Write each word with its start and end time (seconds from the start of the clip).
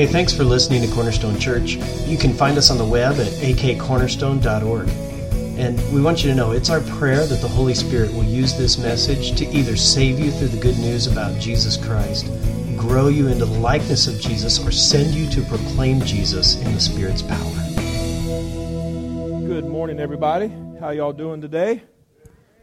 Hey, 0.00 0.06
thanks 0.06 0.32
for 0.32 0.44
listening 0.44 0.80
to 0.80 0.88
Cornerstone 0.94 1.38
Church. 1.38 1.72
You 2.06 2.16
can 2.16 2.32
find 2.32 2.56
us 2.56 2.70
on 2.70 2.78
the 2.78 2.86
web 2.86 3.20
at 3.20 3.26
akcornerstone.org. 3.26 4.88
And 5.58 5.92
we 5.92 6.00
want 6.00 6.24
you 6.24 6.30
to 6.30 6.34
know 6.34 6.52
it's 6.52 6.70
our 6.70 6.80
prayer 6.80 7.26
that 7.26 7.42
the 7.42 7.48
Holy 7.48 7.74
Spirit 7.74 8.10
will 8.14 8.24
use 8.24 8.56
this 8.56 8.78
message 8.78 9.36
to 9.36 9.46
either 9.48 9.76
save 9.76 10.18
you 10.18 10.30
through 10.30 10.48
the 10.48 10.56
good 10.58 10.78
news 10.78 11.06
about 11.06 11.38
Jesus 11.38 11.76
Christ, 11.76 12.28
grow 12.78 13.08
you 13.08 13.28
into 13.28 13.44
the 13.44 13.58
likeness 13.58 14.06
of 14.06 14.18
Jesus, 14.18 14.58
or 14.66 14.70
send 14.70 15.12
you 15.12 15.28
to 15.32 15.42
proclaim 15.42 16.00
Jesus 16.00 16.56
in 16.62 16.72
the 16.72 16.80
Spirit's 16.80 17.20
power. 17.20 17.52
Good 19.46 19.66
morning, 19.66 20.00
everybody. 20.00 20.50
How 20.80 20.92
y'all 20.92 21.12
doing 21.12 21.42
today? 21.42 21.82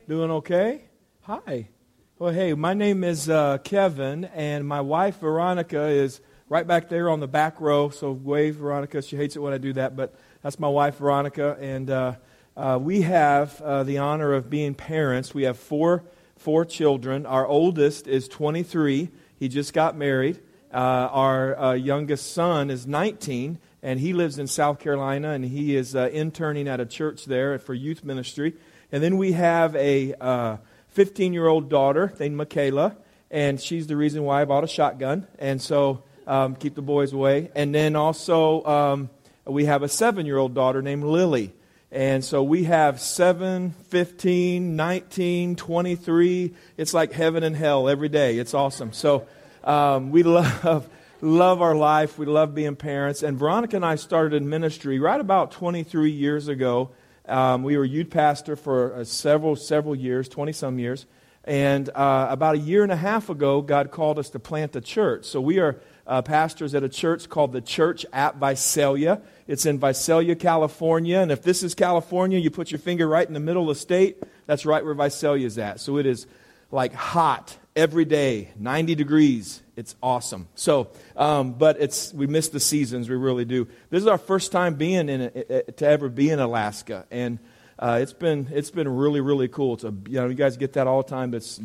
Doing 0.09 0.31
okay? 0.31 0.85
Hi. 1.21 1.69
Well, 2.17 2.33
hey, 2.33 2.55
my 2.55 2.73
name 2.73 3.03
is 3.03 3.29
uh, 3.29 3.59
Kevin, 3.59 4.25
and 4.25 4.67
my 4.67 4.81
wife 4.81 5.19
Veronica 5.19 5.85
is 5.85 6.19
right 6.49 6.65
back 6.65 6.89
there 6.89 7.09
on 7.09 7.19
the 7.19 7.27
back 7.27 7.59
row. 7.59 7.89
So 7.89 8.11
wave, 8.11 8.55
Veronica. 8.55 9.01
She 9.01 9.15
hates 9.17 9.35
it 9.35 9.39
when 9.39 9.53
I 9.53 9.57
do 9.57 9.73
that, 9.73 9.95
but 9.95 10.15
that's 10.41 10.59
my 10.59 10.67
wife, 10.67 10.97
Veronica, 10.97 11.57
and 11.59 11.89
uh, 11.89 12.15
uh, 12.55 12.79
we 12.81 13.01
have 13.01 13.61
uh, 13.61 13.83
the 13.83 13.97
honor 13.97 14.33
of 14.33 14.49
being 14.49 14.73
parents. 14.73 15.33
We 15.33 15.43
have 15.43 15.57
four 15.57 16.03
four 16.37 16.65
children. 16.65 17.25
Our 17.25 17.45
oldest 17.47 18.07
is 18.07 18.27
23. 18.27 19.09
He 19.39 19.47
just 19.47 19.73
got 19.73 19.97
married. 19.97 20.39
Uh, 20.71 20.77
our 20.77 21.59
uh, 21.59 21.73
youngest 21.73 22.33
son 22.33 22.69
is 22.69 22.85
19, 22.85 23.57
and 23.81 23.99
he 23.99 24.13
lives 24.13 24.37
in 24.37 24.45
South 24.45 24.79
Carolina, 24.79 25.31
and 25.31 25.43
he 25.43 25.75
is 25.75 25.95
uh, 25.95 26.09
interning 26.13 26.67
at 26.67 26.79
a 26.79 26.85
church 26.85 27.25
there 27.25 27.57
for 27.57 27.73
youth 27.73 28.03
ministry. 28.03 28.53
And 28.91 29.01
then 29.01 29.17
we 29.17 29.31
have 29.33 29.75
a 29.75 30.59
15 30.89 31.33
year 31.33 31.47
old 31.47 31.69
daughter 31.69 32.13
named 32.19 32.37
Michaela, 32.37 32.95
and 33.31 33.59
she's 33.59 33.87
the 33.87 33.97
reason 33.97 34.23
why 34.23 34.41
I 34.41 34.45
bought 34.45 34.63
a 34.63 34.67
shotgun. 34.67 35.27
And 35.39 35.61
so 35.61 36.03
um, 36.27 36.55
keep 36.55 36.75
the 36.75 36.81
boys 36.83 37.13
away. 37.13 37.49
And 37.55 37.73
then 37.73 37.95
also, 37.95 38.63
um, 38.65 39.09
we 39.45 39.65
have 39.65 39.81
a 39.81 39.87
seven 39.87 40.25
year 40.25 40.37
old 40.37 40.53
daughter 40.53 40.81
named 40.81 41.05
Lily. 41.05 41.53
And 41.89 42.23
so 42.23 42.43
we 42.43 42.65
have 42.65 42.99
7, 42.99 43.71
15, 43.71 44.75
19, 44.75 45.55
23. 45.55 46.53
It's 46.75 46.93
like 46.93 47.13
heaven 47.13 47.43
and 47.43 47.55
hell 47.55 47.87
every 47.87 48.09
day. 48.09 48.37
It's 48.37 48.53
awesome. 48.53 48.91
So 48.91 49.25
um, 49.63 50.11
we 50.11 50.23
love, 50.23 50.89
love 51.21 51.61
our 51.61 51.75
life. 51.75 52.19
We 52.19 52.25
love 52.25 52.53
being 52.53 52.75
parents. 52.75 53.23
And 53.23 53.37
Veronica 53.39 53.77
and 53.77 53.85
I 53.85 53.95
started 53.95 54.35
in 54.35 54.49
ministry 54.49 54.99
right 54.99 55.19
about 55.19 55.51
23 55.51 56.11
years 56.11 56.49
ago. 56.49 56.89
Um, 57.25 57.63
we 57.63 57.77
were 57.77 57.85
youth 57.85 58.09
pastor 58.09 58.57
for 58.57 58.93
uh, 58.93 59.03
several, 59.05 59.55
several 59.55 59.95
years, 59.95 60.27
20 60.27 60.51
some 60.51 60.79
years. 60.79 61.05
And 61.45 61.89
uh, 61.95 62.27
about 62.29 62.55
a 62.55 62.59
year 62.59 62.83
and 62.83 62.91
a 62.91 62.97
half 62.97 63.29
ago, 63.29 63.61
God 63.61 63.91
called 63.91 64.19
us 64.19 64.29
to 64.31 64.39
plant 64.39 64.75
a 64.75 64.81
church. 64.81 65.23
So 65.23 65.39
we 65.39 65.59
are 65.59 65.79
uh, 66.07 66.21
pastors 66.21 66.73
at 66.73 66.83
a 66.83 66.89
church 66.89 67.29
called 67.29 67.51
the 67.51 67.61
Church 67.61 68.05
at 68.13 68.37
Visalia. 68.37 69.21
It's 69.45 69.65
in 69.65 69.79
Visalia, 69.79 70.35
California. 70.35 71.19
And 71.19 71.31
if 71.31 71.41
this 71.43 71.63
is 71.63 71.75
California, 71.75 72.39
you 72.39 72.49
put 72.49 72.71
your 72.71 72.79
finger 72.79 73.07
right 73.07 73.27
in 73.27 73.33
the 73.33 73.39
middle 73.39 73.69
of 73.69 73.75
the 73.75 73.79
state. 73.79 74.23
That's 74.45 74.65
right 74.65 74.83
where 74.83 74.93
Visalia 74.93 75.45
is 75.45 75.57
at. 75.57 75.79
So 75.79 75.97
it 75.97 76.05
is 76.05 76.25
like 76.71 76.93
hot 76.93 77.57
every 77.75 78.05
day, 78.05 78.49
90 78.57 78.95
degrees. 78.95 79.61
It's 79.75 79.95
awesome. 80.01 80.47
So, 80.55 80.89
um, 81.15 81.53
but 81.53 81.79
it's 81.79 82.13
we 82.13 82.25
miss 82.25 82.49
the 82.49 82.59
seasons. 82.59 83.09
We 83.09 83.15
really 83.15 83.45
do. 83.45 83.67
This 83.89 84.01
is 84.01 84.07
our 84.07 84.17
first 84.17 84.51
time 84.51 84.75
being 84.75 85.09
in 85.09 85.29
to 85.29 85.85
ever 85.85 86.09
be 86.09 86.31
in 86.31 86.39
Alaska, 86.39 87.05
and 87.11 87.37
uh, 87.77 87.99
it's 88.01 88.13
been 88.13 88.47
it's 88.51 88.71
been 88.71 88.87
really 88.87 89.21
really 89.21 89.47
cool. 89.47 89.75
It's 89.75 89.83
a 89.83 89.93
you 90.07 90.19
know 90.19 90.29
you 90.29 90.33
guys 90.33 90.57
get 90.57 90.73
that 90.73 90.87
all 90.87 91.03
the 91.03 91.09
time. 91.09 91.29
But 91.29 91.37
it's 91.37 91.59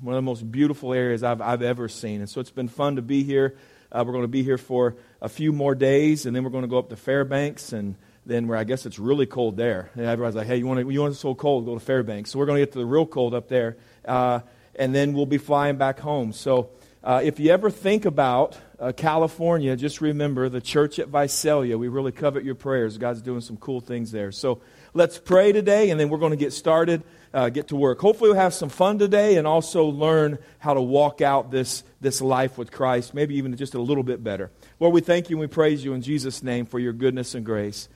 one 0.00 0.14
of 0.14 0.16
the 0.16 0.22
most 0.22 0.50
beautiful 0.50 0.94
areas 0.94 1.22
I've 1.22 1.42
I've 1.42 1.60
ever 1.60 1.90
seen, 1.90 2.20
and 2.20 2.30
so 2.30 2.40
it's 2.40 2.50
been 2.50 2.68
fun 2.68 2.96
to 2.96 3.02
be 3.02 3.22
here. 3.22 3.58
Uh, 3.90 4.04
we're 4.06 4.12
going 4.12 4.24
to 4.24 4.28
be 4.28 4.42
here 4.42 4.58
for 4.58 4.96
a 5.22 5.28
few 5.28 5.52
more 5.52 5.74
days, 5.74 6.26
and 6.26 6.36
then 6.36 6.44
we're 6.44 6.50
going 6.50 6.62
to 6.62 6.68
go 6.68 6.78
up 6.78 6.90
to 6.90 6.96
Fairbanks, 6.96 7.72
and 7.72 7.96
then 8.26 8.46
where 8.46 8.58
I 8.58 8.64
guess 8.64 8.84
it's 8.84 8.98
really 8.98 9.24
cold 9.24 9.56
there. 9.56 9.90
And 9.94 10.04
everybody's 10.04 10.36
like, 10.36 10.46
hey, 10.46 10.58
you 10.58 10.66
want, 10.66 10.80
to, 10.80 10.92
you 10.92 11.00
want 11.00 11.14
it 11.14 11.16
so 11.16 11.34
cold? 11.34 11.64
Go 11.64 11.74
to 11.74 11.80
Fairbanks. 11.80 12.30
So 12.30 12.38
we're 12.38 12.46
going 12.46 12.60
to 12.60 12.66
get 12.66 12.72
to 12.72 12.78
the 12.78 12.86
real 12.86 13.06
cold 13.06 13.34
up 13.34 13.48
there, 13.48 13.78
uh, 14.04 14.40
and 14.74 14.94
then 14.94 15.14
we'll 15.14 15.26
be 15.26 15.38
flying 15.38 15.76
back 15.76 16.00
home. 16.00 16.32
So 16.32 16.70
uh, 17.02 17.22
if 17.24 17.40
you 17.40 17.50
ever 17.50 17.70
think 17.70 18.04
about 18.04 18.58
uh, 18.78 18.92
California, 18.92 19.74
just 19.74 20.00
remember 20.02 20.48
the 20.48 20.60
church 20.60 20.98
at 20.98 21.08
Visalia. 21.08 21.78
We 21.78 21.88
really 21.88 22.12
covet 22.12 22.44
your 22.44 22.54
prayers. 22.54 22.98
God's 22.98 23.22
doing 23.22 23.40
some 23.40 23.56
cool 23.56 23.80
things 23.80 24.12
there. 24.12 24.32
So 24.32 24.60
let's 24.92 25.18
pray 25.18 25.52
today, 25.52 25.90
and 25.90 25.98
then 25.98 26.10
we're 26.10 26.18
going 26.18 26.32
to 26.32 26.36
get 26.36 26.52
started 26.52 27.02
uh, 27.32 27.48
get 27.48 27.68
to 27.68 27.76
work. 27.76 28.00
Hopefully, 28.00 28.30
we'll 28.30 28.40
have 28.40 28.54
some 28.54 28.68
fun 28.68 28.98
today 28.98 29.36
and 29.36 29.46
also 29.46 29.84
learn 29.84 30.38
how 30.58 30.74
to 30.74 30.82
walk 30.82 31.20
out 31.20 31.50
this, 31.50 31.84
this 32.00 32.20
life 32.20 32.58
with 32.58 32.70
Christ, 32.70 33.14
maybe 33.14 33.36
even 33.36 33.56
just 33.56 33.74
a 33.74 33.80
little 33.80 34.02
bit 34.02 34.22
better. 34.22 34.50
Lord, 34.80 34.94
we 34.94 35.00
thank 35.00 35.30
you 35.30 35.36
and 35.36 35.40
we 35.40 35.46
praise 35.46 35.84
you 35.84 35.92
in 35.94 36.02
Jesus' 36.02 36.42
name 36.42 36.66
for 36.66 36.78
your 36.78 36.92
goodness 36.92 37.34
and 37.34 37.44
grace. 37.44 37.88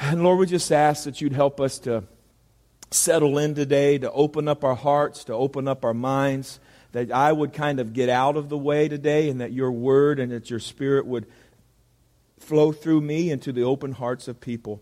And 0.00 0.22
Lord, 0.22 0.38
we 0.38 0.46
just 0.46 0.70
ask 0.70 1.04
that 1.04 1.20
you'd 1.20 1.32
help 1.32 1.60
us 1.60 1.78
to 1.80 2.04
settle 2.90 3.38
in 3.38 3.54
today, 3.54 3.98
to 3.98 4.10
open 4.12 4.48
up 4.48 4.64
our 4.64 4.74
hearts, 4.74 5.24
to 5.24 5.34
open 5.34 5.68
up 5.68 5.84
our 5.84 5.94
minds, 5.94 6.60
that 6.92 7.12
I 7.12 7.32
would 7.32 7.52
kind 7.52 7.80
of 7.80 7.92
get 7.92 8.08
out 8.08 8.36
of 8.36 8.48
the 8.48 8.56
way 8.56 8.88
today, 8.88 9.28
and 9.28 9.40
that 9.40 9.52
your 9.52 9.70
word 9.70 10.18
and 10.18 10.32
that 10.32 10.50
your 10.50 10.60
spirit 10.60 11.06
would 11.06 11.26
flow 12.38 12.72
through 12.72 13.00
me 13.00 13.30
into 13.30 13.52
the 13.52 13.62
open 13.62 13.92
hearts 13.92 14.28
of 14.28 14.40
people. 14.40 14.80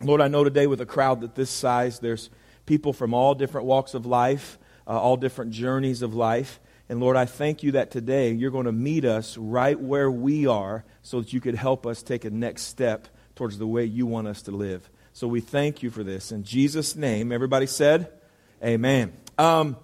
Lord, 0.00 0.20
I 0.20 0.28
know 0.28 0.44
today 0.44 0.66
with 0.66 0.80
a 0.80 0.86
crowd 0.86 1.22
that 1.22 1.34
this 1.34 1.50
size, 1.50 1.98
there's 1.98 2.30
people 2.68 2.92
from 2.92 3.14
all 3.14 3.34
different 3.34 3.66
walks 3.66 3.94
of 3.94 4.04
life, 4.04 4.58
uh, 4.86 4.90
all 4.90 5.16
different 5.16 5.50
journeys 5.50 6.02
of 6.02 6.14
life. 6.14 6.60
And 6.90 7.00
Lord, 7.00 7.16
I 7.16 7.24
thank 7.24 7.62
you 7.62 7.72
that 7.72 7.90
today 7.90 8.30
you're 8.32 8.50
going 8.50 8.66
to 8.66 8.72
meet 8.72 9.06
us 9.06 9.38
right 9.38 9.78
where 9.80 10.10
we 10.10 10.46
are 10.46 10.84
so 11.02 11.20
that 11.20 11.32
you 11.32 11.40
could 11.40 11.54
help 11.54 11.86
us 11.86 12.02
take 12.02 12.26
a 12.26 12.30
next 12.30 12.64
step 12.64 13.08
towards 13.34 13.56
the 13.56 13.66
way 13.66 13.86
you 13.86 14.06
want 14.06 14.28
us 14.28 14.42
to 14.42 14.50
live. 14.50 14.88
So 15.14 15.26
we 15.26 15.40
thank 15.40 15.82
you 15.82 15.90
for 15.90 16.04
this. 16.04 16.30
In 16.30 16.44
Jesus' 16.44 16.94
name, 16.94 17.32
everybody 17.32 17.66
said, 17.66 18.12
Amen. 18.62 19.14
Um, 19.38 19.76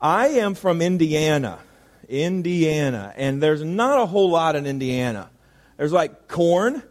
I 0.00 0.28
am 0.28 0.54
from 0.54 0.82
Indiana. 0.82 1.60
Indiana. 2.08 3.14
And 3.16 3.40
there's 3.40 3.62
not 3.62 4.00
a 4.00 4.06
whole 4.06 4.30
lot 4.30 4.56
in 4.56 4.66
Indiana. 4.66 5.30
There's 5.76 5.92
like 5.92 6.26
corn. 6.26 6.82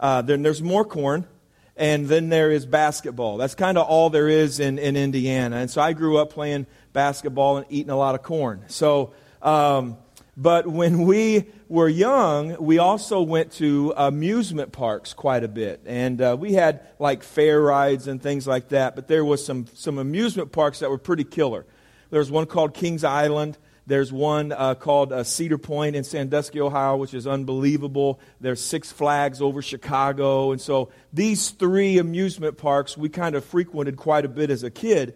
Uh, 0.00 0.22
then 0.22 0.42
there's 0.42 0.62
more 0.62 0.84
corn 0.84 1.28
and 1.76 2.06
then 2.06 2.28
there 2.28 2.50
is 2.50 2.66
basketball. 2.66 3.36
That's 3.36 3.54
kind 3.54 3.76
of 3.78 3.86
all 3.86 4.10
there 4.10 4.28
is 4.28 4.60
in, 4.60 4.78
in 4.78 4.96
Indiana. 4.96 5.56
And 5.56 5.70
so 5.70 5.80
I 5.80 5.92
grew 5.92 6.18
up 6.18 6.32
playing 6.32 6.66
basketball 6.92 7.56
and 7.56 7.66
eating 7.68 7.90
a 7.90 7.96
lot 7.96 8.14
of 8.14 8.22
corn. 8.22 8.64
So, 8.68 9.12
um, 9.42 9.96
but 10.36 10.66
when 10.66 11.02
we 11.02 11.46
were 11.68 11.88
young, 11.88 12.56
we 12.60 12.78
also 12.78 13.22
went 13.22 13.52
to 13.52 13.92
amusement 13.96 14.72
parks 14.72 15.12
quite 15.12 15.44
a 15.44 15.48
bit. 15.48 15.80
And 15.86 16.20
uh, 16.20 16.36
we 16.38 16.52
had 16.52 16.80
like 16.98 17.22
fair 17.22 17.60
rides 17.60 18.06
and 18.06 18.22
things 18.22 18.46
like 18.46 18.68
that. 18.68 18.94
But 18.94 19.08
there 19.08 19.24
was 19.24 19.44
some, 19.44 19.66
some 19.74 19.98
amusement 19.98 20.52
parks 20.52 20.80
that 20.80 20.90
were 20.90 20.98
pretty 20.98 21.24
killer. 21.24 21.66
There 22.10 22.20
was 22.20 22.30
one 22.30 22.46
called 22.46 22.74
Kings 22.74 23.02
Island. 23.02 23.58
There's 23.86 24.10
one 24.10 24.52
uh, 24.52 24.74
called 24.74 25.12
uh, 25.12 25.24
Cedar 25.24 25.58
Point 25.58 25.94
in 25.94 26.04
Sandusky, 26.04 26.60
Ohio, 26.60 26.96
which 26.96 27.12
is 27.12 27.26
unbelievable. 27.26 28.18
There's 28.40 28.60
Six 28.60 28.90
Flags 28.90 29.42
over 29.42 29.60
Chicago. 29.60 30.52
And 30.52 30.60
so 30.60 30.90
these 31.12 31.50
three 31.50 31.98
amusement 31.98 32.56
parks 32.56 32.96
we 32.96 33.10
kind 33.10 33.34
of 33.34 33.44
frequented 33.44 33.96
quite 33.96 34.24
a 34.24 34.28
bit 34.28 34.50
as 34.50 34.62
a 34.62 34.70
kid. 34.70 35.14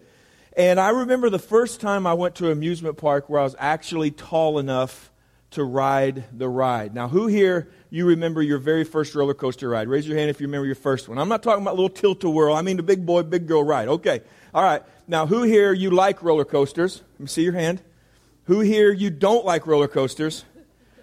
And 0.55 0.79
I 0.79 0.89
remember 0.89 1.29
the 1.29 1.39
first 1.39 1.81
time 1.81 2.05
I 2.05 2.13
went 2.13 2.35
to 2.35 2.47
an 2.47 2.51
amusement 2.51 2.97
park 2.97 3.29
where 3.29 3.39
I 3.39 3.43
was 3.43 3.55
actually 3.57 4.11
tall 4.11 4.59
enough 4.59 5.11
to 5.51 5.63
ride 5.63 6.25
the 6.37 6.47
ride. 6.47 6.93
Now, 6.93 7.07
who 7.07 7.25
here 7.25 7.69
you 7.89 8.05
remember 8.05 8.41
your 8.41 8.59
very 8.59 8.83
first 8.83 9.15
roller 9.15 9.33
coaster 9.33 9.67
ride? 9.67 9.87
Raise 9.87 10.07
your 10.07 10.15
hand 10.15 10.29
if 10.29 10.39
you 10.39 10.45
remember 10.45 10.67
your 10.67 10.75
first 10.75 11.09
one. 11.09 11.17
I'm 11.17 11.29
not 11.29 11.41
talking 11.41 11.63
about 11.63 11.73
little 11.73 11.89
tilt-a-whirl. 11.89 12.53
I 12.53 12.61
mean 12.61 12.77
the 12.77 12.83
big 12.83 13.03
boy, 13.03 13.23
big 13.23 13.47
girl 13.47 13.63
ride. 13.63 13.87
Okay. 13.87 14.21
All 14.53 14.61
right. 14.61 14.83
Now, 15.07 15.25
who 15.25 15.41
here 15.41 15.73
you 15.73 15.89
like 15.89 16.21
roller 16.21 16.45
coasters? 16.45 17.01
Let 17.13 17.19
me 17.21 17.27
see 17.27 17.41
your 17.41 17.53
hand. 17.53 17.81
Who 18.49 18.61
here 18.61 18.91
you 18.91 19.11
don't 19.11 19.45
like 19.45 19.67
roller 19.67 19.87
coasters? 19.87 20.43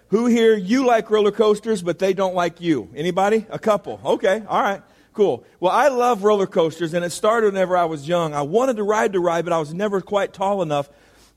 Who 0.09 0.25
here 0.25 0.57
you 0.57 0.85
like 0.85 1.09
roller 1.09 1.31
coasters, 1.31 1.81
but 1.81 1.97
they 1.97 2.13
don't 2.13 2.35
like 2.35 2.59
you? 2.59 2.89
Anybody? 2.93 3.45
A 3.49 3.57
couple. 3.57 4.01
Okay, 4.03 4.43
all 4.49 4.61
right, 4.61 4.81
cool. 5.13 5.45
Well, 5.61 5.71
I 5.71 5.87
love 5.87 6.25
roller 6.25 6.45
coasters, 6.45 6.93
and 6.93 7.05
it 7.05 7.11
started 7.11 7.53
whenever 7.53 7.77
I 7.77 7.85
was 7.85 8.05
young. 8.05 8.33
I 8.33 8.41
wanted 8.41 8.75
to 8.75 8.83
ride 8.83 9.13
the 9.13 9.21
ride, 9.21 9.45
but 9.45 9.53
I 9.53 9.59
was 9.59 9.73
never 9.73 10.01
quite 10.01 10.33
tall 10.33 10.61
enough. 10.61 10.89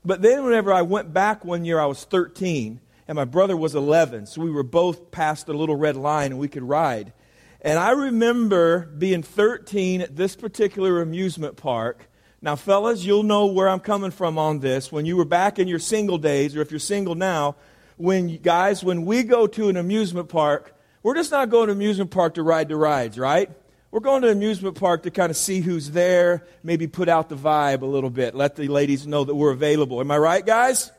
But 0.03 0.21
then, 0.21 0.43
whenever 0.43 0.73
I 0.73 0.81
went 0.81 1.13
back 1.13 1.45
one 1.45 1.63
year, 1.63 1.79
I 1.79 1.85
was 1.85 2.03
13, 2.03 2.81
and 3.07 3.15
my 3.15 3.23
brother 3.23 3.55
was 3.55 3.73
11, 3.73 4.25
so 4.25 4.41
we 4.41 4.51
were 4.51 4.63
both 4.63 5.11
past 5.11 5.45
the 5.45 5.53
little 5.53 5.77
red 5.77 5.95
line, 5.95 6.31
and 6.31 6.41
we 6.41 6.49
could 6.49 6.63
ride. 6.63 7.13
And 7.61 7.79
I 7.79 7.91
remember 7.91 8.79
being 8.79 9.23
13 9.23 10.01
at 10.01 10.17
this 10.17 10.35
particular 10.35 11.01
amusement 11.01 11.55
park 11.55 12.10
now, 12.41 12.55
fellas, 12.55 13.05
you'll 13.05 13.23
know 13.23 13.45
where 13.45 13.69
I'm 13.69 13.79
coming 13.79 14.11
from 14.11 14.37
on 14.37 14.59
this. 14.59 14.91
When 14.91 15.05
you 15.05 15.15
were 15.15 15.25
back 15.25 15.59
in 15.59 15.67
your 15.67 15.79
single 15.79 16.17
days, 16.17 16.55
or 16.55 16.61
if 16.61 16.71
you're 16.71 16.79
single 16.79 17.13
now, 17.13 17.55
when 17.97 18.37
guys, 18.37 18.83
when 18.83 19.05
we 19.05 19.21
go 19.21 19.45
to 19.45 19.69
an 19.69 19.77
amusement 19.77 20.27
park, 20.27 20.75
we're 21.03 21.13
just 21.15 21.31
not 21.31 21.49
going 21.49 21.67
to 21.67 21.73
amusement 21.73 22.09
park 22.09 22.33
to 22.35 22.43
ride 22.43 22.67
the 22.67 22.75
rides, 22.75 23.19
right? 23.19 23.49
We're 23.91 23.99
going 23.99 24.23
to 24.23 24.31
amusement 24.31 24.75
park 24.75 25.03
to 25.03 25.11
kind 25.11 25.29
of 25.29 25.37
see 25.37 25.59
who's 25.59 25.91
there, 25.91 26.43
maybe 26.63 26.87
put 26.87 27.09
out 27.09 27.29
the 27.29 27.35
vibe 27.35 27.81
a 27.81 27.85
little 27.85 28.09
bit, 28.09 28.33
let 28.33 28.55
the 28.55 28.67
ladies 28.67 29.05
know 29.05 29.23
that 29.23 29.35
we're 29.35 29.51
available. 29.51 29.99
Am 29.99 30.09
I 30.09 30.17
right, 30.17 30.45
guys? 30.45 30.91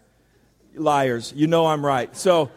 Liars. 0.74 1.32
You 1.34 1.46
know 1.48 1.66
I'm 1.66 1.84
right. 1.84 2.14
So, 2.16 2.50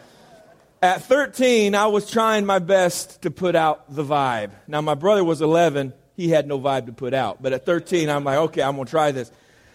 At 0.82 1.02
13, 1.04 1.74
I 1.74 1.88
was 1.88 2.12
trying 2.12 2.46
my 2.46 2.60
best 2.60 3.24
to 3.24 3.32
put 3.32 3.56
out 3.56 3.96
the 3.96 4.04
vibe. 4.04 4.52
Now, 4.68 4.82
my 4.82 4.94
brother 4.94 5.24
was 5.24 5.42
11. 5.42 5.94
He 6.16 6.30
had 6.30 6.48
no 6.48 6.60
vibe 6.60 6.86
to 6.88 6.94
put 6.94 7.14
out. 7.14 7.42
But 7.42 7.54
at 7.54 7.66
13, 7.66 8.10
I'm 8.10 8.24
like, 8.24 8.38
okay, 8.38 8.62
I'm 8.62 8.76
going 8.76 8.86
to 8.86 8.92
try 8.92 9.12
this. 9.12 9.32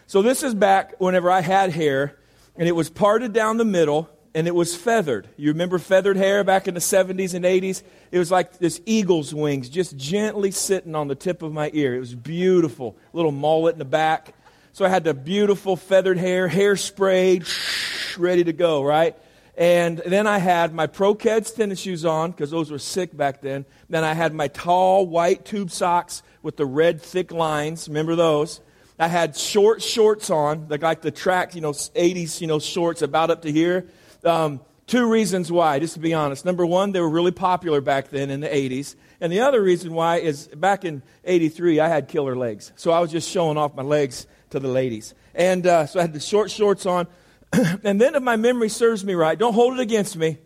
So 0.06 0.22
this 0.22 0.42
is 0.42 0.54
back 0.54 0.94
whenever 0.98 1.30
I 1.30 1.40
had 1.40 1.70
hair, 1.70 2.16
and 2.56 2.66
it 2.66 2.72
was 2.72 2.90
parted 2.90 3.32
down 3.32 3.58
the 3.58 3.64
middle, 3.64 4.08
and 4.34 4.46
it 4.46 4.54
was 4.54 4.74
feathered. 4.74 5.28
You 5.36 5.50
remember 5.50 5.78
feathered 5.78 6.16
hair 6.16 6.44
back 6.44 6.68
in 6.68 6.74
the 6.74 6.80
70s 6.80 7.34
and 7.34 7.44
80s? 7.44 7.82
It 8.10 8.18
was 8.18 8.30
like 8.30 8.58
this 8.58 8.80
eagle's 8.86 9.34
wings 9.34 9.68
just 9.68 9.96
gently 9.96 10.50
sitting 10.50 10.94
on 10.94 11.08
the 11.08 11.14
tip 11.14 11.42
of 11.42 11.52
my 11.52 11.70
ear. 11.74 11.94
It 11.94 12.00
was 12.00 12.14
beautiful. 12.14 12.96
Little 13.12 13.32
mullet 13.32 13.74
in 13.74 13.78
the 13.78 13.84
back. 13.84 14.34
So 14.72 14.84
I 14.84 14.88
had 14.88 15.04
the 15.04 15.14
beautiful 15.14 15.76
feathered 15.76 16.18
hair, 16.18 16.48
hairspray, 16.48 18.18
ready 18.18 18.44
to 18.44 18.52
go, 18.52 18.82
right? 18.82 19.16
And 19.56 19.98
then 19.98 20.26
I 20.26 20.38
had 20.38 20.72
my 20.72 20.86
Pro 20.86 21.14
Keds 21.14 21.54
tennis 21.54 21.80
shoes 21.80 22.04
on 22.04 22.30
because 22.30 22.50
those 22.50 22.70
were 22.70 22.78
sick 22.78 23.14
back 23.16 23.42
then. 23.42 23.66
Then 23.88 24.04
I 24.04 24.14
had 24.14 24.32
my 24.32 24.48
tall 24.48 25.06
white 25.06 25.44
tube 25.44 25.70
socks 25.70 26.22
with 26.42 26.56
the 26.56 26.66
red 26.66 27.00
thick 27.00 27.32
lines. 27.32 27.88
Remember 27.88 28.16
those? 28.16 28.60
I 28.98 29.08
had 29.08 29.36
short 29.36 29.82
shorts 29.82 30.28
on, 30.28 30.68
like, 30.68 30.82
like 30.82 31.00
the 31.00 31.10
track, 31.10 31.54
you 31.54 31.62
know, 31.62 31.72
80s, 31.72 32.40
you 32.40 32.46
know, 32.46 32.58
shorts 32.58 33.00
about 33.00 33.30
up 33.30 33.42
to 33.42 33.52
here. 33.52 33.88
Um, 34.24 34.60
two 34.86 35.08
reasons 35.08 35.50
why, 35.50 35.78
just 35.78 35.94
to 35.94 36.00
be 36.00 36.12
honest. 36.12 36.44
Number 36.44 36.66
one, 36.66 36.92
they 36.92 37.00
were 37.00 37.08
really 37.08 37.30
popular 37.30 37.80
back 37.80 38.10
then 38.10 38.28
in 38.28 38.40
the 38.40 38.48
80s. 38.48 38.96
And 39.20 39.32
the 39.32 39.40
other 39.40 39.62
reason 39.62 39.94
why 39.94 40.18
is 40.18 40.48
back 40.48 40.84
in 40.84 41.02
83, 41.24 41.80
I 41.80 41.88
had 41.88 42.08
killer 42.08 42.36
legs. 42.36 42.72
So 42.76 42.90
I 42.90 43.00
was 43.00 43.10
just 43.10 43.28
showing 43.30 43.56
off 43.56 43.74
my 43.74 43.82
legs 43.82 44.26
to 44.50 44.60
the 44.60 44.68
ladies. 44.68 45.14
And 45.34 45.66
uh, 45.66 45.86
so 45.86 45.98
I 45.98 46.02
had 46.02 46.12
the 46.12 46.20
short 46.20 46.50
shorts 46.50 46.84
on. 46.84 47.06
and 47.52 48.00
then, 48.00 48.14
if 48.14 48.22
my 48.22 48.36
memory 48.36 48.68
serves 48.68 49.04
me 49.04 49.14
right, 49.14 49.38
don't 49.38 49.54
hold 49.54 49.74
it 49.74 49.80
against 49.80 50.16
me, 50.16 50.38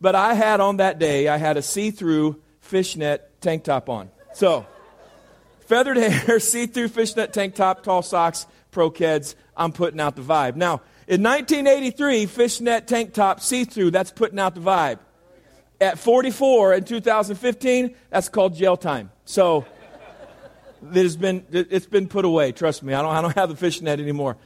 but 0.00 0.14
I 0.14 0.34
had 0.34 0.60
on 0.60 0.76
that 0.76 0.98
day, 0.98 1.26
I 1.26 1.36
had 1.36 1.56
a 1.56 1.62
see 1.62 1.90
through 1.90 2.40
fishnet 2.60 3.40
tank 3.40 3.64
top 3.64 3.88
on. 3.88 4.10
So, 4.34 4.66
feathered 5.66 5.96
hair, 5.96 6.40
see 6.40 6.66
through 6.66 6.88
fishnet 6.88 7.32
tank 7.32 7.54
top, 7.54 7.82
tall 7.82 8.02
socks, 8.02 8.46
pro 8.70 8.90
keds, 8.90 9.34
I'm 9.56 9.72
putting 9.72 10.00
out 10.00 10.16
the 10.16 10.22
vibe. 10.22 10.56
Now, 10.56 10.82
in 11.06 11.22
1983, 11.22 12.26
fishnet 12.26 12.86
tank 12.86 13.12
top, 13.12 13.40
see 13.40 13.64
through, 13.64 13.90
that's 13.90 14.10
putting 14.10 14.38
out 14.38 14.54
the 14.54 14.60
vibe. 14.60 14.98
At 15.80 15.98
44 15.98 16.74
in 16.74 16.84
2015, 16.84 17.94
that's 18.10 18.28
called 18.28 18.54
jail 18.54 18.76
time. 18.76 19.10
So, 19.24 19.66
it 20.92 21.02
has 21.02 21.16
been, 21.16 21.44
it's 21.50 21.86
been 21.86 22.08
put 22.08 22.24
away, 22.24 22.52
trust 22.52 22.82
me. 22.82 22.94
I 22.94 23.02
don't, 23.02 23.14
I 23.14 23.22
don't 23.22 23.34
have 23.34 23.48
the 23.48 23.56
fishnet 23.56 24.00
anymore. 24.00 24.36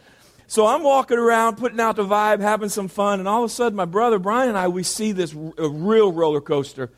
So 0.46 0.66
I'm 0.66 0.82
walking 0.82 1.18
around, 1.18 1.56
putting 1.56 1.78
out 1.78 1.96
the 1.96 2.04
vibe, 2.04 2.40
having 2.40 2.70
some 2.70 2.88
fun, 2.88 3.18
and 3.18 3.28
all 3.28 3.44
of 3.44 3.50
a 3.50 3.52
sudden, 3.52 3.76
my 3.76 3.84
brother 3.84 4.18
Brian 4.18 4.48
and 4.48 4.56
I, 4.56 4.68
we 4.68 4.82
see 4.82 5.12
this 5.12 5.36
r- 5.36 5.52
real 5.68 6.10
roller 6.10 6.40
coaster, 6.40 6.90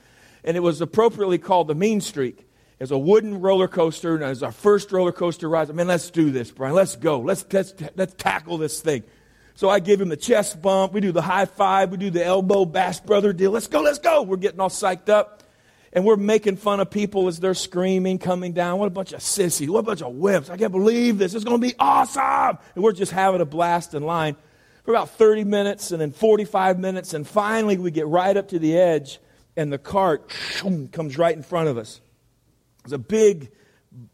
and 0.45 0.57
it 0.57 0.61
was 0.61 0.81
appropriately 0.81 1.39
called 1.39 1.67
the 1.67 1.75
Mean 1.75 2.01
Streak. 2.01 2.47
It's 2.81 2.91
a 2.91 2.99
wooden 2.99 3.41
roller 3.41 3.69
coaster, 3.69 4.15
and 4.17 4.43
our 4.43 4.53
first 4.53 4.91
roller 4.91 5.13
coaster 5.13 5.49
ride. 5.49 5.69
I 5.69 5.75
mean, 5.75 5.87
let's 5.87 6.11
do 6.11 6.31
this, 6.31 6.51
Brian. 6.51 6.75
Let's 6.75 6.97
go. 6.97 7.21
Let's, 7.21 7.45
let's, 7.53 7.75
let's 7.95 8.15
tackle 8.15 8.57
this 8.57 8.81
thing. 8.81 9.05
So 9.55 9.69
I 9.69 9.81
give 9.81 10.01
him 10.01 10.09
the 10.09 10.17
chest 10.17 10.63
bump. 10.63 10.95
We 10.95 11.03
do 11.03 11.13
the 11.13 11.21
high 11.21 11.45
five. 11.45 11.91
We 11.91 11.99
do 11.99 12.09
the 12.09 12.25
elbow 12.25 12.65
Bash 12.65 13.01
Brother 13.01 13.35
deal. 13.35 13.51
Let's 13.51 13.67
go, 13.67 13.83
let's 13.83 13.99
go. 13.99 14.23
We're 14.23 14.39
getting 14.39 14.61
all 14.61 14.71
psyched 14.71 15.11
up 15.11 15.43
and 15.93 16.05
we're 16.05 16.17
making 16.17 16.57
fun 16.57 16.81
of 16.81 16.91
people 16.91 17.29
as 17.29 17.41
they're 17.41 17.55
screaming, 17.55 18.19
coming 18.19 18.53
down. 18.53 18.79
What 18.79 18.87
a 18.87 18.91
bunch 18.91 19.13
of 19.13 19.23
sissies. 19.23 19.69
What 19.69 19.81
a 19.81 19.83
bunch 19.83 20.03
of 20.03 20.15
whips. 20.15 20.49
I 20.49 20.57
can't 20.57 20.73
believe 20.73 21.19
this. 21.19 21.35
It's 21.35 21.45
going 21.45 21.61
to 21.61 21.67
be 21.67 21.75
awesome. 21.79 22.59
And 22.75 22.85
we're 22.85 22.93
just 22.93 23.13
having 23.13 23.41
a 23.41 23.45
blast 23.45 23.95
in 23.95 24.05
line 24.05 24.37
for 24.85 24.93
about 24.93 25.11
30 25.11 25.45
minutes 25.45 25.91
and 25.91 26.01
then 26.01 26.13
45 26.13 26.79
minutes. 26.79 27.13
And 27.13 27.27
finally, 27.27 27.77
we 27.77 27.91
get 27.91 28.07
right 28.07 28.37
up 28.37 28.49
to 28.49 28.59
the 28.59 28.79
edge, 28.79 29.19
and 29.57 29.73
the 29.73 29.79
cart 29.79 30.33
comes 30.93 31.19
right 31.19 31.37
in 31.37 31.43
front 31.43 31.69
of 31.69 31.77
us. 31.77 32.01
It's 32.85 32.93
a 32.93 32.99
big 32.99 33.51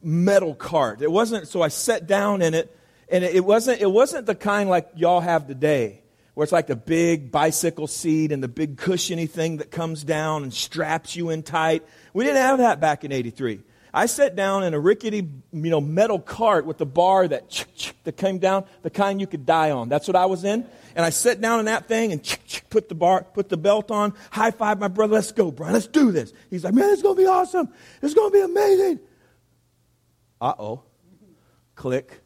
metal 0.02 0.54
cart. 0.54 1.02
It 1.02 1.10
wasn't, 1.10 1.48
so 1.48 1.62
I 1.62 1.68
sat 1.68 2.06
down 2.06 2.42
in 2.42 2.54
it, 2.54 2.76
and 3.08 3.22
it 3.22 3.44
wasn't, 3.44 3.80
it 3.80 3.90
wasn't 3.90 4.26
the 4.26 4.34
kind 4.34 4.68
like 4.68 4.88
y'all 4.96 5.20
have 5.20 5.46
today 5.46 6.02
where 6.34 6.42
it's 6.42 6.52
like 6.52 6.66
the 6.66 6.76
big 6.76 7.32
bicycle 7.32 7.86
seat 7.86 8.30
and 8.30 8.42
the 8.42 8.48
big 8.48 8.76
cushiony 8.76 9.26
thing 9.26 9.56
that 9.56 9.70
comes 9.70 10.04
down 10.04 10.42
and 10.42 10.52
straps 10.52 11.16
you 11.16 11.30
in 11.30 11.42
tight. 11.42 11.82
We 12.12 12.24
didn't 12.24 12.42
have 12.42 12.58
that 12.58 12.78
back 12.78 13.04
in 13.04 13.12
83. 13.12 13.60
I 13.94 14.04
sat 14.04 14.36
down 14.36 14.62
in 14.62 14.74
a 14.74 14.78
rickety, 14.78 15.26
you 15.52 15.70
know, 15.70 15.80
metal 15.80 16.18
cart 16.18 16.66
with 16.66 16.76
the 16.76 16.84
bar 16.84 17.26
that 17.26 17.64
that 18.04 18.18
came 18.18 18.36
down, 18.36 18.66
the 18.82 18.90
kind 18.90 19.18
you 19.18 19.26
could 19.26 19.46
die 19.46 19.70
on. 19.70 19.88
That's 19.88 20.06
what 20.06 20.14
I 20.14 20.26
was 20.26 20.44
in. 20.44 20.66
And 20.96 21.04
I 21.04 21.10
sat 21.10 21.42
down 21.42 21.60
in 21.60 21.66
that 21.66 21.88
thing 21.88 22.12
and 22.12 22.38
put 22.70 22.88
the 22.88 22.94
bar, 22.94 23.22
put 23.22 23.50
the 23.50 23.58
belt 23.58 23.90
on, 23.90 24.14
high 24.30 24.50
five 24.50 24.80
my 24.80 24.88
brother. 24.88 25.14
Let's 25.14 25.30
go, 25.30 25.50
Brian. 25.50 25.74
Let's 25.74 25.86
do 25.86 26.10
this. 26.10 26.32
He's 26.48 26.64
like, 26.64 26.72
man, 26.72 26.90
it's 26.90 27.02
gonna 27.02 27.14
be 27.14 27.26
awesome. 27.26 27.68
It's 28.00 28.14
gonna 28.14 28.30
be 28.30 28.40
amazing. 28.40 29.00
Uh 30.40 30.54
oh. 30.58 30.82
Click, 31.74 32.22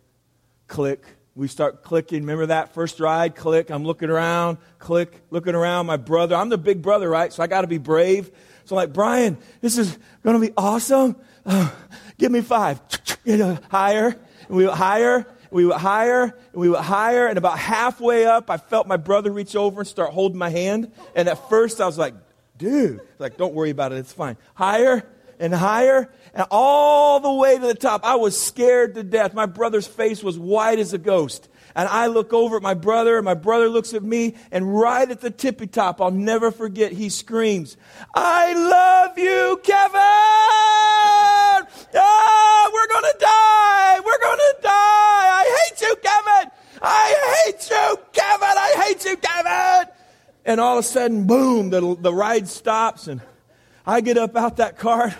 click, 0.68 1.04
we 1.34 1.48
start 1.48 1.82
clicking. 1.82 2.20
Remember 2.20 2.46
that 2.46 2.72
first 2.72 3.00
ride? 3.00 3.34
Click. 3.34 3.70
I'm 3.70 3.84
looking 3.84 4.08
around, 4.08 4.58
click, 4.78 5.20
looking 5.30 5.56
around. 5.56 5.86
My 5.86 5.96
brother, 5.96 6.36
I'm 6.36 6.48
the 6.48 6.58
big 6.58 6.80
brother, 6.80 7.08
right? 7.08 7.32
So 7.32 7.42
I 7.42 7.48
got 7.48 7.62
to 7.62 7.66
be 7.66 7.78
brave. 7.78 8.30
So 8.66 8.76
I'm 8.76 8.82
like, 8.82 8.92
Brian, 8.92 9.36
this 9.60 9.78
is 9.78 9.98
going 10.22 10.40
to 10.40 10.46
be 10.46 10.52
awesome. 10.56 11.16
Uh, 11.44 11.70
give 12.18 12.30
me 12.30 12.40
five. 12.40 12.80
You 13.24 13.36
know, 13.36 13.58
higher. 13.68 14.16
And 14.48 14.56
we 14.56 14.66
higher. 14.66 15.26
We 15.50 15.66
went 15.66 15.80
higher. 15.80 16.22
And 16.22 16.60
we 16.60 16.68
went 16.68 16.84
higher. 16.84 17.26
And 17.26 17.38
about 17.38 17.58
halfway 17.58 18.26
up, 18.26 18.50
I 18.50 18.56
felt 18.56 18.86
my 18.86 18.96
brother 18.96 19.30
reach 19.30 19.56
over 19.56 19.80
and 19.80 19.88
start 19.88 20.12
holding 20.12 20.38
my 20.38 20.50
hand. 20.50 20.92
And 21.14 21.28
at 21.28 21.48
first, 21.48 21.80
I 21.80 21.86
was 21.86 21.98
like, 21.98 22.14
dude, 22.56 23.00
like, 23.18 23.36
don't 23.36 23.54
worry 23.54 23.70
about 23.70 23.92
it. 23.92 23.98
It's 23.98 24.12
fine. 24.12 24.36
Higher 24.54 25.06
and 25.38 25.52
higher 25.54 26.12
and 26.34 26.46
all 26.50 27.20
the 27.20 27.32
way 27.32 27.58
to 27.58 27.66
the 27.66 27.74
top. 27.74 28.04
I 28.04 28.16
was 28.16 28.40
scared 28.40 28.94
to 28.94 29.02
death. 29.02 29.34
My 29.34 29.46
brother's 29.46 29.86
face 29.86 30.22
was 30.22 30.38
white 30.38 30.78
as 30.78 30.92
a 30.92 30.98
ghost. 30.98 31.48
And 31.74 31.88
I 31.88 32.06
look 32.06 32.32
over 32.32 32.56
at 32.56 32.62
my 32.62 32.74
brother, 32.74 33.16
and 33.16 33.24
my 33.24 33.34
brother 33.34 33.68
looks 33.68 33.94
at 33.94 34.02
me, 34.02 34.34
and 34.50 34.78
right 34.78 35.10
at 35.10 35.20
the 35.20 35.30
tippy 35.30 35.66
top, 35.66 36.00
I'll 36.00 36.10
never 36.10 36.50
forget, 36.50 36.92
he 36.92 37.08
screams, 37.08 37.76
I 38.14 38.52
love 38.54 39.18
you, 39.18 39.60
Kevin! 39.62 40.00
Ah, 41.94 42.70
we're 42.72 42.88
gonna 42.88 43.14
die! 43.18 44.00
We're 44.04 44.20
gonna 44.20 44.52
die! 44.62 44.70
I 44.70 45.64
hate 45.68 45.80
you, 45.80 45.96
Kevin! 45.96 46.50
I 46.82 47.44
hate 47.44 47.70
you, 47.70 47.98
Kevin! 48.12 48.48
I 48.48 48.84
hate 48.84 49.04
you, 49.04 49.16
Kevin! 49.16 49.92
And 50.44 50.60
all 50.60 50.78
of 50.78 50.84
a 50.84 50.88
sudden, 50.88 51.26
boom, 51.26 51.70
the, 51.70 51.96
the 52.00 52.12
ride 52.12 52.48
stops, 52.48 53.06
and 53.06 53.20
I 53.86 54.00
get 54.00 54.18
up 54.18 54.36
out 54.36 54.56
that 54.56 54.78
car 54.78 55.14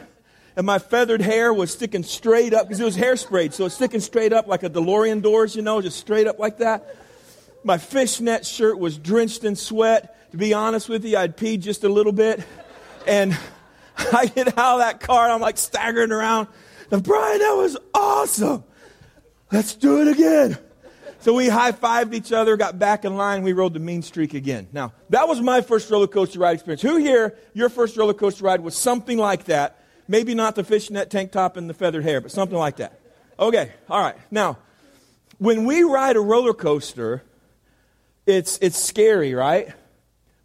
and 0.60 0.66
my 0.66 0.78
feathered 0.78 1.22
hair 1.22 1.54
was 1.54 1.72
sticking 1.72 2.02
straight 2.02 2.52
up 2.52 2.68
because 2.68 2.80
it 2.80 2.84
was 2.84 2.94
hairsprayed, 2.94 3.54
so 3.54 3.64
it's 3.64 3.76
sticking 3.76 4.00
straight 4.00 4.34
up 4.34 4.46
like 4.46 4.62
a 4.62 4.68
DeLorean 4.68 5.22
doors, 5.22 5.56
you 5.56 5.62
know, 5.62 5.80
just 5.80 5.98
straight 5.98 6.26
up 6.26 6.38
like 6.38 6.58
that. 6.58 6.96
My 7.64 7.78
fishnet 7.78 8.44
shirt 8.44 8.78
was 8.78 8.98
drenched 8.98 9.44
in 9.44 9.56
sweat. 9.56 10.30
To 10.32 10.36
be 10.36 10.52
honest 10.52 10.90
with 10.90 11.02
you, 11.06 11.16
I'd 11.16 11.38
peed 11.38 11.62
just 11.62 11.82
a 11.82 11.88
little 11.88 12.12
bit. 12.12 12.44
And 13.06 13.38
I 13.96 14.26
get 14.26 14.48
out 14.58 14.74
of 14.74 14.80
that 14.80 15.00
car 15.00 15.24
and 15.24 15.32
I'm 15.32 15.40
like 15.40 15.56
staggering 15.56 16.12
around. 16.12 16.48
And 16.90 17.02
Brian, 17.02 17.38
that 17.38 17.54
was 17.56 17.78
awesome. 17.94 18.62
Let's 19.50 19.74
do 19.74 20.02
it 20.02 20.08
again. 20.08 20.58
So 21.20 21.32
we 21.32 21.48
high 21.48 21.72
fived 21.72 22.12
each 22.12 22.32
other, 22.32 22.58
got 22.58 22.78
back 22.78 23.06
in 23.06 23.16
line, 23.16 23.44
we 23.44 23.54
rode 23.54 23.72
the 23.72 23.80
mean 23.80 24.02
streak 24.02 24.34
again. 24.34 24.68
Now, 24.74 24.92
that 25.08 25.26
was 25.26 25.40
my 25.40 25.62
first 25.62 25.90
roller 25.90 26.06
coaster 26.06 26.38
ride 26.38 26.52
experience. 26.52 26.82
Who 26.82 26.98
here, 26.98 27.38
your 27.54 27.70
first 27.70 27.96
roller 27.96 28.12
coaster 28.12 28.44
ride 28.44 28.60
was 28.60 28.76
something 28.76 29.16
like 29.16 29.44
that? 29.44 29.78
Maybe 30.10 30.34
not 30.34 30.56
the 30.56 30.64
fishnet 30.64 31.08
tank 31.08 31.30
top 31.30 31.56
and 31.56 31.70
the 31.70 31.74
feathered 31.74 32.02
hair, 32.02 32.20
but 32.20 32.32
something 32.32 32.58
like 32.58 32.78
that. 32.78 32.98
Okay, 33.38 33.70
all 33.88 34.02
right. 34.02 34.16
Now, 34.28 34.58
when 35.38 35.66
we 35.66 35.84
ride 35.84 36.16
a 36.16 36.20
roller 36.20 36.52
coaster, 36.52 37.22
it's, 38.26 38.58
it's 38.60 38.76
scary, 38.76 39.34
right? 39.34 39.68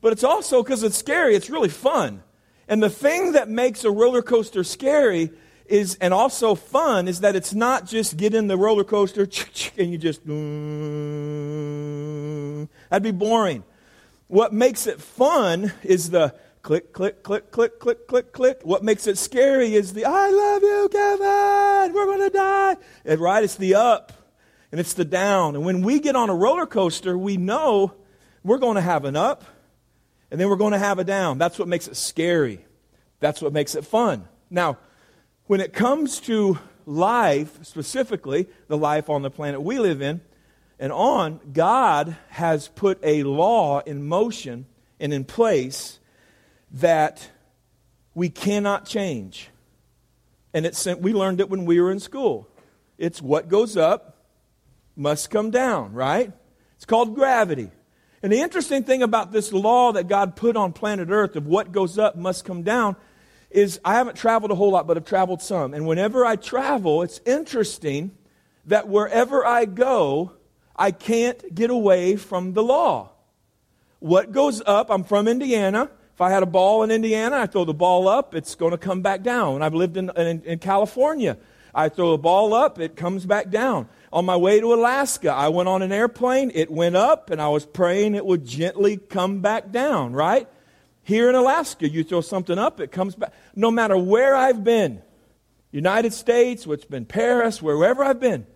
But 0.02 0.14
it's 0.14 0.24
also, 0.24 0.62
because 0.62 0.84
it's 0.84 0.96
scary, 0.96 1.36
it's 1.36 1.50
really 1.50 1.70
fun. 1.70 2.22
And 2.68 2.84
the 2.84 2.92
thing 2.92 3.32
that 3.32 3.50
makes 3.50 3.84
a 3.84 3.90
roller 3.90 4.22
coaster 4.22 4.64
scary 4.64 5.32
is, 5.66 5.96
and 5.96 6.14
also 6.14 6.54
fun, 6.54 7.08
is 7.08 7.22
that 7.22 7.36
it's 7.36 7.56
not 7.56 7.88
just 7.88 8.18
get 8.18 8.36
in 8.36 8.46
the 8.46 8.58
roller 8.58 8.84
coaster 8.84 9.28
and 9.80 9.92
you 9.92 9.98
just, 9.98 10.24
that'd 12.92 13.02
be 13.02 13.10
boring. 13.10 13.64
What 14.28 14.54
makes 14.54 14.86
it 14.86 15.02
fun 15.02 15.74
is 15.82 16.12
the 16.12 16.36
click, 16.66 16.94
click, 16.94 17.22
click, 17.22 17.52
click, 17.52 17.80
click, 17.80 18.08
click, 18.08 18.34
click. 18.34 18.62
What 18.64 18.84
makes 18.84 19.06
it 19.06 19.20
scary 19.20 19.76
is 19.76 19.94
the 19.94 20.04
I 20.04 20.32
love 20.32 20.64
you, 20.64 20.90
Kevin. 20.92 21.94
We're 21.94 22.06
going 22.08 22.22
to 22.22 22.32
die. 22.32 22.78
And 23.06 23.20
right, 23.20 23.44
it's 23.44 23.54
the 23.54 23.76
up 23.76 24.12
and 24.72 24.82
it's 24.82 24.94
the 24.94 25.06
down. 25.06 25.56
And 25.56 25.64
when 25.64 25.84
we 25.84 26.00
get 26.00 26.16
on 26.16 26.32
a 26.32 26.34
roller 26.34 26.66
coaster, 26.66 27.16
we 27.16 27.38
know 27.38 27.94
we're 28.44 28.58
going 28.58 28.78
to 28.78 28.82
have 28.82 29.06
an 29.06 29.16
up 29.16 29.46
and 30.32 30.40
then 30.40 30.50
we're 30.50 30.56
going 30.56 30.72
to 30.72 30.80
have 30.80 30.98
a 30.98 31.04
down. 31.04 31.38
That's 31.38 31.60
what 31.60 31.68
makes 31.68 31.88
it 31.88 31.98
scary. 31.98 32.66
That's 33.20 33.44
what 33.44 33.54
makes 33.54 33.76
it 33.76 33.86
fun. 33.86 34.28
Now, 34.50 34.80
when 35.46 35.62
it 35.62 35.72
comes 35.72 36.20
to 36.22 36.58
life, 36.88 37.64
specifically 37.64 38.48
the 38.70 38.78
life 38.78 39.08
on 39.08 39.22
the 39.22 39.30
planet 39.30 39.62
we 39.62 39.78
live 39.78 40.02
in 40.02 40.20
and 40.80 40.92
on, 40.92 41.42
God 41.54 42.18
has 42.30 42.70
put 42.70 42.98
a 43.04 43.22
law 43.22 43.82
in 43.82 44.04
motion 44.04 44.66
and 45.00 45.14
in 45.14 45.26
place 45.26 46.00
that 46.76 47.30
we 48.14 48.30
cannot 48.30 48.86
change. 48.86 49.50
And 50.54 50.66
it's, 50.66 50.86
we 50.86 51.14
learned 51.14 51.40
it 51.40 51.50
when 51.50 51.66
we 51.66 51.82
were 51.82 51.92
in 51.92 52.00
school. 52.00 52.48
It's 52.98 53.22
what 53.22 53.50
goes 53.50 53.76
up 53.76 54.18
must 54.96 55.30
come 55.30 55.52
down, 55.52 55.94
right? 55.94 56.32
It's 56.76 56.86
called 56.86 57.16
gravity. 57.16 57.72
And 58.24 58.32
the 58.32 58.40
interesting 58.40 58.84
thing 58.84 59.04
about 59.04 59.32
this 59.32 59.52
law 59.52 59.92
that 59.92 60.08
God 60.08 60.36
put 60.36 60.56
on 60.56 60.74
planet 60.74 61.10
Earth 61.10 61.36
of 61.36 61.46
what 61.46 61.72
goes 61.72 61.98
up 61.98 62.16
must 62.16 62.46
come 62.46 62.64
down 62.64 62.96
is 63.52 63.80
I 63.86 63.94
haven't 63.96 64.16
traveled 64.16 64.52
a 64.52 64.56
whole 64.56 64.72
lot, 64.72 64.88
but 64.88 64.98
I've 64.98 65.06
traveled 65.06 65.42
some. 65.42 65.74
And 65.74 65.86
whenever 65.86 66.26
I 66.26 66.36
travel, 66.36 67.04
it's 67.04 67.22
interesting 67.26 68.12
that 68.66 68.88
wherever 68.88 69.46
I 69.46 69.66
go, 69.66 70.34
I 70.76 70.92
can't 70.92 71.54
get 71.54 71.70
away 71.70 72.16
from 72.16 72.54
the 72.54 72.64
law. 72.64 73.12
What 74.00 74.32
goes 74.32 74.62
up, 74.66 74.90
I'm 74.90 75.04
from 75.04 75.28
Indiana. 75.28 75.90
If 76.16 76.22
I 76.22 76.30
had 76.30 76.44
a 76.44 76.46
ball 76.46 76.82
in 76.84 76.92
Indiana, 76.92 77.40
I 77.40 77.46
throw 77.46 77.66
the 77.66 77.74
ball 77.74 78.08
up, 78.08 78.34
it's 78.34 78.56
going 78.56 78.72
to 78.72 78.78
come 78.78 79.02
back 79.02 79.22
down. 79.22 79.62
I've 79.62 79.74
lived 79.74 79.98
in, 79.98 80.10
in, 80.16 80.42
in 80.44 80.60
California. 80.60 81.36
I 81.74 81.90
throw 81.90 82.12
the 82.12 82.18
ball 82.18 82.54
up, 82.54 82.80
it 82.80 82.96
comes 82.96 83.26
back 83.26 83.50
down. 83.50 83.90
On 84.14 84.24
my 84.24 84.38
way 84.38 84.62
to 84.62 84.74
Alaska, 84.74 85.30
I 85.30 85.50
went 85.50 85.68
on 85.68 85.82
an 85.82 85.92
airplane, 85.92 86.54
it 86.56 86.72
went 86.72 86.96
up, 86.96 87.32
and 87.32 87.42
I 87.42 87.50
was 87.50 87.66
praying 87.66 88.16
it 88.16 88.26
would 88.26 88.46
gently 88.46 88.96
come 88.96 89.42
back 89.42 89.74
down, 89.74 90.14
right? 90.14 90.48
Here 91.04 91.28
in 91.28 91.36
Alaska, 91.36 91.90
you 91.90 92.02
throw 92.06 92.22
something 92.22 92.58
up, 92.58 92.80
it 92.80 92.94
comes 92.94 93.14
back. 93.16 93.34
No 93.54 93.70
matter 93.70 93.98
where 93.98 94.38
I've 94.38 94.64
been, 94.64 95.02
United 95.74 96.14
States, 96.14 96.64
has 96.64 96.86
been 96.86 97.04
Paris, 97.04 97.62
wherever 97.62 98.06
I've 98.06 98.22
been, 98.22 98.48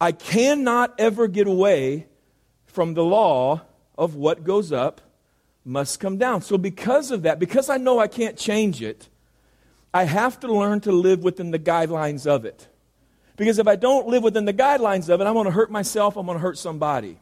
I 0.00 0.12
cannot 0.12 0.94
ever 0.98 1.28
get 1.28 1.46
away 1.46 2.06
from 2.64 2.94
the 2.94 3.04
law 3.04 3.60
of 3.98 4.14
what 4.14 4.42
goes 4.42 4.72
up 4.72 5.02
must 5.64 6.00
come 6.00 6.16
down. 6.16 6.42
So, 6.42 6.58
because 6.58 7.10
of 7.10 7.22
that, 7.22 7.38
because 7.38 7.68
I 7.68 7.76
know 7.76 7.98
I 7.98 8.08
can't 8.08 8.36
change 8.36 8.82
it, 8.82 9.08
I 9.92 10.04
have 10.04 10.40
to 10.40 10.52
learn 10.52 10.80
to 10.82 10.92
live 10.92 11.22
within 11.22 11.50
the 11.50 11.58
guidelines 11.58 12.26
of 12.26 12.44
it. 12.44 12.68
Because 13.36 13.58
if 13.58 13.66
I 13.66 13.76
don't 13.76 14.06
live 14.06 14.22
within 14.22 14.44
the 14.44 14.52
guidelines 14.52 15.08
of 15.08 15.20
it, 15.20 15.26
I'm 15.26 15.34
going 15.34 15.46
to 15.46 15.50
hurt 15.50 15.70
myself, 15.70 16.16
I'm 16.16 16.26
going 16.26 16.36
to 16.36 16.42
hurt 16.42 16.58
somebody. 16.58 17.18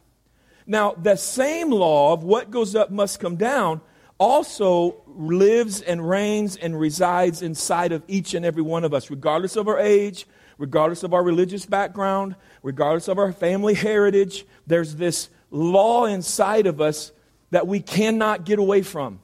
Now, 0.67 0.93
the 0.93 1.17
same 1.17 1.71
law 1.71 2.13
of 2.13 2.25
what 2.25 2.51
goes 2.51 2.75
up 2.75 2.91
must 2.91 3.21
come 3.21 3.37
down 3.37 3.81
also 4.19 4.97
lives 5.07 5.81
and 5.81 6.07
reigns 6.07 6.57
and 6.57 6.79
resides 6.79 7.41
inside 7.41 7.93
of 7.93 8.03
each 8.09 8.35
and 8.35 8.45
every 8.45 8.63
one 8.63 8.85
of 8.85 8.93
us, 8.93 9.11
regardless 9.11 9.57
of 9.57 9.69
our 9.69 9.79
age, 9.79 10.27
regardless 10.59 11.05
of 11.05 11.15
our 11.15 11.23
religious 11.23 11.65
background, 11.65 12.35
regardless 12.63 13.09
of 13.09 13.19
our 13.19 13.33
family 13.33 13.75
heritage. 13.75 14.45
There's 14.67 14.97
this 14.97 15.31
law 15.51 16.05
inside 16.05 16.67
of 16.67 16.81
us 16.81 17.13
that 17.51 17.67
we 17.67 17.81
cannot 17.81 18.45
get 18.45 18.59
away 18.59 18.83
from. 18.83 19.21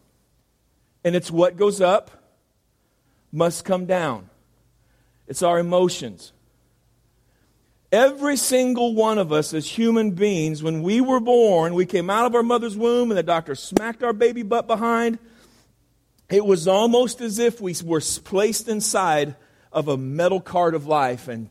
And 1.05 1.15
it's 1.15 1.31
what 1.31 1.57
goes 1.57 1.81
up 1.81 2.11
must 3.31 3.65
come 3.65 3.87
down. 3.87 4.31
It's 5.27 5.43
our 5.43 5.59
emotions. 5.59 6.33
Every 7.93 8.37
single 8.37 8.95
one 8.95 9.19
of 9.19 9.33
us 9.33 9.55
as 9.55 9.67
human 9.67 10.13
beings, 10.13 10.63
when 10.63 10.83
we 10.83 11.01
were 11.01 11.21
born, 11.21 11.75
we 11.75 11.87
came 11.87 12.11
out 12.11 12.27
of 12.27 12.35
our 12.35 12.43
mother's 12.43 12.77
womb 12.77 13.11
and 13.11 13.19
the 13.19 13.23
doctor 13.23 13.55
smacked 13.55 14.03
our 14.03 14.13
baby 14.13 14.43
butt 14.43 14.67
behind. 14.67 15.19
It 16.29 16.45
was 16.45 16.67
almost 16.67 17.21
as 17.21 17.39
if 17.39 17.61
we 17.61 17.75
were 17.85 18.01
placed 18.25 18.69
inside 18.69 19.37
of 19.73 19.89
a 19.89 19.97
metal 19.97 20.41
cart 20.41 20.75
of 20.75 20.87
life 20.87 21.29
and 21.29 21.49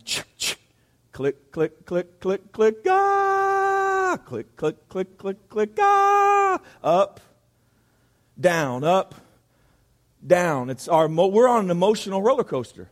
click, 1.12 1.52
click, 1.52 1.86
click, 1.86 2.20
click, 2.20 2.52
click, 2.52 2.78
ah, 2.90 3.43
click, 4.18 4.56
click, 4.56 4.90
click, 4.90 5.18
click, 5.18 5.50
click, 5.50 5.70
ah, 5.80 6.60
up, 6.84 7.20
down, 8.40 8.84
up, 8.84 9.16
down. 10.26 10.70
It's 10.70 10.88
our, 10.88 11.08
we're 11.08 11.48
on 11.48 11.66
an 11.66 11.72
emotional 11.72 12.22
roller 12.22 12.44
coaster. 12.44 12.90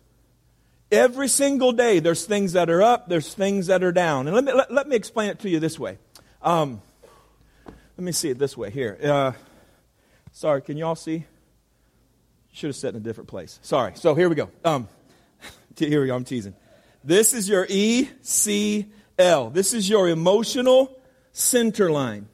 Every 0.91 1.29
single 1.29 1.71
day, 1.71 1.99
there's 1.99 2.25
things 2.25 2.53
that 2.53 2.69
are 2.69 2.81
up, 2.81 3.07
there's 3.07 3.33
things 3.33 3.67
that 3.67 3.83
are 3.83 3.93
down. 3.93 4.27
And 4.27 4.35
let 4.35 4.43
me, 4.43 4.53
let, 4.53 4.71
let 4.71 4.87
me 4.87 4.95
explain 4.95 5.29
it 5.29 5.39
to 5.39 5.49
you 5.49 5.59
this 5.59 5.79
way. 5.79 5.97
Um, 6.41 6.81
let 7.65 8.05
me 8.05 8.11
see 8.11 8.29
it 8.29 8.37
this 8.37 8.57
way 8.57 8.69
here. 8.69 8.97
Uh, 9.01 9.31
sorry, 10.31 10.61
can 10.61 10.75
you 10.75 10.85
all 10.85 10.95
see? 10.95 11.25
Should 12.51 12.67
have 12.67 12.75
sat 12.75 12.89
in 12.89 12.97
a 12.97 13.03
different 13.03 13.29
place. 13.29 13.59
Sorry. 13.61 13.93
So 13.95 14.15
here 14.15 14.27
we 14.27 14.35
go. 14.35 14.49
Um, 14.65 14.89
here 15.77 16.01
we 16.01 16.07
go. 16.07 16.15
I'm 16.15 16.25
teasing. 16.25 16.55
This 17.03 17.33
is 17.33 17.47
your 17.47 17.65
ECL. 17.67 18.85
This 19.53 19.73
is 19.73 19.89
your 19.89 20.09
emotional 20.09 21.00
center 21.31 21.91
line. 21.91 22.27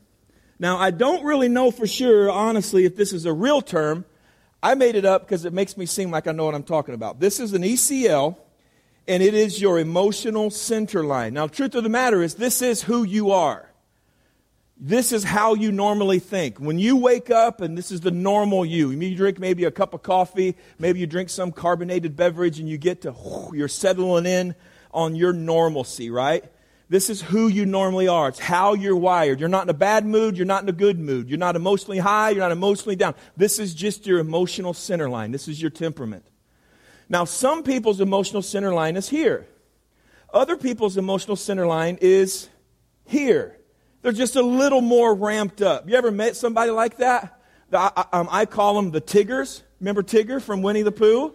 Now, 0.60 0.78
I 0.78 0.92
don't 0.92 1.24
really 1.24 1.50
know 1.50 1.72
for 1.72 1.86
sure, 1.86 2.32
honestly, 2.32 2.86
if 2.86 2.96
this 2.96 3.14
is 3.14 3.26
a 3.26 3.34
real 3.34 3.62
term. 3.62 4.06
I 4.62 4.74
made 4.74 4.96
it 4.96 5.06
up 5.06 5.22
because 5.22 5.46
it 5.46 5.54
makes 5.54 5.78
me 5.78 5.86
seem 5.86 6.10
like 6.10 6.28
I 6.28 6.32
know 6.32 6.46
what 6.46 6.56
I'm 6.56 6.64
talking 6.64 6.96
about. 6.96 7.20
This 7.20 7.40
is 7.40 7.54
an 7.54 7.62
ECL 7.62 8.38
and 9.08 9.24
it 9.24 9.34
is 9.34 9.62
your 9.62 9.80
emotional 9.80 10.50
center 10.50 11.04
line. 11.04 11.34
Now, 11.34 11.48
truth 11.48 11.76
of 11.76 11.84
the 11.84 11.90
matter 11.90 12.22
is, 12.22 12.36
this 12.36 12.62
is 12.62 12.84
who 12.84 13.04
you 13.04 13.32
are. 13.32 13.72
This 14.80 15.12
is 15.12 15.24
how 15.24 15.56
you 15.56 15.72
normally 15.72 16.20
think. 16.20 16.60
When 16.60 16.78
you 16.78 16.98
wake 16.98 17.32
up, 17.32 17.62
and 17.62 17.78
this 17.78 17.90
is 17.90 18.02
the 18.02 18.12
normal 18.12 18.66
you, 18.66 18.92
you 18.92 19.16
drink 19.16 19.40
maybe 19.40 19.64
a 19.64 19.72
cup 19.72 19.94
of 19.94 20.04
coffee, 20.04 20.56
maybe 20.78 21.00
you 21.00 21.08
drink 21.08 21.30
some 21.30 21.52
carbonated 21.52 22.16
beverage, 22.16 22.60
and 22.60 22.70
you 22.70 22.78
get 22.78 23.02
to, 23.02 23.16
you're 23.54 23.68
settling 23.68 24.26
in 24.26 24.56
on 24.92 25.16
your 25.16 25.34
normalcy, 25.34 26.12
right? 26.12 26.44
This 26.90 27.10
is 27.10 27.22
who 27.22 27.48
you 27.48 27.66
normally 27.66 28.08
are. 28.08 28.30
It's 28.30 28.40
how 28.40 28.74
you're 28.74 28.96
wired. 28.96 29.40
You're 29.40 29.50
not 29.50 29.64
in 29.64 29.70
a 29.70 29.74
bad 29.74 30.06
mood. 30.06 30.38
You're 30.38 30.46
not 30.46 30.64
in 30.64 30.70
a 30.70 30.74
good 30.74 30.98
mood. 30.98 31.30
You're 31.30 31.38
not 31.38 31.58
emotionally 31.58 31.98
high. 31.98 32.30
You're 32.30 32.40
not 32.40 32.54
emotionally 32.54 32.96
down. 32.96 33.16
This 33.36 33.60
is 33.60 33.74
just 33.74 34.08
your 34.08 34.20
emotional 34.20 34.74
center 34.74 35.10
line. 35.10 35.32
This 35.32 35.50
is 35.50 35.62
your 35.62 35.72
temperament. 35.72 36.26
Now, 37.10 37.26
some 37.26 37.64
people's 37.64 38.00
emotional 38.00 38.42
center 38.42 38.74
line 38.74 38.96
is 38.96 39.10
here. 39.10 39.48
Other 40.34 40.56
people's 40.56 40.98
emotional 40.98 41.36
center 41.36 41.68
line 41.68 41.98
is 42.00 42.50
here. 43.06 43.58
They're 44.02 44.12
just 44.12 44.36
a 44.36 44.42
little 44.42 44.82
more 44.82 45.14
ramped 45.14 45.62
up. 45.62 45.90
You 45.90 45.96
ever 45.96 46.12
met 46.12 46.36
somebody 46.36 46.72
like 46.72 46.98
that? 46.98 47.42
I, 47.74 47.92
I, 47.96 48.20
um, 48.20 48.30
I 48.32 48.46
call 48.46 48.76
them 48.76 48.92
the 48.92 49.02
Tiggers. 49.02 49.64
Remember 49.82 50.04
Tigger 50.04 50.42
from 50.42 50.62
Winnie 50.62 50.84
the 50.84 50.92
Pooh? 50.92 51.34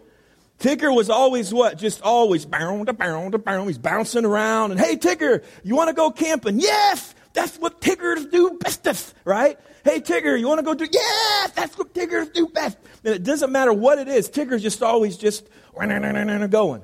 Tigger 0.62 0.95
was 0.95 1.11
always 1.11 1.52
what? 1.52 1.76
Just 1.76 2.00
always 2.02 2.47
bound, 2.47 2.97
bound, 2.97 3.45
bound. 3.45 3.69
He's 3.69 3.78
bouncing 3.78 4.25
around. 4.25 4.71
And 4.71 4.78
hey, 4.78 4.97
Tigger, 4.97 5.42
you 5.64 5.75
want 5.75 5.88
to 5.88 5.92
go 5.92 6.12
camping? 6.12 6.61
Yes, 6.61 7.16
that's 7.33 7.59
what 7.59 7.81
Tiggers 7.81 8.26
do 8.26 8.57
bestest, 8.61 9.12
right? 9.25 9.59
Hey, 9.85 10.00
Tigger, 10.00 10.38
you 10.38 10.47
want 10.47 10.61
to 10.61 10.64
go 10.64 10.75
do? 10.75 10.87
Yes, 10.90 11.50
that's 11.50 11.76
what 11.76 11.92
Tiggers 11.92 12.28
do 12.28 12.47
best. 12.47 12.78
And 13.04 13.12
it 13.12 13.25
doesn't 13.25 13.50
matter 13.50 13.73
what 13.73 13.99
it 13.99 14.07
is. 14.07 14.31
Tigger's 14.31 14.62
just 14.62 14.85
always 14.85 15.16
just 15.16 15.49
going. 15.76 16.83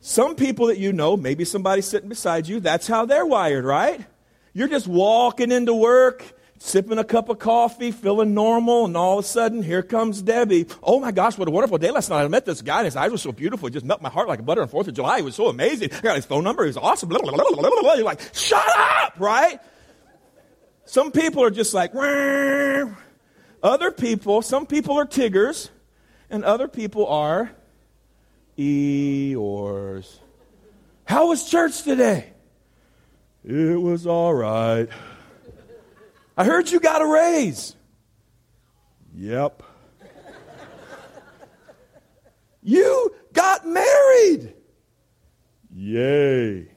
Some 0.00 0.34
people 0.34 0.68
that 0.68 0.78
you 0.78 0.94
know, 0.94 1.14
maybe 1.14 1.44
somebody 1.44 1.82
sitting 1.82 2.08
beside 2.08 2.48
you, 2.48 2.60
that's 2.60 2.86
how 2.86 3.04
they're 3.04 3.26
wired, 3.26 3.66
right? 3.66 4.00
You're 4.54 4.68
just 4.68 4.88
walking 4.88 5.52
into 5.52 5.74
work, 5.74 6.24
sipping 6.62 6.98
a 6.98 7.04
cup 7.04 7.28
of 7.28 7.38
coffee, 7.38 7.90
feeling 7.90 8.34
normal, 8.34 8.84
and 8.84 8.96
all 8.96 9.18
of 9.18 9.24
a 9.24 9.28
sudden, 9.28 9.62
here 9.62 9.82
comes 9.82 10.22
Debbie. 10.22 10.66
Oh 10.82 11.00
my 11.00 11.10
gosh, 11.10 11.36
what 11.36 11.48
a 11.48 11.50
wonderful 11.50 11.76
day 11.78 11.90
last 11.90 12.08
night. 12.08 12.22
I 12.22 12.28
met 12.28 12.46
this 12.46 12.62
guy, 12.62 12.78
and 12.78 12.84
his 12.84 12.94
eyes 12.96 13.10
were 13.10 13.18
so 13.18 13.32
beautiful. 13.32 13.66
It 13.66 13.72
just 13.72 13.84
melted 13.84 14.04
my 14.04 14.10
heart 14.10 14.28
like 14.28 14.44
butter 14.44 14.62
on 14.62 14.68
4th 14.68 14.88
of 14.88 14.94
July. 14.94 15.18
It 15.18 15.24
was 15.24 15.34
so 15.34 15.48
amazing. 15.48 15.92
I 15.92 16.00
got 16.00 16.16
his 16.16 16.24
phone 16.24 16.44
number. 16.44 16.62
He 16.62 16.68
was 16.68 16.76
awesome. 16.76 17.10
You're 17.10 18.04
like, 18.04 18.20
shut 18.32 18.64
up, 18.76 19.14
right? 19.18 19.58
Some 20.84 21.10
people 21.10 21.42
are 21.42 21.50
just 21.50 21.74
like, 21.74 21.92
other 23.62 23.90
people, 23.90 24.42
some 24.42 24.66
people 24.66 24.98
are 24.98 25.04
Tiggers, 25.04 25.70
and 26.30 26.44
other 26.44 26.68
people 26.68 27.06
are 27.06 27.50
Eeyores. 28.56 30.18
How 31.04 31.28
was 31.28 31.48
church 31.48 31.82
today? 31.82 32.32
It 33.44 33.80
was 33.80 34.06
all 34.06 34.32
right. 34.32 34.88
I 36.36 36.44
heard 36.44 36.70
you 36.70 36.80
got 36.80 37.02
a 37.02 37.06
raise. 37.06 37.76
Yep. 39.14 39.62
you 42.62 43.14
got 43.32 43.66
married. 43.66 44.54
Yay. 45.74 46.68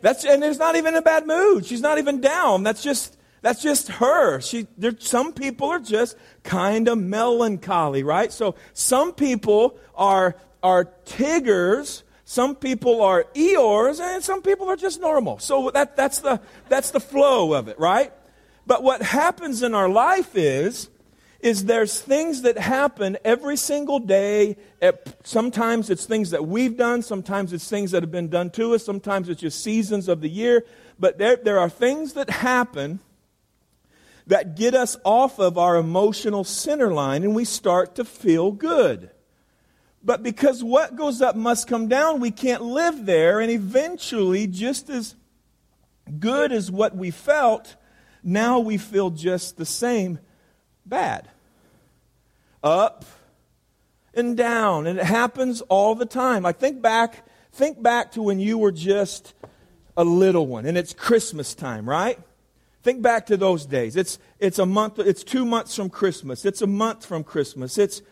That's 0.00 0.24
and 0.24 0.44
it's 0.44 0.58
not 0.58 0.76
even 0.76 0.94
a 0.94 1.02
bad 1.02 1.26
mood. 1.26 1.66
She's 1.66 1.80
not 1.80 1.98
even 1.98 2.20
down. 2.20 2.62
That's 2.62 2.82
just 2.82 3.16
that's 3.42 3.62
just 3.62 3.88
her. 3.88 4.40
She 4.40 4.68
there 4.76 4.92
some 4.98 5.32
people 5.32 5.68
are 5.68 5.80
just 5.80 6.16
kind 6.44 6.88
of 6.88 6.98
melancholy, 6.98 8.02
right? 8.02 8.32
So 8.32 8.54
some 8.74 9.12
people 9.12 9.78
are 9.94 10.36
are 10.62 10.84
Tiggers, 11.04 12.04
some 12.24 12.56
people 12.56 13.02
are 13.02 13.24
Eeyores, 13.34 14.00
and 14.00 14.22
some 14.22 14.42
people 14.42 14.68
are 14.68 14.76
just 14.76 15.00
normal. 15.00 15.38
So 15.38 15.70
that, 15.70 15.96
that's, 15.96 16.18
the, 16.18 16.40
that's 16.68 16.90
the 16.90 17.00
flow 17.00 17.54
of 17.54 17.68
it, 17.68 17.78
right? 17.78 18.12
But 18.68 18.82
what 18.82 19.00
happens 19.00 19.62
in 19.62 19.74
our 19.74 19.88
life 19.88 20.36
is, 20.36 20.90
is 21.40 21.64
there's 21.64 21.98
things 21.98 22.42
that 22.42 22.58
happen 22.58 23.16
every 23.24 23.56
single 23.56 23.98
day. 23.98 24.58
Sometimes 25.24 25.88
it's 25.88 26.04
things 26.04 26.32
that 26.32 26.46
we've 26.46 26.76
done. 26.76 27.00
Sometimes 27.00 27.54
it's 27.54 27.66
things 27.66 27.92
that 27.92 28.02
have 28.02 28.10
been 28.10 28.28
done 28.28 28.50
to 28.50 28.74
us. 28.74 28.84
Sometimes 28.84 29.30
it's 29.30 29.40
just 29.40 29.64
seasons 29.64 30.06
of 30.06 30.20
the 30.20 30.28
year. 30.28 30.66
But 30.98 31.16
there, 31.16 31.36
there 31.36 31.58
are 31.58 31.70
things 31.70 32.12
that 32.12 32.28
happen 32.28 33.00
that 34.26 34.54
get 34.54 34.74
us 34.74 34.98
off 35.02 35.38
of 35.38 35.56
our 35.56 35.76
emotional 35.76 36.44
center 36.44 36.92
line 36.92 37.24
and 37.24 37.34
we 37.34 37.46
start 37.46 37.94
to 37.94 38.04
feel 38.04 38.52
good. 38.52 39.08
But 40.04 40.22
because 40.22 40.62
what 40.62 40.94
goes 40.94 41.22
up 41.22 41.36
must 41.36 41.68
come 41.68 41.88
down, 41.88 42.20
we 42.20 42.32
can't 42.32 42.62
live 42.62 43.06
there, 43.06 43.40
and 43.40 43.50
eventually, 43.50 44.46
just 44.46 44.90
as 44.90 45.16
good 46.20 46.52
as 46.52 46.70
what 46.70 46.94
we 46.94 47.10
felt, 47.10 47.74
now 48.28 48.58
we 48.58 48.76
feel 48.76 49.08
just 49.08 49.56
the 49.56 49.64
same 49.64 50.18
bad. 50.84 51.28
Up 52.62 53.04
and 54.12 54.36
down, 54.36 54.86
and 54.86 54.98
it 54.98 55.04
happens 55.04 55.62
all 55.62 55.94
the 55.94 56.04
time. 56.04 56.44
I 56.44 56.52
think 56.52 56.82
back, 56.82 57.24
think 57.52 57.82
back 57.82 58.12
to 58.12 58.22
when 58.22 58.38
you 58.38 58.58
were 58.58 58.72
just 58.72 59.32
a 59.96 60.04
little 60.04 60.46
one, 60.46 60.66
and 60.66 60.76
it's 60.76 60.92
Christmas 60.92 61.54
time, 61.54 61.88
right? 61.88 62.18
Think 62.82 63.00
back 63.00 63.26
to 63.26 63.36
those 63.36 63.64
days. 63.64 63.96
It's, 63.96 64.18
it's 64.38 64.58
a 64.58 64.66
month, 64.66 64.98
it's 64.98 65.24
two 65.24 65.46
months 65.46 65.74
from 65.74 65.88
Christmas. 65.88 66.44
It's 66.44 66.60
a 66.60 66.66
month 66.66 67.06
from 67.06 67.24
Christmas. 67.24 67.78
It's 67.78 68.02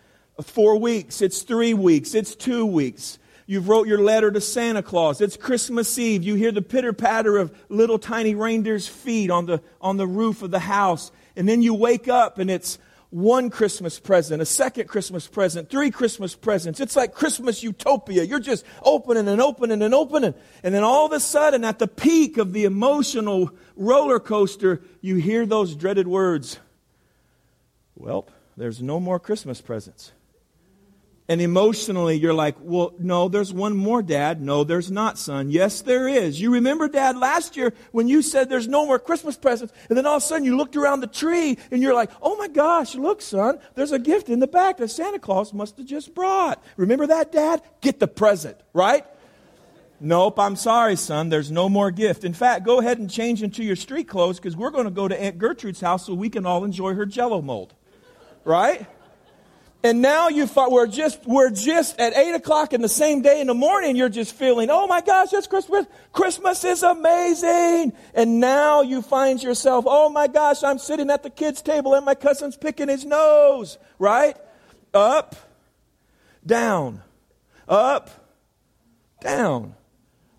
four 0.42 0.78
weeks. 0.78 1.20
It's 1.20 1.42
three 1.42 1.74
weeks. 1.74 2.14
It's 2.14 2.34
two 2.34 2.64
weeks. 2.64 3.18
You've 3.46 3.68
wrote 3.68 3.86
your 3.86 4.00
letter 4.00 4.32
to 4.32 4.40
Santa 4.40 4.82
Claus. 4.82 5.20
It's 5.20 5.36
Christmas 5.36 5.98
Eve. 5.98 6.24
You 6.24 6.34
hear 6.34 6.50
the 6.50 6.62
pitter 6.62 6.92
patter 6.92 7.36
of 7.36 7.56
little 7.68 7.98
tiny 7.98 8.34
reindeer's 8.34 8.88
feet 8.88 9.30
on 9.30 9.46
the, 9.46 9.62
on 9.80 9.96
the 9.96 10.06
roof 10.06 10.42
of 10.42 10.50
the 10.50 10.58
house. 10.58 11.12
And 11.36 11.48
then 11.48 11.62
you 11.62 11.72
wake 11.72 12.08
up 12.08 12.38
and 12.38 12.50
it's 12.50 12.78
one 13.10 13.50
Christmas 13.50 14.00
present, 14.00 14.42
a 14.42 14.44
second 14.44 14.88
Christmas 14.88 15.28
present, 15.28 15.70
three 15.70 15.92
Christmas 15.92 16.34
presents. 16.34 16.80
It's 16.80 16.96
like 16.96 17.14
Christmas 17.14 17.62
utopia. 17.62 18.24
You're 18.24 18.40
just 18.40 18.64
opening 18.82 19.28
and 19.28 19.40
opening 19.40 19.80
and 19.80 19.94
opening. 19.94 20.34
And 20.64 20.74
then 20.74 20.82
all 20.82 21.06
of 21.06 21.12
a 21.12 21.20
sudden, 21.20 21.64
at 21.64 21.78
the 21.78 21.86
peak 21.86 22.36
of 22.36 22.52
the 22.52 22.64
emotional 22.64 23.52
roller 23.76 24.18
coaster, 24.18 24.82
you 25.00 25.16
hear 25.16 25.46
those 25.46 25.76
dreaded 25.76 26.08
words 26.08 26.58
Well, 27.94 28.26
there's 28.56 28.82
no 28.82 28.98
more 28.98 29.20
Christmas 29.20 29.60
presents. 29.60 30.12
And 31.28 31.40
emotionally, 31.40 32.16
you're 32.16 32.32
like, 32.32 32.54
well, 32.60 32.94
no, 33.00 33.28
there's 33.28 33.52
one 33.52 33.76
more, 33.76 34.00
Dad. 34.00 34.40
No, 34.40 34.62
there's 34.62 34.92
not, 34.92 35.18
son. 35.18 35.50
Yes, 35.50 35.82
there 35.82 36.06
is. 36.06 36.40
You 36.40 36.52
remember, 36.52 36.86
Dad, 36.86 37.16
last 37.16 37.56
year 37.56 37.74
when 37.90 38.06
you 38.06 38.22
said 38.22 38.48
there's 38.48 38.68
no 38.68 38.86
more 38.86 39.00
Christmas 39.00 39.36
presents, 39.36 39.74
and 39.88 39.98
then 39.98 40.06
all 40.06 40.18
of 40.18 40.22
a 40.22 40.26
sudden 40.26 40.44
you 40.44 40.56
looked 40.56 40.76
around 40.76 41.00
the 41.00 41.08
tree 41.08 41.58
and 41.72 41.82
you're 41.82 41.94
like, 41.94 42.12
oh 42.22 42.36
my 42.36 42.46
gosh, 42.46 42.94
look, 42.94 43.20
son, 43.20 43.58
there's 43.74 43.90
a 43.90 43.98
gift 43.98 44.28
in 44.28 44.38
the 44.38 44.46
back 44.46 44.76
that 44.76 44.88
Santa 44.88 45.18
Claus 45.18 45.52
must 45.52 45.76
have 45.78 45.86
just 45.86 46.14
brought. 46.14 46.62
Remember 46.76 47.08
that, 47.08 47.32
Dad? 47.32 47.60
Get 47.80 47.98
the 47.98 48.06
present, 48.08 48.56
right? 48.72 49.04
Nope, 49.98 50.38
I'm 50.38 50.56
sorry, 50.56 50.94
son. 50.94 51.30
There's 51.30 51.50
no 51.50 51.68
more 51.68 51.90
gift. 51.90 52.22
In 52.22 52.34
fact, 52.34 52.64
go 52.64 52.78
ahead 52.78 52.98
and 52.98 53.10
change 53.10 53.42
into 53.42 53.64
your 53.64 53.76
street 53.76 54.06
clothes 54.06 54.38
because 54.38 54.54
we're 54.54 54.70
going 54.70 54.84
to 54.84 54.90
go 54.90 55.08
to 55.08 55.20
Aunt 55.20 55.38
Gertrude's 55.38 55.80
house 55.80 56.06
so 56.06 56.14
we 56.14 56.28
can 56.28 56.46
all 56.46 56.64
enjoy 56.64 56.94
her 56.94 57.06
jello 57.06 57.42
mold. 57.42 57.74
Right? 58.44 58.86
And 59.82 60.02
now 60.02 60.28
you 60.28 60.46
thought 60.46 60.72
we're 60.72 60.88
just 60.88 61.24
we're 61.26 61.50
just 61.50 62.00
at 62.00 62.16
eight 62.16 62.34
o'clock 62.34 62.72
in 62.72 62.82
the 62.82 62.88
same 62.88 63.22
day 63.22 63.40
in 63.40 63.46
the 63.46 63.54
morning. 63.54 63.94
You're 63.94 64.08
just 64.08 64.34
feeling, 64.34 64.68
oh 64.70 64.86
my 64.86 65.00
gosh, 65.00 65.32
it's 65.32 65.46
Christmas. 65.46 65.86
Christmas 66.12 66.64
is 66.64 66.82
amazing. 66.82 67.92
And 68.14 68.40
now 68.40 68.82
you 68.82 69.00
find 69.00 69.40
yourself, 69.40 69.84
oh 69.86 70.08
my 70.08 70.26
gosh, 70.26 70.64
I'm 70.64 70.78
sitting 70.78 71.10
at 71.10 71.22
the 71.22 71.30
kids' 71.30 71.62
table 71.62 71.94
and 71.94 72.04
my 72.04 72.14
cousin's 72.14 72.56
picking 72.56 72.88
his 72.88 73.04
nose. 73.04 73.78
Right? 73.98 74.36
Up, 74.92 75.36
down, 76.44 77.02
up, 77.68 78.10
down. 79.20 79.74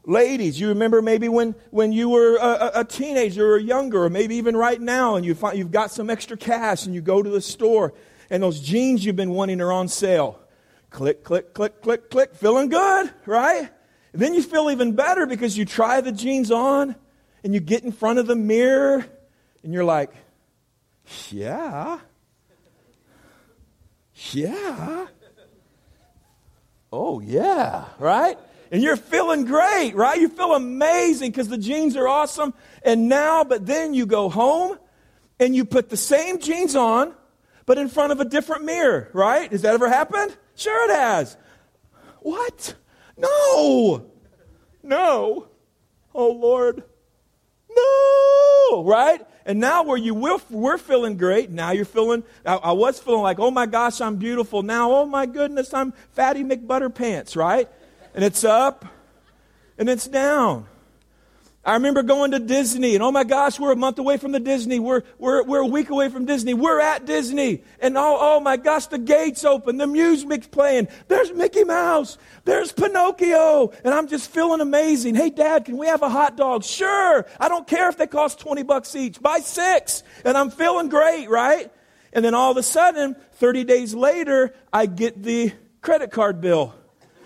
Ladies, 0.03 0.57
you 0.57 0.69
remember 0.69 1.01
maybe 1.01 1.27
when, 1.27 1.53
when 1.69 1.91
you 1.91 2.07
were 2.07 2.37
a, 2.37 2.79
a 2.79 2.85
teenager 2.85 3.53
or 3.53 3.57
younger, 3.57 4.05
or 4.05 4.09
maybe 4.09 4.35
even 4.35 4.55
right 4.55 4.79
now, 4.79 5.15
and 5.15 5.25
you 5.25 5.35
find 5.35 5.57
you've 5.57 5.71
got 5.71 5.91
some 5.91 6.09
extra 6.09 6.37
cash 6.37 6.85
and 6.85 6.95
you 6.95 7.01
go 7.01 7.21
to 7.21 7.29
the 7.29 7.41
store 7.41 7.93
and 8.29 8.43
those 8.43 8.59
jeans 8.59 9.05
you've 9.05 9.15
been 9.15 9.31
wanting 9.31 9.61
are 9.61 9.71
on 9.71 9.87
sale. 9.87 10.39
Click, 10.89 11.23
click, 11.23 11.53
click, 11.53 11.81
click, 11.81 12.09
click. 12.09 12.35
Feeling 12.35 12.69
good, 12.69 13.11
right? 13.25 13.69
And 14.13 14.21
then 14.21 14.33
you 14.33 14.41
feel 14.41 14.71
even 14.71 14.93
better 14.93 15.25
because 15.25 15.57
you 15.57 15.65
try 15.65 16.01
the 16.01 16.11
jeans 16.11 16.51
on 16.51 16.95
and 17.43 17.53
you 17.53 17.59
get 17.59 17.83
in 17.83 17.91
front 17.91 18.19
of 18.19 18.27
the 18.27 18.35
mirror 18.35 19.05
and 19.63 19.73
you're 19.73 19.85
like, 19.85 20.11
yeah. 21.29 21.99
Yeah. 24.33 25.07
Oh, 26.91 27.19
yeah, 27.19 27.85
right? 27.99 28.37
And 28.71 28.81
you're 28.81 28.97
feeling 28.97 29.45
great, 29.45 29.93
right? 29.93 30.19
You 30.19 30.29
feel 30.29 30.53
amazing 30.53 31.31
because 31.31 31.47
the 31.47 31.57
jeans 31.57 31.95
are 31.95 32.07
awesome. 32.07 32.53
And 32.81 33.07
now, 33.07 33.43
but 33.43 33.65
then 33.65 33.93
you 33.93 34.05
go 34.05 34.29
home 34.29 34.77
and 35.39 35.55
you 35.55 35.65
put 35.65 35.89
the 35.89 35.97
same 35.97 36.39
jeans 36.39 36.75
on 36.75 37.13
but 37.67 37.77
in 37.77 37.89
front 37.89 38.11
of 38.11 38.19
a 38.19 38.25
different 38.25 38.63
mirror, 38.63 39.09
right? 39.13 39.51
Has 39.51 39.61
that 39.61 39.75
ever 39.75 39.89
happened? 39.89 40.35
Sure, 40.55 40.89
it 40.89 40.95
has. 40.95 41.37
What? 42.21 42.73
No. 43.17 44.05
No. 44.81 45.49
Oh, 46.15 46.31
Lord. 46.31 46.83
No. 47.69 48.83
Right? 48.83 49.21
And 49.45 49.59
now 49.59 49.83
where 49.83 49.97
you 49.97 50.13
we're 50.13 50.77
feeling 50.77 51.17
great. 51.17 51.51
Now 51.51 51.71
you're 51.71 51.85
feeling, 51.85 52.23
I, 52.45 52.55
I, 52.55 52.71
was 52.71 52.99
feeling 52.99 53.21
like, 53.21 53.37
oh 53.39 53.51
my 53.51 53.65
gosh, 53.65 54.01
I'm 54.01 54.15
beautiful. 54.15 54.63
Now, 54.63 54.91
oh 54.91 55.05
my 55.05 55.25
goodness, 55.25 55.73
I'm 55.73 55.91
fatty 56.13 56.43
McButterpants, 56.43 57.35
right? 57.35 57.69
And 58.15 58.23
it's 58.23 58.43
up 58.43 58.85
and 59.77 59.89
it's 59.89 60.07
down. 60.07 60.67
I 61.65 61.73
remember 61.73 62.01
going 62.01 62.31
to 62.31 62.39
Disney, 62.39 62.95
and 62.95 63.03
oh 63.03 63.11
my 63.11 63.25
gosh, 63.25 63.59
we're 63.59 63.73
a 63.73 63.75
month 63.75 63.99
away 63.99 64.15
from 64.15 64.31
the 64.31 64.39
Disney. 64.39 64.79
We're, 64.79 65.03
we're, 65.17 65.43
we're 65.43 65.59
a 65.59 65.65
week 65.65 65.89
away 65.89 66.07
from 66.07 66.23
Disney. 66.23 66.53
We're 66.53 66.79
at 66.79 67.05
Disney. 67.05 67.61
And 67.81 67.97
oh, 67.97 68.17
oh 68.19 68.39
my 68.39 68.55
gosh, 68.55 68.87
the 68.87 68.97
gates 68.97 69.43
open, 69.43 69.75
the 69.75 69.85
music's 69.85 70.47
playing. 70.47 70.87
There's 71.09 71.33
Mickey 71.33 71.65
Mouse. 71.65 72.17
There's 72.45 72.71
Pinocchio. 72.71 73.73
And 73.83 73.93
I'm 73.93 74.07
just 74.07 74.31
feeling 74.31 74.61
amazing. 74.61 75.15
Hey, 75.15 75.29
Dad, 75.29 75.65
can 75.65 75.75
we 75.75 75.87
have 75.87 76.03
a 76.03 76.09
hot 76.09 76.37
dog? 76.37 76.63
Sure. 76.63 77.25
I 77.37 77.49
don't 77.49 77.67
care 77.67 77.89
if 77.89 77.97
they 77.97 78.07
cost 78.07 78.39
20 78.39 78.63
bucks 78.63 78.95
each. 78.95 79.21
Buy 79.21 79.39
six. 79.39 80.03
And 80.23 80.37
I'm 80.37 80.51
feeling 80.51 80.87
great, 80.87 81.29
right? 81.29 81.69
And 82.13 82.23
then 82.23 82.33
all 82.33 82.51
of 82.51 82.57
a 82.57 82.63
sudden, 82.63 83.17
30 83.33 83.65
days 83.65 83.93
later, 83.93 84.55
I 84.71 84.85
get 84.85 85.21
the 85.21 85.51
credit 85.81 86.11
card 86.11 86.39
bill. 86.39 86.73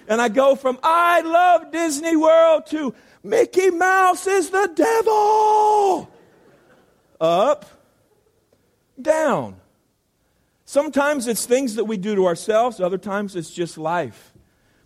And 0.07 0.19
I 0.21 0.29
go 0.29 0.55
from, 0.55 0.79
I 0.83 1.21
love 1.21 1.71
Disney 1.71 2.15
World 2.15 2.65
to, 2.67 2.93
Mickey 3.23 3.69
Mouse 3.69 4.25
is 4.27 4.49
the 4.49 4.71
devil. 4.73 6.09
Up, 7.19 7.65
down. 8.99 9.57
Sometimes 10.65 11.27
it's 11.27 11.45
things 11.45 11.75
that 11.75 11.85
we 11.85 11.97
do 11.97 12.15
to 12.15 12.25
ourselves, 12.25 12.79
other 12.79 12.97
times 12.97 13.35
it's 13.35 13.51
just 13.51 13.77
life. 13.77 14.33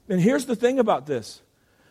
And 0.10 0.19
here's 0.19 0.45
the 0.45 0.56
thing 0.56 0.80
about 0.80 1.06
this 1.06 1.41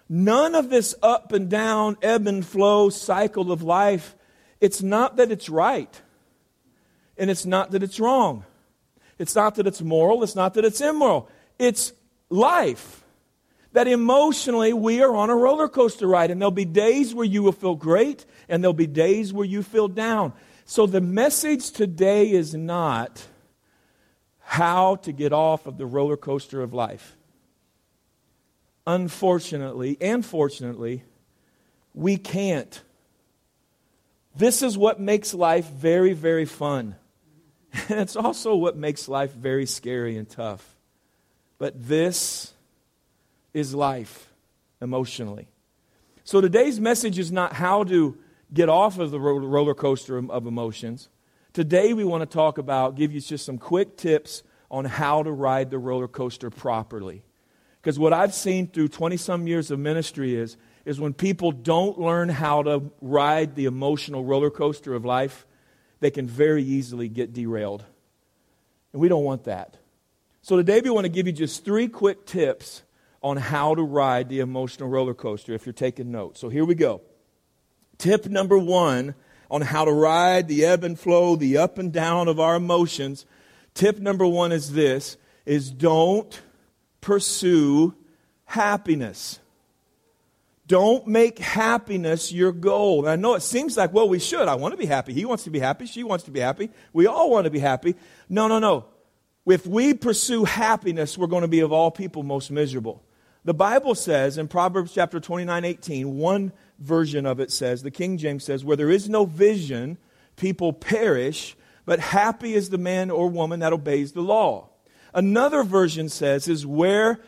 none 0.09 0.55
of 0.55 0.69
this 0.69 0.95
up 1.03 1.33
and 1.33 1.49
down, 1.49 1.97
ebb 2.03 2.27
and 2.27 2.45
flow 2.45 2.91
cycle 2.91 3.51
of 3.51 3.63
life, 3.63 4.15
it's 4.61 4.83
not 4.83 5.17
that 5.17 5.31
it's 5.31 5.49
right, 5.49 6.01
and 7.17 7.31
it's 7.31 7.47
not 7.47 7.71
that 7.71 7.83
it's 7.83 7.99
wrong. 7.99 8.45
It's 9.17 9.37
not 9.37 9.55
that 9.55 9.67
it's 9.67 9.81
moral, 9.81 10.25
it's 10.25 10.35
not 10.35 10.55
that 10.55 10.65
it's 10.65 10.81
immoral. 10.81 11.29
It's 11.59 11.93
life 12.31 13.04
that 13.75 13.89
emotionally 13.89 14.73
we 14.73 15.03
are 15.03 15.15
on 15.15 15.31
a 15.31 15.37
roller 15.37 15.69
coaster 15.69 16.07
ride, 16.07 16.31
and 16.31 16.41
there'll 16.41 16.53
be 16.53 16.65
days 16.65 17.13
where 17.13 17.27
you 17.27 17.43
will 17.43 17.53
feel 17.53 17.75
great, 17.75 18.25
and 18.49 18.63
there'll 18.63 18.73
be 18.73 18.87
days 18.87 19.33
where 19.33 19.45
you 19.45 19.65
feel 19.65 19.89
down. 19.89 20.33
So 20.65 20.87
the 20.87 21.01
message 21.01 21.73
today 21.73 22.31
is 22.31 22.55
not 22.55 23.27
how 24.39 24.97
to 24.97 25.11
get 25.11 25.33
off 25.33 25.67
of 25.67 25.77
the 25.77 25.87
roller 25.87 26.17
coaster 26.17 26.63
of 26.63 26.73
life. 26.73 27.17
Unfortunately, 28.87 29.99
and 30.01 30.25
fortunately, 30.25 31.03
we 31.95 32.17
can't. 32.17 32.81
This 34.37 34.63
is 34.63 34.79
what 34.79 35.01
makes 35.01 35.35
life 35.35 35.69
very, 35.69 36.13
very 36.13 36.45
fun. 36.45 36.95
And 37.89 37.99
it's 37.99 38.15
also 38.15 38.55
what 38.55 38.77
makes 38.77 39.09
life 39.09 39.33
very 39.33 39.67
scary 39.67 40.17
and 40.17 40.29
tough. 40.29 40.77
But 41.59 41.89
this 41.89 42.54
is 43.55 43.75
life 43.75 44.29
emotionally. 44.83 45.49
So 46.25 46.41
today's 46.41 46.81
message 46.81 47.19
is 47.19 47.33
not 47.33 47.55
how 47.55 47.85
to 47.85 48.19
get 48.53 48.69
off 48.69 48.99
of 48.99 49.11
the 49.11 49.21
roller 49.21 49.75
coaster 49.75 50.19
of 50.19 50.47
emotions. 50.47 51.09
Today 51.53 51.93
we 51.93 52.05
want 52.05 52.23
to 52.23 52.27
talk 52.27 52.59
about, 52.59 52.97
give 52.97 53.13
you 53.13 53.21
just 53.21 53.47
some 53.47 53.59
quick 53.59 53.97
tips 53.97 54.43
on 54.71 54.85
how 54.85 55.23
to 55.23 55.31
ride 55.31 55.71
the 55.71 55.79
roller 55.79 56.09
coaster 56.09 56.51
properly. 56.51 57.23
Because 57.81 57.99
what 57.99 58.13
I've 58.13 58.35
seen 58.35 58.67
through 58.67 58.89
20 58.89 59.17
some 59.17 59.47
years 59.47 59.71
of 59.71 59.79
ministry 59.79 60.35
is, 60.35 60.57
is 60.85 60.99
when 60.99 61.13
people 61.13 61.53
don't 61.53 61.99
learn 61.99 62.29
how 62.29 62.63
to 62.63 62.91
ride 63.01 63.55
the 63.55 63.67
emotional 63.67 64.25
roller 64.25 64.51
coaster 64.51 64.95
of 64.95 65.05
life, 65.05 65.47
they 66.01 66.11
can 66.11 66.27
very 66.27 66.63
easily 66.63 67.09
get 67.09 67.33
derailed. 67.33 67.85
And 68.93 69.01
we 69.01 69.09
don't 69.09 69.25
want 69.25 69.45
that. 69.45 69.77
So 70.43 70.57
today 70.57 70.81
we 70.81 70.91
want 70.91 71.05
to 71.05 71.11
give 71.11 71.27
you 71.27 71.33
just 71.33 71.65
three 71.65 71.89
quick 71.89 72.27
tips 72.27 72.83
on 73.25 73.39
how 73.39 73.75
to 73.75 73.83
ride 73.83 74.29
the 74.29 74.41
emotional 74.41 74.87
roller 74.87 75.15
coaster 75.15 75.55
if 75.55 75.65
you're 75.65 75.73
taking 75.73 76.13
notes. 76.13 76.39
So 76.39 76.51
here 76.51 76.67
we 76.67 76.75
go. 76.75 77.01
Tip 77.97 78.27
number 78.27 78.59
one 78.59 79.15
on 79.51 79.63
how 79.63 79.87
to 79.87 79.93
ride 79.93 80.47
the 80.47 80.67
ebb 80.67 80.85
and 80.85 81.01
flow, 81.01 81.35
the 81.35 81.57
up 81.57 81.79
and 81.79 81.91
down 81.91 82.29
of 82.29 82.39
our 82.39 82.55
emotions. 82.55 83.25
Tip 83.73 83.99
number 83.99 84.27
one 84.27 84.53
is 84.53 84.75
this 84.75 85.17
is 85.47 85.71
don't 85.71 86.39
pursue 87.01 87.95
happiness. 88.45 89.39
Don't 90.67 91.07
make 91.07 91.39
happiness 91.39 92.31
your 92.31 92.53
goal. 92.53 93.01
And 93.01 93.09
I 93.09 93.17
know 93.17 93.35
it 93.35 93.43
seems 93.43 93.75
like, 93.75 93.95
well, 93.95 94.09
we 94.09 94.19
should. 94.19 94.49
I 94.49 94.55
want 94.55 94.73
to 94.73 94.79
be 94.79 94.87
happy. 94.87 95.15
He 95.15 95.25
wants 95.25 95.45
to 95.45 95.51
be 95.51 95.61
happy. 95.61 95.87
She 95.87 96.03
wants 96.05 96.25
to 96.25 96.31
be 96.31 96.41
happy. 96.41 96.69
We 96.93 97.07
all 97.07 97.31
want 97.31 97.45
to 97.45 97.51
be 97.51 97.59
happy. 97.59 97.95
No, 98.29 98.49
no, 98.49 98.59
no. 98.59 98.85
If 99.47 99.67
we 99.67 99.95
pursue 99.95 100.45
happiness, 100.45 101.17
we're 101.17 101.27
going 101.27 101.43
to 101.43 101.49
be 101.49 101.61
of 101.61 101.73
all 101.73 101.91
people 101.91 102.23
most 102.23 102.51
miserable. 102.51 103.03
The 103.45 103.55
Bible 103.55 103.95
says 103.95 104.39
in 104.39 104.49
Proverbs 104.49 104.93
chapter 104.95 105.21
29 105.21 105.65
18, 105.65 106.17
one 106.17 106.53
version 106.79 107.27
of 107.27 107.41
it 107.41 107.51
says, 107.51 107.83
the 107.83 107.91
King 107.91 108.17
James 108.17 108.43
says, 108.43 108.65
where 108.65 108.77
there 108.77 108.91
is 108.91 109.09
no 109.09 109.27
vision, 109.27 109.99
people 110.37 110.73
perish, 110.73 111.55
but 111.85 112.01
happy 112.01 112.55
is 112.55 112.71
the 112.71 112.79
man 112.79 113.11
or 113.11 113.29
woman 113.29 113.61
that 113.61 113.75
obeys 113.75 114.13
the 114.13 114.23
law. 114.23 114.71
Another 115.13 115.63
version 115.63 116.09
says, 116.09 116.49
is 116.49 116.67
where 116.67 117.21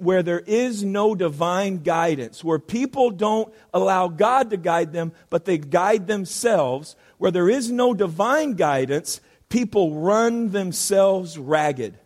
where 0.00 0.22
there 0.22 0.40
is 0.40 0.84
no 0.84 1.14
divine 1.14 1.78
guidance, 1.78 2.44
where 2.44 2.58
people 2.58 3.10
don't 3.10 3.52
allow 3.72 4.06
God 4.06 4.50
to 4.50 4.58
guide 4.58 4.92
them, 4.92 5.12
but 5.30 5.46
they 5.46 5.56
guide 5.56 6.06
themselves, 6.06 6.94
where 7.16 7.30
there 7.30 7.48
is 7.48 7.70
no 7.70 7.94
divine 7.94 8.52
guidance, 8.52 9.22
people 9.48 9.94
run 9.94 10.50
themselves 10.50 11.38
ragged. 11.38 11.98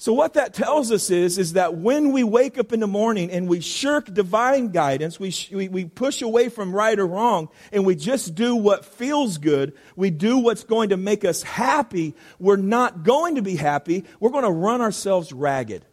So 0.00 0.12
what 0.12 0.34
that 0.34 0.54
tells 0.54 0.92
us 0.92 1.10
is, 1.10 1.38
is 1.38 1.54
that 1.54 1.74
when 1.74 2.12
we 2.12 2.22
wake 2.22 2.56
up 2.56 2.72
in 2.72 2.78
the 2.78 2.86
morning 2.86 3.32
and 3.32 3.48
we 3.48 3.60
shirk 3.60 4.14
divine 4.14 4.68
guidance, 4.68 5.18
we, 5.18 5.32
sh- 5.32 5.50
we, 5.50 5.68
we 5.68 5.86
push 5.86 6.22
away 6.22 6.50
from 6.50 6.72
right 6.72 6.96
or 6.96 7.06
wrong, 7.06 7.48
and 7.72 7.84
we 7.84 7.96
just 7.96 8.36
do 8.36 8.54
what 8.54 8.84
feels 8.84 9.38
good, 9.38 9.72
we 9.96 10.10
do 10.10 10.38
what's 10.38 10.62
going 10.62 10.90
to 10.90 10.96
make 10.96 11.24
us 11.24 11.42
happy, 11.42 12.14
we're 12.38 12.54
not 12.54 13.02
going 13.02 13.34
to 13.34 13.42
be 13.42 13.56
happy, 13.56 14.04
we're 14.20 14.30
going 14.30 14.44
to 14.44 14.52
run 14.52 14.80
ourselves 14.80 15.32
ragged. 15.32 15.84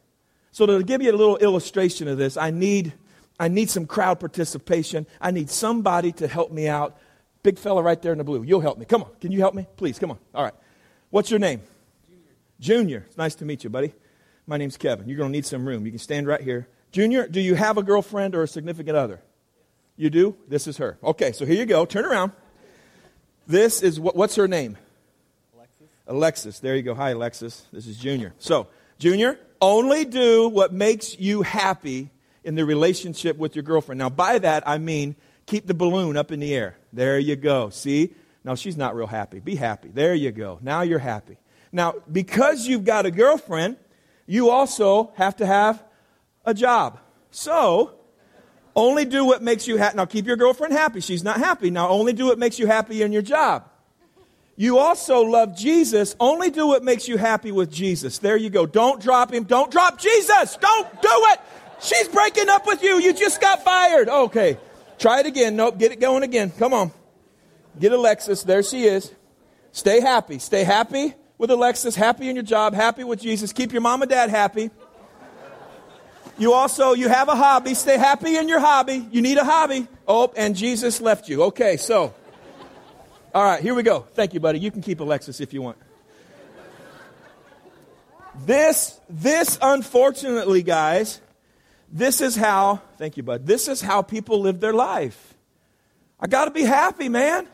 So 0.52 0.68
to 0.68 0.84
give 0.84 1.02
you 1.02 1.12
a 1.12 1.18
little 1.18 1.38
illustration 1.38 2.08
of 2.08 2.20
this, 2.20 2.38
I 2.38 2.52
need, 2.52 2.94
I 3.40 3.48
need 3.48 3.72
some 3.72 3.88
crowd 3.88 4.20
participation. 4.20 5.08
I 5.20 5.32
need 5.32 5.50
somebody 5.50 6.12
to 6.14 6.28
help 6.28 6.52
me 6.52 6.68
out. 6.68 6.96
Big 7.42 7.58
fella 7.58 7.82
right 7.82 8.02
there 8.02 8.12
in 8.12 8.20
the 8.20 8.24
blue. 8.24 8.44
You'll 8.44 8.62
help 8.62 8.78
me. 8.78 8.86
Come 8.86 9.02
on. 9.02 9.10
Can 9.20 9.32
you 9.32 9.40
help 9.40 9.56
me? 9.56 9.68
Please, 9.78 9.98
come 9.98 10.12
on. 10.12 10.20
All 10.34 10.44
right. 10.44 10.54
What's 11.10 11.30
your 11.30 11.40
name? 11.40 11.62
Junior. 12.60 13.06
It's 13.08 13.18
nice 13.18 13.36
to 13.36 13.46
meet 13.46 13.64
you, 13.64 13.70
buddy. 13.70 13.94
My 14.48 14.58
name's 14.58 14.78
Kevin. 14.78 15.08
You're 15.08 15.18
going 15.18 15.32
to 15.32 15.36
need 15.36 15.46
some 15.46 15.68
room. 15.68 15.86
You 15.86 15.92
can 15.92 16.00
stand 16.00 16.28
right 16.28 16.42
here. 16.42 16.68
Junior, 16.92 17.28
do 17.28 17.42
you 17.42 17.56
have 17.56 17.78
a 17.78 17.84
girlfriend 17.84 18.36
or 18.36 18.44
a 18.44 18.48
significant 18.48 18.96
other? 18.96 19.22
You 19.98 20.10
do? 20.10 20.38
This 20.48 20.68
is 20.68 20.78
her. 20.78 20.98
Okay, 21.04 21.32
so 21.32 21.46
here 21.46 21.56
you 21.56 21.66
go. 21.66 21.86
Turn 21.86 22.06
around. 22.06 22.32
This 23.48 23.82
is 23.82 24.00
what, 24.00 24.16
what's 24.16 24.36
her 24.36 24.48
name? 24.48 24.78
Alexis. 25.54 25.88
Alexis. 26.08 26.60
There 26.60 26.76
you 26.76 26.84
go. 26.84 26.96
Hi, 26.96 27.12
Alexis. 27.12 27.66
This 27.72 27.88
is 27.88 27.98
Junior. 27.98 28.34
So, 28.40 28.68
Junior, 29.00 29.40
only 29.62 30.06
do 30.06 30.50
what 30.50 30.74
makes 30.74 31.20
you 31.20 31.42
happy 31.42 32.12
in 32.44 32.56
the 32.56 32.66
relationship 32.66 33.38
with 33.38 33.56
your 33.56 33.64
girlfriend. 33.64 34.00
Now, 34.00 34.10
by 34.10 34.40
that, 34.40 34.68
I 34.68 34.78
mean 34.78 35.16
keep 35.46 35.68
the 35.68 35.74
balloon 35.74 36.18
up 36.18 36.32
in 36.32 36.40
the 36.40 36.54
air. 36.54 36.78
There 36.94 37.20
you 37.20 37.36
go. 37.36 37.70
See? 37.70 38.14
Now, 38.44 38.56
she's 38.56 38.78
not 38.78 38.96
real 38.96 39.08
happy. 39.08 39.40
Be 39.40 39.56
happy. 39.56 39.90
There 39.90 40.14
you 40.14 40.32
go. 40.32 40.60
Now 40.62 40.82
you're 40.82 41.00
happy. 41.00 41.38
Now, 41.76 41.96
because 42.10 42.66
you've 42.66 42.86
got 42.86 43.06
a 43.06 43.12
girlfriend, 43.12 43.76
you 44.26 44.50
also 44.50 45.12
have 45.16 45.36
to 45.36 45.46
have 45.46 45.84
a 46.46 46.54
job. 46.54 46.98
So, 47.32 47.96
only 48.78 49.04
do 49.04 49.26
what 49.26 49.44
makes 49.44 49.68
you 49.68 49.76
happy. 49.76 49.98
Now, 49.98 50.06
keep 50.06 50.26
your 50.26 50.38
girlfriend 50.38 50.72
happy. 50.72 51.02
She's 51.02 51.22
not 51.22 51.36
happy. 51.36 51.70
Now, 51.70 51.90
only 51.90 52.14
do 52.14 52.28
what 52.28 52.40
makes 52.40 52.60
you 52.60 52.66
happy 52.66 53.02
in 53.02 53.12
your 53.12 53.22
job. 53.22 53.70
You 54.56 54.78
also 54.78 55.20
love 55.24 55.58
Jesus. 55.58 56.16
Only 56.18 56.50
do 56.50 56.66
what 56.66 56.82
makes 56.82 57.10
you 57.10 57.18
happy 57.18 57.52
with 57.52 57.74
Jesus. 57.74 58.20
There 58.20 58.38
you 58.38 58.50
go. 58.50 58.66
Don't 58.66 59.02
drop 59.02 59.34
him. 59.34 59.44
Don't 59.44 59.70
drop 59.70 60.00
Jesus. 60.00 60.56
Don't 60.56 61.02
do 61.02 61.10
it. 61.12 61.42
She's 61.82 62.08
breaking 62.08 62.48
up 62.48 62.66
with 62.66 62.84
you. 62.84 63.00
You 63.00 63.12
just 63.12 63.42
got 63.42 63.66
fired. 63.66 64.08
Okay. 64.08 64.58
Try 64.98 65.20
it 65.20 65.26
again. 65.26 65.58
Nope. 65.58 65.78
Get 65.78 65.92
it 65.92 66.00
going 66.00 66.24
again. 66.24 66.54
Come 66.58 66.74
on. 66.74 66.94
Get 67.78 67.92
Alexis. 67.92 68.44
There 68.44 68.64
she 68.64 68.86
is. 68.86 69.14
Stay 69.74 70.00
happy. 70.00 70.40
Stay 70.40 70.64
happy 70.64 71.16
with 71.38 71.52
Alexis. 71.52 71.96
Happy 71.96 72.30
in 72.30 72.36
your 72.36 72.44
job. 72.44 72.74
Happy 72.74 73.04
with 73.04 73.22
Jesus. 73.22 73.54
Keep 73.54 73.72
your 73.72 73.82
mom 73.82 74.02
and 74.02 74.10
dad 74.10 74.30
happy. 74.30 74.72
You 76.38 76.54
also, 76.54 76.94
you 76.94 77.08
have 77.08 77.30
a 77.30 77.36
hobby. 77.36 77.74
Stay 77.74 77.98
happy 77.98 78.36
in 78.36 78.50
your 78.50 78.60
hobby. 78.60 79.08
You 79.12 79.22
need 79.22 79.38
a 79.38 79.44
hobby. 79.44 79.88
Oh, 80.08 80.32
and 80.36 80.56
Jesus 80.56 81.00
left 81.00 81.30
you. 81.30 81.44
Okay, 81.44 81.78
so. 81.78 82.14
All 83.34 83.44
right, 83.44 83.62
here 83.62 83.74
we 83.74 83.84
go. 83.84 84.02
Thank 84.14 84.34
you, 84.34 84.40
buddy. 84.40 84.60
You 84.60 84.72
can 84.72 84.82
keep 84.82 85.00
Alexis 85.00 85.40
if 85.40 85.54
you 85.54 85.62
want. 85.62 85.78
This, 88.46 89.00
this, 89.10 89.58
unfortunately, 89.62 90.62
guys, 90.62 91.22
this 91.92 92.20
is 92.20 92.36
how, 92.36 92.82
thank 92.98 93.16
you, 93.16 93.24
bud, 93.24 93.46
this 93.46 93.70
is 93.70 93.80
how 93.80 94.02
people 94.02 94.42
live 94.42 94.60
their 94.60 94.74
life. 94.74 95.34
I 96.20 96.28
got 96.28 96.46
to 96.46 96.52
be 96.52 96.64
happy, 96.64 97.08
man. 97.08 97.48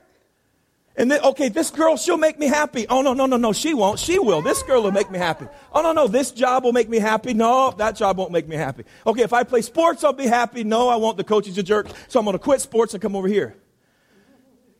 And 1.01 1.09
then, 1.09 1.19
okay, 1.21 1.49
this 1.49 1.71
girl, 1.71 1.97
she'll 1.97 2.17
make 2.17 2.37
me 2.37 2.45
happy. 2.45 2.85
Oh, 2.87 3.01
no, 3.01 3.13
no, 3.13 3.25
no, 3.25 3.37
no, 3.37 3.53
she 3.53 3.73
won't. 3.73 3.97
She 3.97 4.19
will. 4.19 4.41
This 4.41 4.61
girl 4.63 4.83
will 4.83 4.91
make 4.91 5.09
me 5.09 5.17
happy. 5.17 5.47
Oh, 5.73 5.81
no, 5.81 5.93
no, 5.93 6.07
this 6.07 6.29
job 6.31 6.63
will 6.63 6.73
make 6.73 6.87
me 6.89 6.99
happy. 6.99 7.33
No, 7.33 7.71
that 7.71 7.95
job 7.95 8.17
won't 8.17 8.31
make 8.31 8.47
me 8.47 8.55
happy. 8.55 8.83
Okay, 9.07 9.23
if 9.23 9.33
I 9.33 9.43
play 9.43 9.63
sports, 9.63 10.03
I'll 10.03 10.13
be 10.13 10.27
happy. 10.27 10.63
No, 10.63 10.89
I 10.89 10.97
won't. 10.97 11.17
The 11.17 11.23
coach 11.23 11.47
is 11.47 11.57
a 11.57 11.63
jerk. 11.63 11.87
So 12.07 12.19
I'm 12.19 12.25
going 12.25 12.37
to 12.37 12.39
quit 12.39 12.61
sports 12.61 12.93
and 12.93 13.01
come 13.01 13.15
over 13.15 13.27
here 13.27 13.55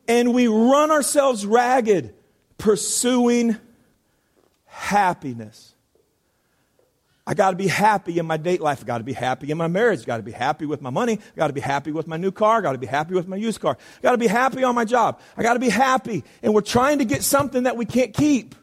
and 0.07 0.33
we 0.33 0.47
run 0.47 0.91
ourselves 0.91 1.45
ragged 1.45 2.13
pursuing 2.57 3.55
happiness. 4.65 5.70
I 7.25 7.35
got 7.35 7.51
to 7.51 7.55
be 7.55 7.67
happy 7.67 8.17
in 8.17 8.25
my 8.25 8.37
date 8.37 8.61
life. 8.61 8.81
I 8.81 8.85
got 8.85 8.97
to 8.97 9.03
be 9.03 9.13
happy 9.13 9.51
in 9.51 9.57
my 9.57 9.67
marriage. 9.67 10.01
I 10.01 10.05
got 10.05 10.17
to 10.17 10.23
be 10.23 10.31
happy 10.31 10.65
with 10.65 10.81
my 10.81 10.89
money. 10.89 11.13
I 11.13 11.37
got 11.37 11.47
to 11.47 11.53
be 11.53 11.61
happy 11.61 11.91
with 11.91 12.07
my 12.07 12.17
new 12.17 12.31
car. 12.31 12.57
I 12.57 12.61
got 12.61 12.71
to 12.71 12.79
be 12.79 12.87
happy 12.87 13.13
with 13.13 13.27
my 13.27 13.35
used 13.35 13.61
car. 13.61 13.77
I 13.99 14.01
got 14.01 14.13
to 14.13 14.17
be 14.17 14.27
happy 14.27 14.63
on 14.63 14.73
my 14.73 14.85
job. 14.85 15.19
I 15.37 15.43
got 15.43 15.53
to 15.53 15.59
be 15.59 15.69
happy. 15.69 16.23
And 16.41 16.53
we're 16.53 16.61
trying 16.61 16.97
to 16.99 17.05
get 17.05 17.23
something 17.23 17.63
that 17.63 17.77
we 17.77 17.85
can't 17.85 18.13
keep. 18.13 18.55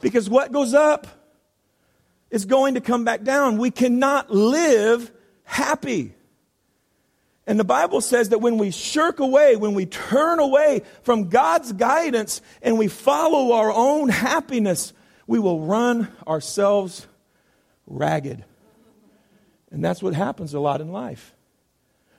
Because 0.00 0.28
what 0.28 0.52
goes 0.52 0.72
up 0.72 1.06
is 2.30 2.46
going 2.46 2.74
to 2.74 2.80
come 2.80 3.04
back 3.04 3.24
down. 3.24 3.58
We 3.58 3.70
cannot 3.70 4.30
live 4.30 5.12
happy. 5.44 6.14
And 7.46 7.60
the 7.60 7.64
Bible 7.64 8.00
says 8.00 8.30
that 8.30 8.38
when 8.38 8.56
we 8.56 8.70
shirk 8.70 9.20
away, 9.20 9.56
when 9.56 9.74
we 9.74 9.84
turn 9.84 10.38
away 10.38 10.82
from 11.02 11.28
God's 11.28 11.72
guidance 11.72 12.40
and 12.62 12.78
we 12.78 12.88
follow 12.88 13.52
our 13.52 13.70
own 13.70 14.08
happiness, 14.08 14.94
we 15.26 15.38
will 15.38 15.60
run 15.60 16.08
ourselves 16.26 17.06
ragged. 17.92 18.44
And 19.70 19.84
that's 19.84 20.02
what 20.02 20.14
happens 20.14 20.54
a 20.54 20.60
lot 20.60 20.80
in 20.80 20.90
life. 20.90 21.34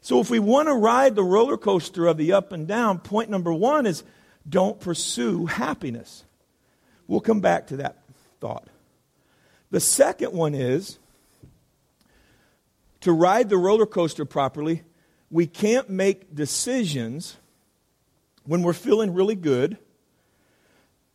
So 0.01 0.19
if 0.19 0.29
we 0.29 0.39
want 0.39 0.67
to 0.67 0.73
ride 0.73 1.15
the 1.15 1.23
roller 1.23 1.57
coaster 1.57 2.07
of 2.07 2.17
the 2.17 2.33
up 2.33 2.51
and 2.51 2.67
down, 2.67 2.99
point 2.99 3.29
number 3.29 3.53
one 3.53 3.85
is 3.85 4.03
don't 4.47 4.79
pursue 4.79 5.45
happiness. 5.45 6.25
We'll 7.07 7.21
come 7.21 7.41
back 7.41 7.67
to 7.67 7.77
that 7.77 7.99
thought. 8.39 8.67
The 9.71 9.79
second 9.79 10.33
one 10.33 10.55
is 10.55 10.99
to 13.01 13.11
ride 13.11 13.49
the 13.49 13.57
roller 13.57 13.85
coaster 13.85 14.25
properly, 14.25 14.83
we 15.29 15.47
can't 15.47 15.89
make 15.89 16.33
decisions 16.33 17.37
when 18.45 18.61
we're 18.61 18.73
feeling 18.73 19.13
really 19.13 19.35
good 19.35 19.77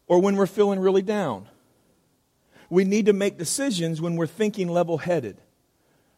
or 0.06 0.20
when 0.20 0.36
we're 0.36 0.46
feeling 0.46 0.80
really 0.80 1.02
down. 1.02 1.46
We 2.70 2.84
need 2.84 3.06
to 3.06 3.12
make 3.12 3.38
decisions 3.38 4.00
when 4.00 4.16
we're 4.16 4.26
thinking 4.26 4.68
level 4.68 4.98
headed. 4.98 5.40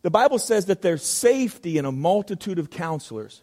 The 0.03 0.11
Bible 0.11 0.39
says 0.39 0.67
that 0.67 0.83
there's 0.83 1.05
safety 1.05 1.79
in 1.79 1.85
a 1.85 1.93
multitude 1.93 2.59
of 2.59 2.71
counselors. 2.71 3.43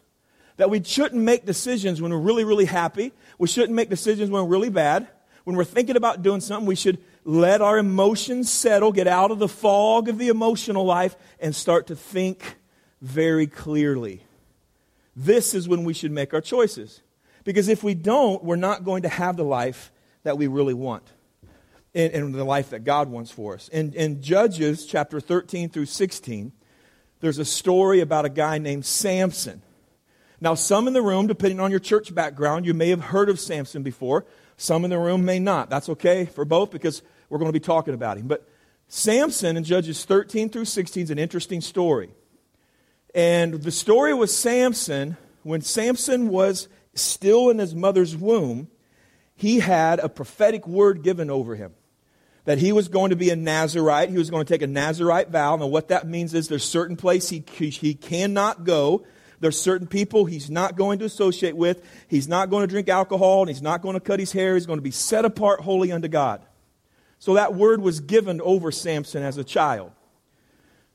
That 0.57 0.69
we 0.69 0.83
shouldn't 0.83 1.21
make 1.21 1.45
decisions 1.45 2.01
when 2.01 2.11
we're 2.11 2.17
really, 2.17 2.43
really 2.43 2.65
happy. 2.65 3.13
We 3.37 3.47
shouldn't 3.47 3.75
make 3.75 3.89
decisions 3.89 4.31
when 4.31 4.43
we're 4.43 4.49
really 4.49 4.69
bad. 4.69 5.07
When 5.43 5.55
we're 5.55 5.63
thinking 5.63 5.95
about 5.95 6.23
doing 6.23 6.41
something, 6.41 6.65
we 6.65 6.75
should 6.75 6.97
let 7.23 7.61
our 7.61 7.77
emotions 7.77 8.51
settle, 8.51 8.91
get 8.91 9.07
out 9.07 9.31
of 9.31 9.39
the 9.39 9.47
fog 9.47 10.09
of 10.09 10.17
the 10.17 10.29
emotional 10.29 10.83
life, 10.83 11.15
and 11.39 11.55
start 11.55 11.87
to 11.87 11.95
think 11.95 12.57
very 13.01 13.47
clearly. 13.47 14.23
This 15.15 15.53
is 15.53 15.67
when 15.67 15.83
we 15.83 15.93
should 15.93 16.11
make 16.11 16.33
our 16.33 16.41
choices. 16.41 17.01
Because 17.43 17.69
if 17.69 17.83
we 17.83 17.93
don't, 17.93 18.43
we're 18.43 18.55
not 18.57 18.83
going 18.83 19.03
to 19.03 19.09
have 19.09 19.37
the 19.37 19.45
life 19.45 19.91
that 20.23 20.37
we 20.37 20.47
really 20.47 20.73
want 20.73 21.03
and, 21.97 22.13
and 22.13 22.35
the 22.35 22.43
life 22.43 22.69
that 22.69 22.83
God 22.83 23.09
wants 23.09 23.31
for 23.31 23.55
us. 23.55 23.69
In, 23.69 23.91
in 23.93 24.21
Judges 24.21 24.85
chapter 24.85 25.19
13 25.19 25.69
through 25.69 25.87
16, 25.87 26.51
there's 27.21 27.39
a 27.39 27.45
story 27.45 28.01
about 28.01 28.23
a 28.23 28.29
guy 28.29 28.59
named 28.59 28.85
Samson. 28.85 29.63
Now, 30.39 30.53
some 30.53 30.87
in 30.87 30.93
the 30.93 31.01
room, 31.01 31.25
depending 31.25 31.59
on 31.59 31.71
your 31.71 31.79
church 31.79 32.13
background, 32.13 32.67
you 32.67 32.75
may 32.75 32.89
have 32.89 33.01
heard 33.01 33.29
of 33.29 33.39
Samson 33.39 33.81
before. 33.81 34.25
Some 34.57 34.83
in 34.83 34.91
the 34.91 34.99
room 34.99 35.25
may 35.25 35.39
not. 35.39 35.71
That's 35.71 35.89
okay 35.89 36.25
for 36.25 36.45
both 36.45 36.69
because 36.69 37.01
we're 37.29 37.39
going 37.39 37.49
to 37.49 37.59
be 37.59 37.59
talking 37.59 37.95
about 37.95 38.17
him. 38.17 38.27
But 38.27 38.47
Samson 38.87 39.57
in 39.57 39.63
Judges 39.63 40.05
13 40.05 40.49
through 40.49 40.65
16 40.65 41.05
is 41.05 41.09
an 41.09 41.17
interesting 41.17 41.61
story. 41.61 42.11
And 43.15 43.55
the 43.55 43.71
story 43.71 44.13
was 44.13 44.37
Samson, 44.37 45.17
when 45.41 45.61
Samson 45.61 46.29
was 46.29 46.67
still 46.93 47.49
in 47.49 47.57
his 47.57 47.73
mother's 47.73 48.15
womb, 48.15 48.67
he 49.35 49.59
had 49.59 49.97
a 49.97 50.09
prophetic 50.09 50.67
word 50.67 51.01
given 51.01 51.31
over 51.31 51.55
him 51.55 51.73
that 52.47 52.59
he 52.59 52.71
was 52.71 52.87
going 52.87 53.09
to 53.09 53.17
be 53.17 53.29
a 53.29 53.35
Nazarite. 53.35 54.09
He 54.09 54.17
was 54.17 54.29
going 54.29 54.45
to 54.45 54.51
take 54.51 54.61
a 54.61 54.67
Nazarite 54.67 55.29
vow. 55.29 55.57
Now, 55.57 55.67
what 55.67 55.89
that 55.89 56.07
means 56.07 56.33
is 56.33 56.47
there's 56.47 56.63
certain 56.63 56.95
place 56.95 57.27
he, 57.27 57.43
he 57.59 57.93
cannot 57.93 58.63
go. 58.63 59.05
There's 59.41 59.59
certain 59.59 59.85
people 59.85 60.23
he's 60.23 60.49
not 60.49 60.77
going 60.77 60.99
to 60.99 61.05
associate 61.05 61.57
with. 61.57 61.83
He's 62.07 62.29
not 62.29 62.49
going 62.49 62.65
to 62.65 62.67
drink 62.67 62.87
alcohol, 62.87 63.41
and 63.41 63.49
he's 63.49 63.61
not 63.61 63.81
going 63.81 63.95
to 63.95 63.99
cut 63.99 64.21
his 64.21 64.31
hair. 64.31 64.53
He's 64.53 64.65
going 64.65 64.77
to 64.77 64.81
be 64.83 64.91
set 64.91 65.25
apart 65.25 65.59
wholly 65.59 65.91
unto 65.91 66.07
God. 66.07 66.41
So 67.19 67.33
that 67.33 67.53
word 67.53 67.81
was 67.81 67.99
given 67.99 68.39
over 68.39 68.71
Samson 68.71 69.23
as 69.23 69.37
a 69.37 69.43
child. 69.43 69.91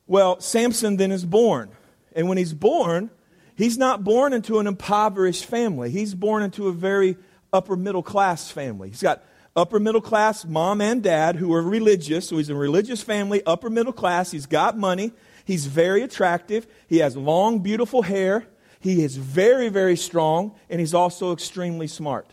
Well, 0.07 0.39
Samson 0.39 0.97
then 0.97 1.11
is 1.11 1.23
born. 1.23 1.69
And 2.15 2.27
when 2.27 2.39
he's 2.39 2.55
born, 2.55 3.11
he's 3.55 3.77
not 3.77 4.03
born 4.03 4.33
into 4.33 4.57
an 4.57 4.65
impoverished 4.65 5.45
family. 5.45 5.91
He's 5.91 6.15
born 6.15 6.41
into 6.41 6.67
a 6.67 6.73
very 6.73 7.15
upper 7.53 7.75
middle 7.75 8.01
class 8.01 8.49
family. 8.49 8.89
He's 8.89 9.03
got 9.03 9.23
upper 9.55 9.79
middle 9.79 10.01
class 10.01 10.45
mom 10.45 10.81
and 10.81 11.03
dad 11.03 11.35
who 11.35 11.53
are 11.53 11.61
religious. 11.61 12.29
So 12.29 12.37
he's 12.37 12.49
a 12.49 12.55
religious 12.55 13.01
family, 13.01 13.43
upper 13.45 13.69
middle 13.69 13.93
class. 13.93 14.31
He's 14.31 14.45
got 14.45 14.77
money. 14.77 15.11
He's 15.45 15.65
very 15.65 16.01
attractive. 16.01 16.67
He 16.87 16.99
has 16.99 17.15
long, 17.15 17.59
beautiful 17.59 18.03
hair. 18.03 18.47
He 18.79 19.03
is 19.03 19.17
very, 19.17 19.69
very 19.69 19.95
strong. 19.95 20.55
And 20.69 20.79
he's 20.79 20.93
also 20.93 21.33
extremely 21.33 21.87
smart. 21.87 22.27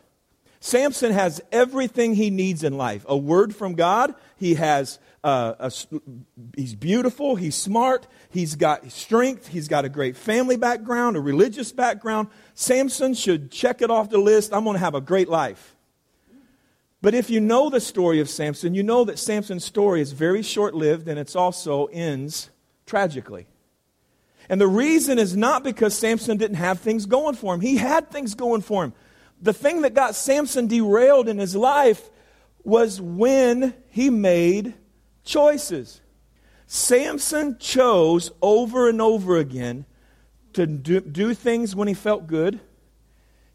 Samson 0.61 1.13
has 1.13 1.41
everything 1.51 2.15
he 2.15 2.29
needs 2.29 2.63
in 2.63 2.77
life 2.77 3.05
a 3.09 3.17
word 3.17 3.55
from 3.55 3.75
God. 3.75 4.15
He 4.37 4.55
has 4.55 4.99
uh, 5.25 5.55
a, 5.59 5.73
he's 6.55 6.75
beautiful, 6.75 7.37
he's 7.37 7.55
smart, 7.55 8.07
he's 8.31 8.55
got 8.57 8.91
strength, 8.91 9.49
he's 9.49 9.69
got 9.69 9.85
a 9.85 9.89
great 9.89 10.17
family 10.17 10.57
background, 10.57 11.17
a 11.17 11.21
religious 11.21 11.73
background. 11.73 12.29
Samson 12.55 13.15
should 13.15 13.51
check 13.51 13.81
it 13.81 13.91
off 13.91 14.11
the 14.11 14.19
list. 14.19 14.53
I'm 14.53 14.65
going 14.65 14.75
to 14.75 14.81
have 14.81 14.95
a 14.95 15.01
great 15.01 15.29
life. 15.29 15.77
But 17.03 17.15
if 17.15 17.31
you 17.31 17.41
know 17.41 17.71
the 17.71 17.81
story 17.81 18.21
of 18.21 18.29
Samson, 18.29 18.75
you 18.75 18.83
know 18.83 19.05
that 19.05 19.19
Samson's 19.19 19.65
story 19.65 20.01
is 20.01 20.13
very 20.13 20.43
short 20.43 20.75
lived 20.75 21.09
and 21.09 21.19
it 21.19 21.35
also 21.35 21.87
ends 21.87 22.51
tragically. 22.85 23.47
And 24.51 24.61
the 24.61 24.69
reason 24.69 25.19
is 25.19 25.37
not 25.37 25.63
because 25.63 25.97
Samson 25.97 26.37
didn't 26.37 26.57
have 26.57 26.81
things 26.81 27.07
going 27.07 27.37
for 27.37 27.55
him, 27.55 27.61
he 27.61 27.77
had 27.77 28.11
things 28.11 28.35
going 28.35 28.63
for 28.63 28.85
him. 28.85 28.93
The 29.41 29.55
thing 29.55 29.83
that 29.83 29.95
got 29.95 30.15
Samson 30.15 30.67
derailed 30.67 31.29
in 31.29 31.39
his 31.39 31.57
life 31.57 32.11
was 32.63 33.01
when 33.01 33.75
he 33.89 34.11
made 34.11 34.75
choices. 35.25 36.01
Samson 36.67 37.57
chose 37.59 38.31
over 38.43 38.89
and 38.89 39.01
over 39.01 39.39
again 39.39 39.87
to 40.53 40.67
do, 40.67 41.01
do, 41.01 41.33
things 41.33 41.75
when 41.75 41.89
he 41.89 41.95
felt 41.95 42.27
good 42.27 42.61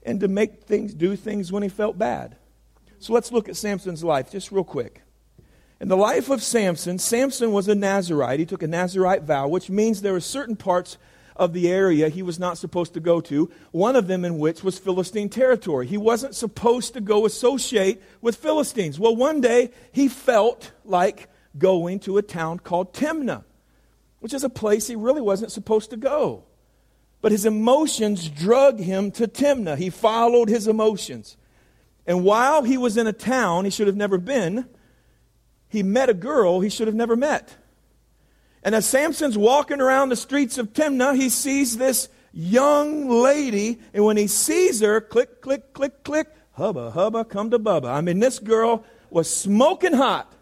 and 0.03 0.19
to 0.21 0.27
make 0.27 0.63
things 0.63 0.93
do 0.93 1.15
things 1.15 1.51
when 1.51 1.61
he 1.61 1.69
felt 1.69 1.97
bad. 1.97 2.35
So 2.99 3.13
let's 3.13 3.31
look 3.31 3.49
at 3.49 3.55
Samson's 3.55 4.03
life 4.03 4.31
just 4.31 4.51
real 4.51 4.63
quick. 4.63 5.01
In 5.79 5.89
the 5.89 5.97
life 5.97 6.29
of 6.29 6.41
Samson, 6.41 6.97
Samson 6.97 7.51
was 7.51 7.67
a 7.67 7.75
Nazarite. 7.75 8.39
He 8.39 8.45
took 8.45 8.63
a 8.63 8.67
Nazarite 8.67 9.23
vow, 9.23 9.47
which 9.47 9.69
means 9.69 10.01
there 10.01 10.15
are 10.15 10.21
certain 10.21 10.55
parts 10.55 10.97
of 11.35 11.51
the 11.51 11.69
area 11.69 12.07
he 12.07 12.23
was 12.23 12.39
not 12.39 12.57
supposed 12.57 12.93
to 12.93 12.99
go 13.01 13.19
to, 13.19 13.51
one 13.71 13.95
of 13.95 14.07
them 14.07 14.23
in 14.23 14.39
which 14.39 14.63
was 14.63 14.79
Philistine 14.79 15.27
territory. 15.27 15.85
He 15.85 15.97
wasn't 15.97 16.33
supposed 16.33 16.93
to 16.93 17.01
go 17.01 17.25
associate 17.25 18.01
with 18.21 18.37
Philistines. 18.37 18.99
Well, 18.99 19.15
one 19.15 19.41
day 19.41 19.71
he 19.91 20.07
felt 20.07 20.71
like 20.85 21.29
going 21.57 21.99
to 22.01 22.17
a 22.17 22.21
town 22.21 22.59
called 22.59 22.93
Timnah, 22.93 23.43
which 24.21 24.33
is 24.33 24.45
a 24.45 24.49
place 24.49 24.87
he 24.87 24.95
really 24.95 25.21
wasn't 25.21 25.51
supposed 25.51 25.89
to 25.89 25.97
go. 25.97 26.43
But 27.21 27.33
his 27.33 27.45
emotions 27.45 28.29
drug 28.29 28.79
him 28.79 29.11
to 29.11 29.27
Timnah. 29.27 29.77
He 29.77 29.89
followed 29.89 30.47
his 30.47 30.67
emotions. 30.67 31.35
And 32.07 32.23
while 32.23 32.63
he 32.63 32.77
was 32.77 32.97
in 32.97 33.07
a 33.07 33.13
town 33.13 33.65
he 33.65 33.71
should 33.71 33.87
have 33.87 33.95
never 33.95 34.17
been, 34.17 34.67
he 35.67 35.83
met 35.83 36.09
a 36.09 36.13
girl 36.13 36.59
he 36.59 36.69
should 36.69 36.87
have 36.87 36.95
never 36.95 37.15
met. 37.15 37.55
And 38.63 38.73
as 38.73 38.87
Samson's 38.87 39.37
walking 39.37 39.79
around 39.79 40.09
the 40.09 40.15
streets 40.15 40.57
of 40.57 40.73
Timnah, 40.73 41.15
he 41.15 41.29
sees 41.29 41.77
this 41.77 42.09
young 42.33 43.09
lady. 43.09 43.79
And 43.93 44.03
when 44.03 44.17
he 44.17 44.27
sees 44.27 44.81
her, 44.81 44.99
click, 44.99 45.41
click, 45.41 45.73
click, 45.73 46.03
click, 46.03 46.27
hubba, 46.53 46.91
hubba, 46.91 47.25
come 47.25 47.51
to 47.51 47.59
Bubba. 47.59 47.85
I 47.85 48.01
mean, 48.01 48.19
this 48.19 48.39
girl 48.39 48.83
was 49.09 49.29
smoking 49.29 49.93
hot. 49.93 50.33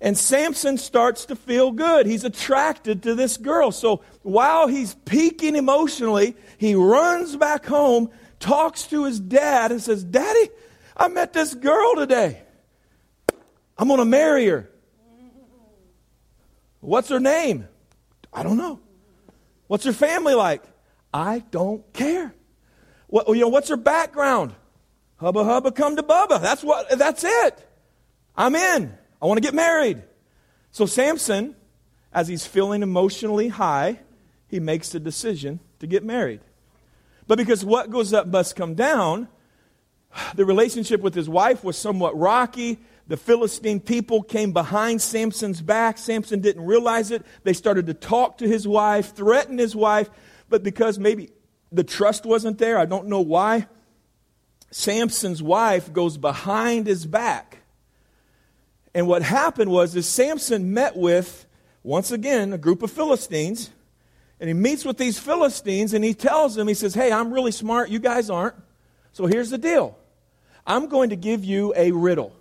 And 0.00 0.16
Samson 0.16 0.78
starts 0.78 1.24
to 1.26 1.36
feel 1.36 1.72
good. 1.72 2.06
He's 2.06 2.24
attracted 2.24 3.02
to 3.04 3.14
this 3.14 3.36
girl. 3.36 3.72
So 3.72 4.02
while 4.22 4.68
he's 4.68 4.94
peaking 5.04 5.56
emotionally, 5.56 6.36
he 6.58 6.74
runs 6.74 7.34
back 7.34 7.66
home, 7.66 8.10
talks 8.38 8.84
to 8.88 9.04
his 9.04 9.18
dad, 9.18 9.72
and 9.72 9.80
says, 9.80 10.04
Daddy, 10.04 10.50
I 10.96 11.08
met 11.08 11.32
this 11.32 11.54
girl 11.54 11.94
today. 11.96 12.42
I'm 13.78 13.88
going 13.88 13.98
to 13.98 14.06
marry 14.06 14.46
her. 14.46 14.70
What's 16.80 17.08
her 17.08 17.20
name? 17.20 17.68
I 18.32 18.42
don't 18.42 18.56
know. 18.56 18.80
What's 19.66 19.84
her 19.84 19.92
family 19.92 20.34
like? 20.34 20.62
I 21.12 21.40
don't 21.50 21.92
care. 21.92 22.34
What, 23.08 23.28
you 23.28 23.40
know, 23.40 23.48
what's 23.48 23.68
her 23.68 23.76
background? 23.76 24.54
Hubba 25.16 25.44
hubba 25.44 25.72
come 25.72 25.96
to 25.96 26.02
Bubba. 26.02 26.40
That's 26.40 26.62
what 26.62 26.90
that's 26.98 27.24
it. 27.24 27.68
I'm 28.36 28.54
in. 28.54 28.92
I 29.20 29.26
want 29.26 29.38
to 29.38 29.42
get 29.42 29.54
married. 29.54 30.02
So 30.70 30.84
Samson, 30.84 31.56
as 32.12 32.28
he's 32.28 32.46
feeling 32.46 32.82
emotionally 32.82 33.48
high, 33.48 34.00
he 34.48 34.60
makes 34.60 34.90
the 34.90 35.00
decision 35.00 35.60
to 35.80 35.86
get 35.86 36.04
married. 36.04 36.40
But 37.26 37.38
because 37.38 37.64
what 37.64 37.90
goes 37.90 38.12
up 38.12 38.26
must 38.26 38.56
come 38.56 38.74
down, 38.74 39.28
the 40.34 40.44
relationship 40.44 41.00
with 41.00 41.14
his 41.14 41.28
wife 41.28 41.64
was 41.64 41.76
somewhat 41.76 42.16
rocky. 42.16 42.78
The 43.08 43.16
Philistine 43.16 43.80
people 43.80 44.22
came 44.22 44.52
behind 44.52 45.00
Samson's 45.00 45.60
back. 45.60 45.98
Samson 45.98 46.40
didn't 46.40 46.64
realize 46.64 47.10
it. 47.10 47.24
They 47.44 47.52
started 47.52 47.86
to 47.86 47.94
talk 47.94 48.38
to 48.38 48.48
his 48.48 48.66
wife, 48.66 49.14
threaten 49.14 49.58
his 49.58 49.76
wife, 49.76 50.10
but 50.48 50.62
because 50.62 50.98
maybe 50.98 51.30
the 51.70 51.84
trust 51.84 52.24
wasn't 52.26 52.58
there, 52.58 52.78
I 52.78 52.84
don't 52.84 53.06
know 53.08 53.20
why, 53.20 53.66
Samson's 54.70 55.42
wife 55.42 55.92
goes 55.92 56.16
behind 56.16 56.86
his 56.86 57.06
back. 57.06 57.58
And 58.94 59.06
what 59.06 59.22
happened 59.22 59.70
was 59.70 59.94
is 59.94 60.08
Samson 60.08 60.72
met 60.72 60.96
with 60.96 61.46
once 61.82 62.10
again 62.10 62.52
a 62.52 62.58
group 62.58 62.82
of 62.82 62.90
Philistines 62.90 63.70
and 64.40 64.48
he 64.48 64.54
meets 64.54 64.84
with 64.84 64.98
these 64.98 65.18
Philistines 65.18 65.94
and 65.94 66.04
he 66.04 66.14
tells 66.14 66.54
them 66.54 66.68
he 66.68 66.74
says, 66.74 66.94
"Hey, 66.94 67.12
I'm 67.12 67.32
really 67.32 67.52
smart, 67.52 67.88
you 67.88 67.98
guys 67.98 68.28
aren't. 68.28 68.56
So 69.12 69.26
here's 69.26 69.50
the 69.50 69.58
deal. 69.58 69.96
I'm 70.66 70.88
going 70.88 71.10
to 71.10 71.16
give 71.16 71.44
you 71.44 71.72
a 71.76 71.92
riddle. 71.92 72.32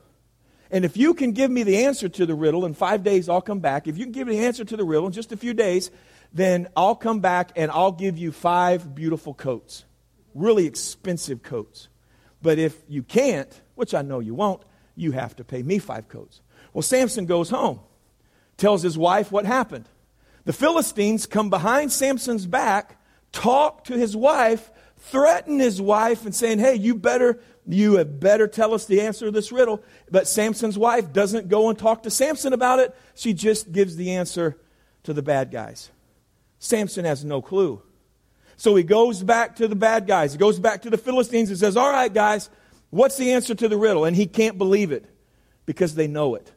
And 0.71 0.83
if 0.83 0.97
you 0.97 1.13
can 1.13 1.31
give 1.31 1.51
me 1.51 1.63
the 1.63 1.85
answer 1.85 2.09
to 2.09 2.25
the 2.25 2.33
riddle 2.33 2.65
in 2.65 2.73
five 2.73 3.03
days, 3.03 3.29
I'll 3.29 3.41
come 3.41 3.59
back. 3.59 3.87
If 3.87 3.97
you 3.97 4.05
can 4.05 4.11
give 4.11 4.27
me 4.27 4.37
the 4.37 4.45
answer 4.45 4.65
to 4.65 4.75
the 4.77 4.83
riddle 4.83 5.05
in 5.05 5.13
just 5.13 5.31
a 5.31 5.37
few 5.37 5.53
days, 5.53 5.91
then 6.33 6.67
I'll 6.75 6.95
come 6.95 7.19
back 7.19 7.51
and 7.55 7.71
I'll 7.71 7.91
give 7.91 8.17
you 8.17 8.31
five 8.31 8.95
beautiful 8.95 9.33
coats. 9.33 9.85
Really 10.33 10.65
expensive 10.65 11.43
coats. 11.43 11.87
But 12.41 12.59
if 12.59 12.75
you 12.87 13.03
can't, 13.03 13.49
which 13.75 13.93
I 13.93 14.01
know 14.01 14.19
you 14.19 14.33
won't, 14.33 14.63
you 14.95 15.11
have 15.11 15.35
to 15.37 15.43
pay 15.43 15.61
me 15.63 15.77
five 15.77 16.07
coats. 16.07 16.41
Well, 16.73 16.81
Samson 16.81 17.25
goes 17.25 17.49
home, 17.49 17.79
tells 18.57 18.81
his 18.81 18.97
wife 18.97 19.31
what 19.31 19.45
happened. 19.45 19.85
The 20.45 20.53
Philistines 20.53 21.25
come 21.25 21.49
behind 21.49 21.91
Samson's 21.91 22.45
back, 22.45 23.01
talk 23.31 23.85
to 23.85 23.97
his 23.97 24.15
wife, 24.15 24.71
threaten 24.97 25.59
his 25.59 25.81
wife, 25.81 26.25
and 26.25 26.35
saying, 26.35 26.59
Hey, 26.59 26.75
you 26.75 26.95
better 26.95 27.39
you 27.67 27.95
had 27.95 28.19
better 28.19 28.47
tell 28.47 28.73
us 28.73 28.85
the 28.85 29.01
answer 29.01 29.25
to 29.25 29.31
this 29.31 29.51
riddle. 29.51 29.83
But 30.09 30.27
Samson's 30.27 30.77
wife 30.77 31.11
doesn't 31.11 31.49
go 31.49 31.69
and 31.69 31.77
talk 31.77 32.03
to 32.03 32.09
Samson 32.09 32.53
about 32.53 32.79
it. 32.79 32.95
She 33.15 33.33
just 33.33 33.71
gives 33.71 33.95
the 33.95 34.11
answer 34.11 34.57
to 35.03 35.13
the 35.13 35.21
bad 35.21 35.51
guys. 35.51 35.89
Samson 36.59 37.05
has 37.05 37.23
no 37.23 37.41
clue. 37.41 37.81
So 38.57 38.75
he 38.75 38.83
goes 38.83 39.21
back 39.21 39.57
to 39.57 39.67
the 39.67 39.75
bad 39.75 40.07
guys. 40.07 40.33
He 40.33 40.37
goes 40.37 40.59
back 40.59 40.83
to 40.83 40.89
the 40.89 40.97
Philistines 40.97 41.49
and 41.49 41.59
says, 41.59 41.75
All 41.75 41.91
right, 41.91 42.13
guys, 42.13 42.49
what's 42.89 43.17
the 43.17 43.31
answer 43.31 43.55
to 43.55 43.67
the 43.67 43.77
riddle? 43.77 44.05
And 44.05 44.15
he 44.15 44.25
can't 44.25 44.57
believe 44.57 44.91
it 44.91 45.05
because 45.65 45.95
they 45.95 46.07
know 46.07 46.35
it. 46.35 46.51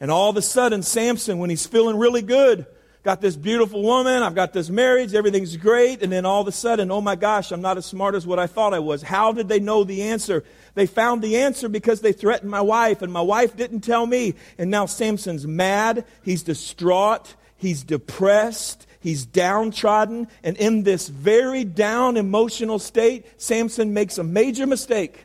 And 0.00 0.10
all 0.10 0.30
of 0.30 0.36
a 0.36 0.42
sudden, 0.42 0.82
Samson, 0.82 1.38
when 1.38 1.48
he's 1.48 1.66
feeling 1.66 1.96
really 1.96 2.22
good, 2.22 2.66
got 3.02 3.20
this 3.20 3.34
beautiful 3.34 3.82
woman, 3.82 4.22
I've 4.22 4.34
got 4.34 4.52
this 4.52 4.70
marriage, 4.70 5.14
everything's 5.14 5.56
great, 5.56 6.02
and 6.02 6.12
then 6.12 6.24
all 6.24 6.42
of 6.42 6.48
a 6.48 6.52
sudden, 6.52 6.90
oh 6.90 7.00
my 7.00 7.16
gosh, 7.16 7.50
I'm 7.50 7.60
not 7.60 7.76
as 7.76 7.84
smart 7.84 8.14
as 8.14 8.26
what 8.26 8.38
I 8.38 8.46
thought 8.46 8.74
I 8.74 8.78
was. 8.78 9.02
How 9.02 9.32
did 9.32 9.48
they 9.48 9.58
know 9.58 9.82
the 9.82 10.02
answer? 10.02 10.44
They 10.74 10.86
found 10.86 11.20
the 11.20 11.38
answer 11.38 11.68
because 11.68 12.00
they 12.00 12.12
threatened 12.12 12.50
my 12.50 12.60
wife, 12.60 13.02
and 13.02 13.12
my 13.12 13.20
wife 13.20 13.56
didn't 13.56 13.80
tell 13.80 14.06
me. 14.06 14.34
And 14.56 14.70
now 14.70 14.86
Samson's 14.86 15.46
mad, 15.46 16.04
he's 16.22 16.44
distraught, 16.44 17.34
he's 17.56 17.82
depressed, 17.82 18.86
he's 19.00 19.26
downtrodden, 19.26 20.28
and 20.44 20.56
in 20.56 20.84
this 20.84 21.08
very 21.08 21.64
down 21.64 22.16
emotional 22.16 22.78
state, 22.78 23.26
Samson 23.40 23.92
makes 23.92 24.16
a 24.16 24.24
major 24.24 24.66
mistake. 24.66 25.24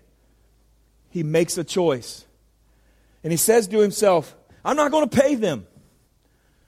He 1.12 1.22
makes 1.22 1.58
a 1.60 1.64
choice. 1.64 2.26
And 3.24 3.32
he 3.32 3.38
says 3.38 3.68
to 3.68 3.80
himself, 3.80 4.36
I'm 4.66 4.76
not 4.76 4.92
going 4.92 5.08
to 5.08 5.16
pay 5.16 5.36
them. 5.36 5.68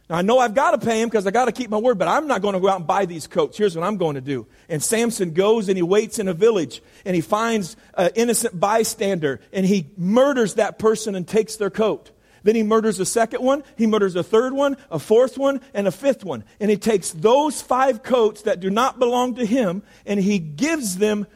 Now, 0.09 0.17
I 0.17 0.21
know 0.23 0.39
I've 0.39 0.55
got 0.55 0.71
to 0.71 0.83
pay 0.83 1.01
him 1.01 1.07
because 1.07 1.27
I 1.27 1.31
got 1.31 1.45
to 1.45 1.51
keep 1.51 1.69
my 1.69 1.77
word, 1.77 1.99
but 1.99 2.07
I'm 2.07 2.25
not 2.25 2.41
going 2.41 2.55
to 2.55 2.59
go 2.59 2.67
out 2.67 2.77
and 2.77 2.87
buy 2.87 3.05
these 3.05 3.27
coats. 3.27 3.57
Here's 3.57 3.75
what 3.75 3.85
I'm 3.85 3.97
going 3.97 4.15
to 4.15 4.21
do. 4.21 4.47
And 4.67 4.81
Samson 4.81 5.33
goes 5.33 5.69
and 5.69 5.77
he 5.77 5.83
waits 5.83 6.17
in 6.17 6.27
a 6.27 6.33
village 6.33 6.81
and 7.05 7.15
he 7.15 7.21
finds 7.21 7.75
an 7.93 8.09
innocent 8.15 8.59
bystander 8.59 9.39
and 9.53 9.67
he 9.67 9.87
murders 9.97 10.55
that 10.55 10.79
person 10.79 11.13
and 11.13 11.27
takes 11.27 11.57
their 11.57 11.69
coat. 11.69 12.09
Then 12.41 12.55
he 12.55 12.63
murders 12.63 12.99
a 12.99 13.05
second 13.05 13.43
one, 13.43 13.63
he 13.77 13.85
murders 13.85 14.15
a 14.15 14.23
third 14.23 14.53
one, 14.53 14.77
a 14.89 14.97
fourth 14.97 15.37
one, 15.37 15.61
and 15.73 15.87
a 15.87 15.91
fifth 15.91 16.23
one. 16.23 16.43
And 16.59 16.71
he 16.71 16.77
takes 16.77 17.11
those 17.11 17.61
five 17.61 18.01
coats 18.01 18.43
that 18.43 18.61
do 18.61 18.71
not 18.71 18.97
belong 18.97 19.35
to 19.35 19.45
him 19.45 19.83
and 20.07 20.19
he 20.19 20.39
gives 20.39 20.97
them 20.97 21.27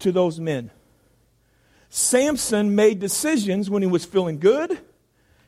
to 0.00 0.12
those 0.12 0.38
men. 0.38 0.70
Samson 1.88 2.74
made 2.74 2.98
decisions 2.98 3.70
when 3.70 3.80
he 3.82 3.88
was 3.88 4.04
feeling 4.04 4.38
good 4.38 4.78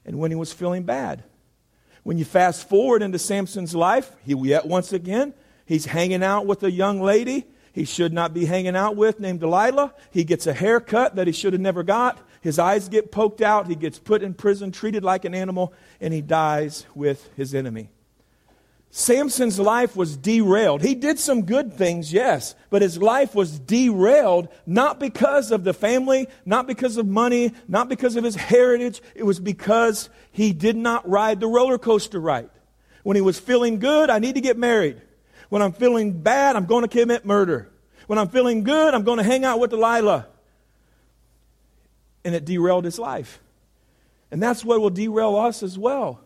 and 0.06 0.18
when 0.18 0.30
he 0.30 0.36
was 0.36 0.52
feeling 0.54 0.84
bad. 0.84 1.24
When 2.02 2.18
you 2.18 2.24
fast 2.24 2.68
forward 2.68 3.02
into 3.02 3.18
Samson's 3.18 3.74
life, 3.74 4.16
he 4.24 4.34
yet 4.34 4.66
once 4.66 4.92
again, 4.92 5.34
he's 5.64 5.86
hanging 5.86 6.22
out 6.22 6.46
with 6.46 6.62
a 6.62 6.70
young 6.70 7.00
lady 7.00 7.46
he 7.72 7.84
should 7.84 8.12
not 8.12 8.34
be 8.34 8.44
hanging 8.44 8.76
out 8.76 8.96
with 8.96 9.18
named 9.18 9.40
Delilah. 9.40 9.94
He 10.10 10.24
gets 10.24 10.46
a 10.46 10.52
haircut 10.52 11.16
that 11.16 11.26
he 11.26 11.32
should 11.32 11.54
have 11.54 11.62
never 11.62 11.82
got. 11.82 12.18
His 12.42 12.58
eyes 12.58 12.88
get 12.88 13.10
poked 13.10 13.40
out. 13.40 13.66
He 13.66 13.74
gets 13.74 13.98
put 13.98 14.22
in 14.22 14.34
prison, 14.34 14.72
treated 14.72 15.02
like 15.02 15.24
an 15.24 15.34
animal, 15.34 15.72
and 16.00 16.12
he 16.12 16.20
dies 16.20 16.86
with 16.94 17.30
his 17.34 17.54
enemy. 17.54 17.90
Samson's 18.94 19.58
life 19.58 19.96
was 19.96 20.18
derailed. 20.18 20.82
He 20.82 20.94
did 20.94 21.18
some 21.18 21.46
good 21.46 21.72
things, 21.72 22.12
yes, 22.12 22.54
but 22.68 22.82
his 22.82 22.98
life 22.98 23.34
was 23.34 23.58
derailed 23.58 24.48
not 24.66 25.00
because 25.00 25.50
of 25.50 25.64
the 25.64 25.72
family, 25.72 26.28
not 26.44 26.66
because 26.66 26.98
of 26.98 27.06
money, 27.06 27.52
not 27.66 27.88
because 27.88 28.16
of 28.16 28.24
his 28.24 28.36
heritage. 28.36 29.00
It 29.14 29.22
was 29.22 29.40
because 29.40 30.10
he 30.30 30.52
did 30.52 30.76
not 30.76 31.08
ride 31.08 31.40
the 31.40 31.46
roller 31.46 31.78
coaster 31.78 32.20
right. 32.20 32.50
When 33.02 33.16
he 33.16 33.22
was 33.22 33.40
feeling 33.40 33.78
good, 33.78 34.10
I 34.10 34.18
need 34.18 34.34
to 34.34 34.42
get 34.42 34.58
married. 34.58 35.00
When 35.48 35.62
I'm 35.62 35.72
feeling 35.72 36.20
bad, 36.20 36.54
I'm 36.54 36.66
going 36.66 36.86
to 36.86 36.88
commit 36.88 37.24
murder. 37.24 37.70
When 38.08 38.18
I'm 38.18 38.28
feeling 38.28 38.62
good, 38.62 38.92
I'm 38.92 39.04
going 39.04 39.16
to 39.16 39.24
hang 39.24 39.42
out 39.42 39.58
with 39.58 39.70
Delilah. 39.70 40.26
And 42.26 42.34
it 42.34 42.44
derailed 42.44 42.84
his 42.84 42.98
life. 42.98 43.40
And 44.30 44.42
that's 44.42 44.62
what 44.62 44.82
will 44.82 44.90
derail 44.90 45.34
us 45.36 45.62
as 45.62 45.78
well. 45.78 46.20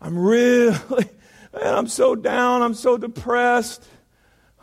I'm 0.00 0.18
really 0.24 1.08
Man, 1.52 1.74
I'm 1.74 1.86
so 1.86 2.14
down. 2.14 2.62
I'm 2.62 2.74
so 2.74 2.96
depressed. 2.96 3.86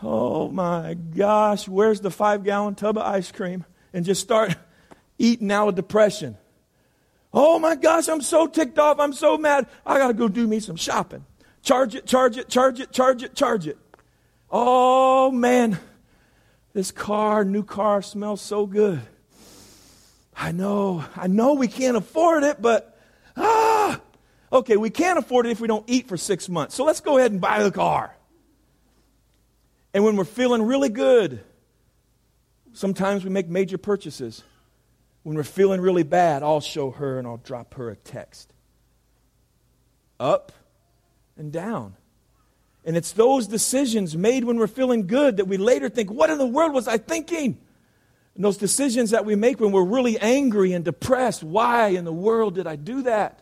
Oh 0.01 0.49
my 0.49 0.93
gosh, 0.93 1.67
where's 1.67 2.01
the 2.01 2.11
five 2.11 2.43
gallon 2.43 2.75
tub 2.75 2.97
of 2.97 3.03
ice 3.03 3.31
cream? 3.31 3.65
And 3.93 4.05
just 4.05 4.21
start 4.21 4.55
eating 5.17 5.51
out 5.51 5.69
of 5.69 5.75
depression. 5.75 6.37
Oh 7.33 7.59
my 7.59 7.75
gosh, 7.75 8.07
I'm 8.07 8.21
so 8.21 8.47
ticked 8.47 8.79
off. 8.79 8.99
I'm 8.99 9.13
so 9.13 9.37
mad. 9.37 9.67
I 9.85 9.97
got 9.97 10.07
to 10.07 10.13
go 10.13 10.27
do 10.27 10.47
me 10.47 10.59
some 10.59 10.75
shopping. 10.75 11.25
Charge 11.61 11.95
it, 11.95 12.05
charge 12.05 12.37
it, 12.37 12.47
charge 12.47 12.79
it, 12.79 12.91
charge 12.91 13.23
it, 13.23 13.35
charge 13.35 13.67
it. 13.67 13.77
Oh 14.49 15.31
man, 15.31 15.77
this 16.73 16.91
car, 16.91 17.43
new 17.43 17.63
car, 17.63 18.01
smells 18.01 18.41
so 18.41 18.65
good. 18.65 19.01
I 20.35 20.51
know, 20.51 21.03
I 21.15 21.27
know 21.27 21.55
we 21.55 21.67
can't 21.67 21.97
afford 21.97 22.43
it, 22.43 22.61
but 22.61 22.96
Okay, 24.51 24.77
we 24.77 24.89
can't 24.89 25.19
afford 25.19 25.45
it 25.45 25.51
if 25.51 25.59
we 25.59 25.67
don't 25.67 25.83
eat 25.87 26.07
for 26.07 26.17
six 26.17 26.47
months. 26.47 26.75
So 26.75 26.85
let's 26.85 27.01
go 27.01 27.17
ahead 27.17 27.31
and 27.31 27.41
buy 27.41 27.63
the 27.63 27.71
car. 27.71 28.15
And 29.93 30.03
when 30.03 30.15
we're 30.15 30.25
feeling 30.25 30.61
really 30.61 30.89
good, 30.89 31.43
sometimes 32.73 33.23
we 33.23 33.29
make 33.29 33.49
major 33.49 33.77
purchases. 33.77 34.43
When 35.23 35.35
we're 35.35 35.43
feeling 35.43 35.81
really 35.81 36.03
bad, 36.03 36.43
I'll 36.43 36.61
show 36.61 36.91
her 36.91 37.19
and 37.19 37.27
I'll 37.27 37.37
drop 37.37 37.73
her 37.73 37.89
a 37.89 37.95
text. 37.95 38.53
Up 40.19 40.51
and 41.37 41.51
down. 41.51 41.95
And 42.85 42.95
it's 42.95 43.11
those 43.11 43.47
decisions 43.47 44.15
made 44.15 44.45
when 44.45 44.57
we're 44.57 44.67
feeling 44.67 45.07
good 45.07 45.37
that 45.37 45.45
we 45.45 45.57
later 45.57 45.89
think, 45.89 46.09
what 46.09 46.29
in 46.29 46.37
the 46.37 46.45
world 46.45 46.73
was 46.73 46.87
I 46.87 46.97
thinking? 46.97 47.57
And 48.35 48.45
those 48.45 48.55
decisions 48.55 49.11
that 49.11 49.25
we 49.25 49.35
make 49.35 49.59
when 49.59 49.73
we're 49.73 49.83
really 49.83 50.17
angry 50.19 50.71
and 50.71 50.85
depressed, 50.85 51.43
why 51.43 51.87
in 51.87 52.05
the 52.05 52.13
world 52.13 52.55
did 52.55 52.65
I 52.65 52.77
do 52.77 53.01
that? 53.01 53.41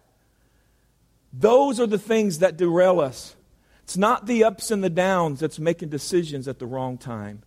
Those 1.38 1.80
are 1.80 1.88
the 1.88 2.00
things 2.00 2.40
that 2.40 2.58
derail 2.58 3.00
us. 3.00 3.36
It's 3.84 3.98
not 3.98 4.26
the 4.26 4.44
ups 4.44 4.72
and 4.72 4.84
the 4.84 4.90
downs 4.90 5.40
that's 5.40 5.60
making 5.60 5.90
decisions 5.90 6.48
at 6.48 6.60
the 6.60 6.66
wrong 6.66 6.98
time. 6.98 7.44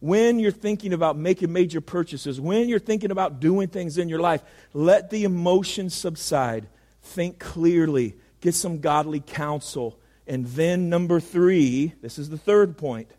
When 0.00 0.38
you're 0.38 0.52
thinking 0.52 0.92
about 0.92 1.18
making 1.18 1.52
major 1.52 1.80
purchases, 1.80 2.40
when 2.40 2.68
you're 2.68 2.78
thinking 2.78 3.10
about 3.10 3.40
doing 3.40 3.68
things 3.68 3.98
in 3.98 4.08
your 4.08 4.20
life, 4.20 4.42
let 4.72 5.10
the 5.10 5.24
emotions 5.24 5.94
subside. 5.94 6.68
Think 7.02 7.40
clearly. 7.40 8.14
Get 8.40 8.54
some 8.54 8.78
godly 8.78 9.20
counsel. 9.20 9.98
And 10.26 10.46
then, 10.46 10.88
number 10.88 11.18
three, 11.18 11.94
this 12.00 12.18
is 12.18 12.30
the 12.30 12.38
third 12.38 12.78
point 12.78 13.10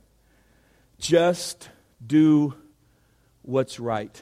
just 0.98 1.70
do 2.06 2.54
what's 3.42 3.80
right. 3.80 4.22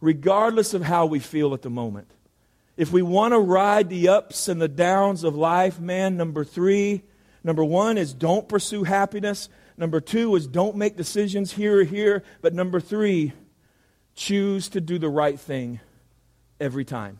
Regardless 0.00 0.74
of 0.74 0.82
how 0.82 1.06
we 1.06 1.18
feel 1.18 1.54
at 1.54 1.62
the 1.62 1.70
moment. 1.70 2.08
If 2.76 2.92
we 2.92 3.02
want 3.02 3.32
to 3.32 3.38
ride 3.38 3.88
the 3.88 4.08
ups 4.08 4.48
and 4.48 4.60
the 4.60 4.68
downs 4.68 5.22
of 5.22 5.36
life, 5.36 5.78
man, 5.78 6.16
number 6.16 6.44
three, 6.44 7.02
number 7.44 7.64
one 7.64 7.98
is 7.98 8.12
don't 8.12 8.48
pursue 8.48 8.84
happiness. 8.84 9.48
Number 9.76 10.00
two 10.00 10.34
is 10.34 10.46
don't 10.46 10.76
make 10.76 10.96
decisions 10.96 11.52
here 11.52 11.80
or 11.80 11.84
here. 11.84 12.22
But 12.40 12.54
number 12.54 12.80
three, 12.80 13.32
choose 14.16 14.68
to 14.70 14.80
do 14.80 14.98
the 14.98 15.08
right 15.08 15.38
thing 15.38 15.80
every 16.60 16.84
time, 16.84 17.18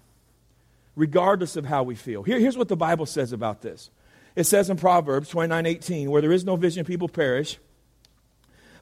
regardless 0.96 1.56
of 1.56 1.66
how 1.66 1.82
we 1.82 1.94
feel. 1.94 2.22
Here, 2.22 2.38
here's 2.38 2.56
what 2.56 2.68
the 2.68 2.76
Bible 2.76 3.06
says 3.06 3.32
about 3.32 3.62
this 3.62 3.90
it 4.36 4.44
says 4.44 4.68
in 4.68 4.76
Proverbs 4.76 5.28
29 5.28 5.66
18, 5.66 6.10
where 6.10 6.22
there 6.22 6.32
is 6.32 6.44
no 6.44 6.56
vision, 6.56 6.84
people 6.84 7.08
perish. 7.08 7.58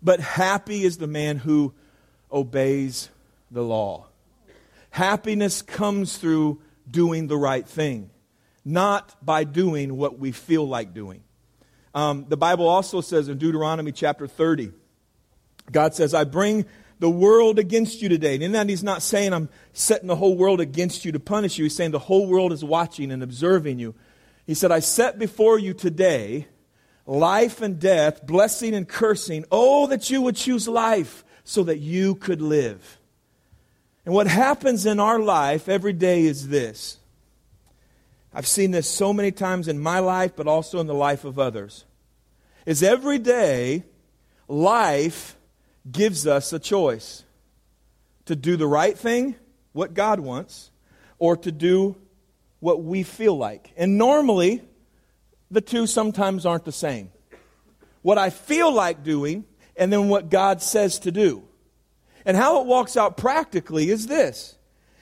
But 0.02 0.20
happy 0.20 0.84
is 0.84 0.98
the 0.98 1.06
man 1.06 1.36
who 1.38 1.74
obeys 2.30 3.10
the 3.50 3.62
law. 3.62 4.06
Happiness 4.92 5.62
comes 5.62 6.18
through 6.18 6.60
doing 6.88 7.26
the 7.26 7.36
right 7.36 7.66
thing, 7.66 8.10
not 8.62 9.16
by 9.24 9.42
doing 9.42 9.96
what 9.96 10.18
we 10.18 10.32
feel 10.32 10.68
like 10.68 10.92
doing. 10.92 11.22
Um, 11.94 12.26
the 12.28 12.36
Bible 12.36 12.68
also 12.68 13.00
says 13.00 13.30
in 13.30 13.38
Deuteronomy 13.38 13.92
chapter 13.92 14.26
30, 14.26 14.70
God 15.70 15.94
says, 15.94 16.12
I 16.12 16.24
bring 16.24 16.66
the 16.98 17.08
world 17.08 17.58
against 17.58 18.02
you 18.02 18.10
today. 18.10 18.34
And 18.34 18.42
in 18.42 18.52
that, 18.52 18.68
He's 18.68 18.84
not 18.84 19.00
saying 19.00 19.32
I'm 19.32 19.48
setting 19.72 20.08
the 20.08 20.16
whole 20.16 20.36
world 20.36 20.60
against 20.60 21.06
you 21.06 21.12
to 21.12 21.20
punish 21.20 21.56
you. 21.56 21.64
He's 21.64 21.74
saying 21.74 21.92
the 21.92 21.98
whole 21.98 22.26
world 22.26 22.52
is 22.52 22.62
watching 22.62 23.10
and 23.10 23.22
observing 23.22 23.78
you. 23.78 23.94
He 24.46 24.52
said, 24.52 24.70
I 24.70 24.80
set 24.80 25.18
before 25.18 25.58
you 25.58 25.72
today 25.72 26.48
life 27.06 27.62
and 27.62 27.80
death, 27.80 28.26
blessing 28.26 28.74
and 28.74 28.86
cursing. 28.86 29.46
Oh, 29.50 29.86
that 29.86 30.10
you 30.10 30.20
would 30.20 30.36
choose 30.36 30.68
life 30.68 31.24
so 31.44 31.62
that 31.62 31.78
you 31.78 32.14
could 32.14 32.42
live. 32.42 32.98
And 34.04 34.14
what 34.14 34.26
happens 34.26 34.84
in 34.84 34.98
our 34.98 35.18
life 35.18 35.68
every 35.68 35.92
day 35.92 36.24
is 36.24 36.48
this. 36.48 36.98
I've 38.34 38.46
seen 38.46 38.70
this 38.70 38.88
so 38.88 39.12
many 39.12 39.30
times 39.30 39.68
in 39.68 39.78
my 39.78 39.98
life, 39.98 40.34
but 40.34 40.46
also 40.46 40.80
in 40.80 40.86
the 40.86 40.94
life 40.94 41.24
of 41.24 41.38
others. 41.38 41.84
Is 42.64 42.82
every 42.82 43.18
day 43.18 43.84
life 44.48 45.36
gives 45.90 46.26
us 46.26 46.52
a 46.52 46.58
choice 46.58 47.24
to 48.24 48.36
do 48.36 48.56
the 48.56 48.66
right 48.66 48.96
thing, 48.96 49.36
what 49.72 49.94
God 49.94 50.20
wants, 50.20 50.70
or 51.18 51.36
to 51.36 51.52
do 51.52 51.96
what 52.60 52.82
we 52.82 53.02
feel 53.02 53.36
like. 53.36 53.72
And 53.76 53.98
normally, 53.98 54.62
the 55.50 55.60
two 55.60 55.86
sometimes 55.86 56.46
aren't 56.46 56.64
the 56.64 56.72
same. 56.72 57.10
What 58.02 58.18
I 58.18 58.30
feel 58.30 58.72
like 58.72 59.04
doing, 59.04 59.44
and 59.76 59.92
then 59.92 60.08
what 60.08 60.30
God 60.30 60.62
says 60.62 60.98
to 61.00 61.12
do. 61.12 61.44
And 62.24 62.36
how 62.36 62.60
it 62.60 62.66
walks 62.66 62.96
out 62.96 63.16
practically 63.16 63.90
is 63.90 64.06
this: 64.06 64.56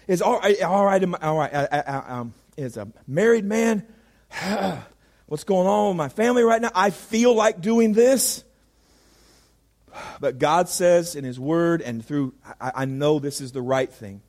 is 0.07 0.23
all 0.23 0.39
right, 0.41 0.61
all 0.63 0.85
right, 0.85 1.03
all 1.23 1.39
right. 1.39 1.55
I, 1.55 1.69
I, 1.71 1.81
I, 1.81 2.19
um, 2.19 2.35
as 2.59 2.77
a 2.77 2.89
married 3.07 3.45
man, 3.45 3.87
what's 5.27 5.45
going 5.45 5.67
on 5.67 5.89
with 5.89 5.97
my 5.97 6.09
family 6.09 6.43
right 6.43 6.61
now? 6.61 6.71
I 6.75 6.91
feel 6.91 7.35
like 7.35 7.61
doing 7.61 7.93
this. 7.93 8.45
But 10.21 10.39
God 10.39 10.69
says 10.69 11.17
in 11.17 11.25
His 11.25 11.39
Word 11.39 11.83
and 11.83 12.05
through, 12.05 12.35
I, 12.61 12.73
I 12.75 12.85
know 12.85 13.19
this 13.19 13.41
is 13.41 13.53
the 13.53 13.63
right 13.63 13.93
thing. 13.93 14.23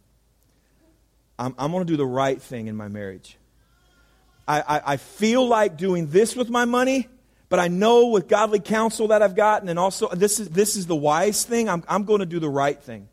I'm, 1.37 1.55
I'm 1.57 1.71
going 1.71 1.85
to 1.85 1.91
do 1.91 1.97
the 1.97 2.05
right 2.05 2.41
thing 2.41 2.67
in 2.67 2.75
my 2.75 2.87
marriage. 2.87 3.37
I, 4.47 4.61
I, 4.61 4.81
I 4.93 4.97
feel 4.97 5.47
like 5.47 5.77
doing 5.77 6.07
this 6.07 6.35
with 6.35 6.49
my 6.49 6.65
money, 6.65 7.07
but 7.51 7.59
I 7.59 7.67
know 7.67 8.07
with 8.07 8.29
godly 8.29 8.61
counsel 8.61 9.09
that 9.09 9.21
I've 9.21 9.35
gotten, 9.35 9.67
and 9.67 9.77
also 9.77 10.07
this 10.07 10.39
is, 10.39 10.47
this 10.47 10.77
is 10.77 10.87
the 10.87 10.95
wise 10.95 11.43
thing, 11.43 11.67
I'm, 11.67 11.83
I'm 11.85 12.05
going 12.05 12.21
to 12.21 12.25
do 12.25 12.39
the 12.39 12.47
right 12.47 12.81
thing. 12.81 13.09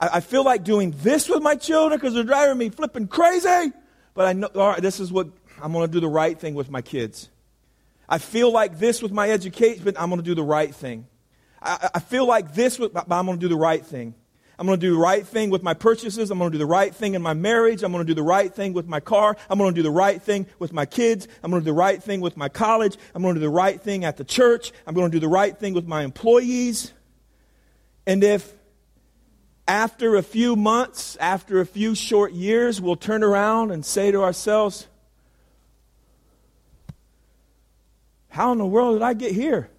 I, 0.00 0.08
I 0.14 0.20
feel 0.20 0.42
like 0.42 0.64
doing 0.64 0.94
this 1.02 1.28
with 1.28 1.42
my 1.42 1.54
children 1.54 2.00
because 2.00 2.14
they're 2.14 2.24
driving 2.24 2.56
me 2.56 2.70
flipping 2.70 3.08
crazy, 3.08 3.72
but 4.14 4.26
I 4.26 4.32
know, 4.32 4.48
all 4.54 4.68
right, 4.68 4.80
this 4.80 5.00
is 5.00 5.12
what 5.12 5.28
I'm 5.60 5.70
going 5.74 5.86
to 5.86 5.92
do 5.92 6.00
the 6.00 6.08
right 6.08 6.40
thing 6.40 6.54
with 6.54 6.70
my 6.70 6.80
kids. 6.80 7.28
I 8.08 8.16
feel 8.16 8.50
like 8.50 8.78
this 8.78 9.02
with 9.02 9.12
my 9.12 9.30
education, 9.30 9.84
but 9.84 10.00
I'm 10.00 10.08
going 10.08 10.22
to 10.22 10.24
do 10.24 10.34
the 10.34 10.42
right 10.42 10.74
thing. 10.74 11.06
I, 11.60 11.90
I 11.96 11.98
feel 11.98 12.24
like 12.26 12.54
this, 12.54 12.78
with, 12.78 12.94
but 12.94 13.04
I'm 13.10 13.26
going 13.26 13.38
to 13.38 13.44
do 13.44 13.50
the 13.50 13.60
right 13.60 13.84
thing. 13.84 14.14
I'm 14.58 14.66
going 14.66 14.80
to 14.80 14.86
do 14.86 14.92
the 14.92 14.98
right 14.98 15.26
thing 15.26 15.50
with 15.50 15.62
my 15.62 15.74
purchases. 15.74 16.30
I'm 16.30 16.38
going 16.38 16.50
to 16.50 16.54
do 16.54 16.58
the 16.58 16.66
right 16.66 16.94
thing 16.94 17.14
in 17.14 17.20
my 17.20 17.34
marriage. 17.34 17.82
I'm 17.82 17.92
going 17.92 18.04
to 18.04 18.10
do 18.10 18.14
the 18.14 18.22
right 18.22 18.52
thing 18.52 18.72
with 18.72 18.86
my 18.86 19.00
car. 19.00 19.36
I'm 19.50 19.58
going 19.58 19.74
to 19.74 19.78
do 19.78 19.82
the 19.82 19.90
right 19.90 20.20
thing 20.20 20.46
with 20.58 20.72
my 20.72 20.86
kids. 20.86 21.28
I'm 21.42 21.50
going 21.50 21.62
to 21.62 21.64
do 21.64 21.70
the 21.70 21.76
right 21.76 22.02
thing 22.02 22.22
with 22.22 22.36
my 22.36 22.48
college. 22.48 22.96
I'm 23.14 23.22
going 23.22 23.34
to 23.34 23.40
do 23.40 23.46
the 23.46 23.50
right 23.50 23.78
thing 23.78 24.04
at 24.04 24.16
the 24.16 24.24
church. 24.24 24.72
I'm 24.86 24.94
going 24.94 25.10
to 25.10 25.14
do 25.14 25.20
the 25.20 25.28
right 25.28 25.56
thing 25.56 25.74
with 25.74 25.86
my 25.86 26.02
employees. 26.04 26.92
And 28.06 28.24
if 28.24 28.50
after 29.68 30.16
a 30.16 30.22
few 30.22 30.56
months, 30.56 31.16
after 31.20 31.60
a 31.60 31.66
few 31.66 31.94
short 31.94 32.32
years, 32.32 32.80
we'll 32.80 32.96
turn 32.96 33.22
around 33.22 33.72
and 33.72 33.84
say 33.84 34.10
to 34.10 34.22
ourselves, 34.22 34.86
How 38.28 38.52
in 38.52 38.58
the 38.58 38.66
world 38.66 38.96
did 38.96 39.02
I 39.02 39.14
get 39.14 39.32
here? 39.32 39.70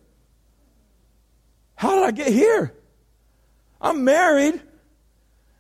How 1.75 1.95
did 1.95 2.03
I 2.05 2.11
get 2.11 2.33
here? 2.33 2.73
I'm 3.79 4.03
married 4.03 4.59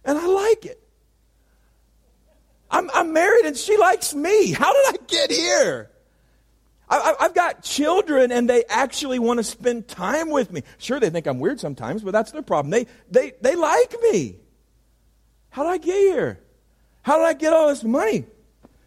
and 0.07 0.17
I 0.17 0.25
like 0.25 0.65
it. 0.65 0.81
I'm, 2.71 2.89
I'm 2.93 3.13
married 3.13 3.45
and 3.45 3.55
she 3.55 3.77
likes 3.77 4.15
me. 4.15 4.51
How 4.51 4.73
did 4.73 4.95
I 4.95 5.05
get 5.05 5.31
here? 5.31 5.91
I, 6.89 7.15
have 7.19 7.35
got 7.35 7.63
children 7.63 8.31
and 8.31 8.49
they 8.49 8.63
actually 8.69 9.19
want 9.19 9.39
to 9.39 9.43
spend 9.43 9.89
time 9.89 10.29
with 10.29 10.51
me. 10.51 10.63
Sure, 10.77 10.99
they 10.99 11.09
think 11.09 11.27
I'm 11.27 11.39
weird 11.39 11.59
sometimes, 11.59 12.01
but 12.01 12.11
that's 12.11 12.31
their 12.31 12.41
problem. 12.41 12.71
They, 12.71 12.87
they, 13.11 13.33
they 13.41 13.55
like 13.55 13.93
me. 14.11 14.37
How 15.49 15.63
did 15.63 15.69
I 15.69 15.77
get 15.77 15.97
here? 15.97 16.39
How 17.01 17.17
did 17.17 17.25
I 17.25 17.33
get 17.33 17.51
all 17.51 17.67
this 17.67 17.83
money? 17.83 18.25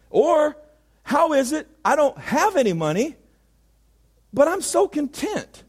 Or 0.09 0.57
how 1.03 1.33
is 1.33 1.51
it 1.51 1.67
I 1.85 1.95
don't 1.95 2.17
have 2.17 2.55
any 2.55 2.73
money, 2.73 3.15
but 4.33 4.47
I'm 4.47 4.61
so 4.61 4.87
content? 4.87 5.63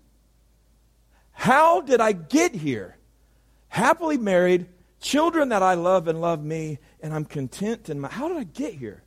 How 1.33 1.83
did 1.83 2.01
I 2.01 2.13
get 2.13 2.55
here? 2.55 2.97
Happily 3.69 4.17
married, 4.17 4.67
children 5.03 5.51
that 5.51 5.63
I 5.63 5.75
love 5.75 6.09
and 6.09 6.21
love 6.21 6.43
me, 6.43 6.79
and 7.03 7.13
I'm 7.13 7.27
content 7.27 7.91
in 7.91 8.01
my. 8.01 8.09
How 8.09 8.29
did 8.29 8.39
I 8.39 8.45
get 8.45 8.75
here? 8.75 9.03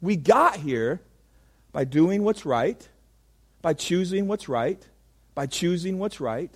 We 0.00 0.16
got 0.16 0.56
here 0.56 1.02
by 1.72 1.84
doing 1.84 2.22
what's 2.22 2.46
right, 2.46 2.88
by 3.60 3.74
choosing 3.74 4.26
what's 4.26 4.48
right, 4.48 4.82
by 5.34 5.46
choosing 5.46 5.98
what's 5.98 6.20
right, 6.20 6.50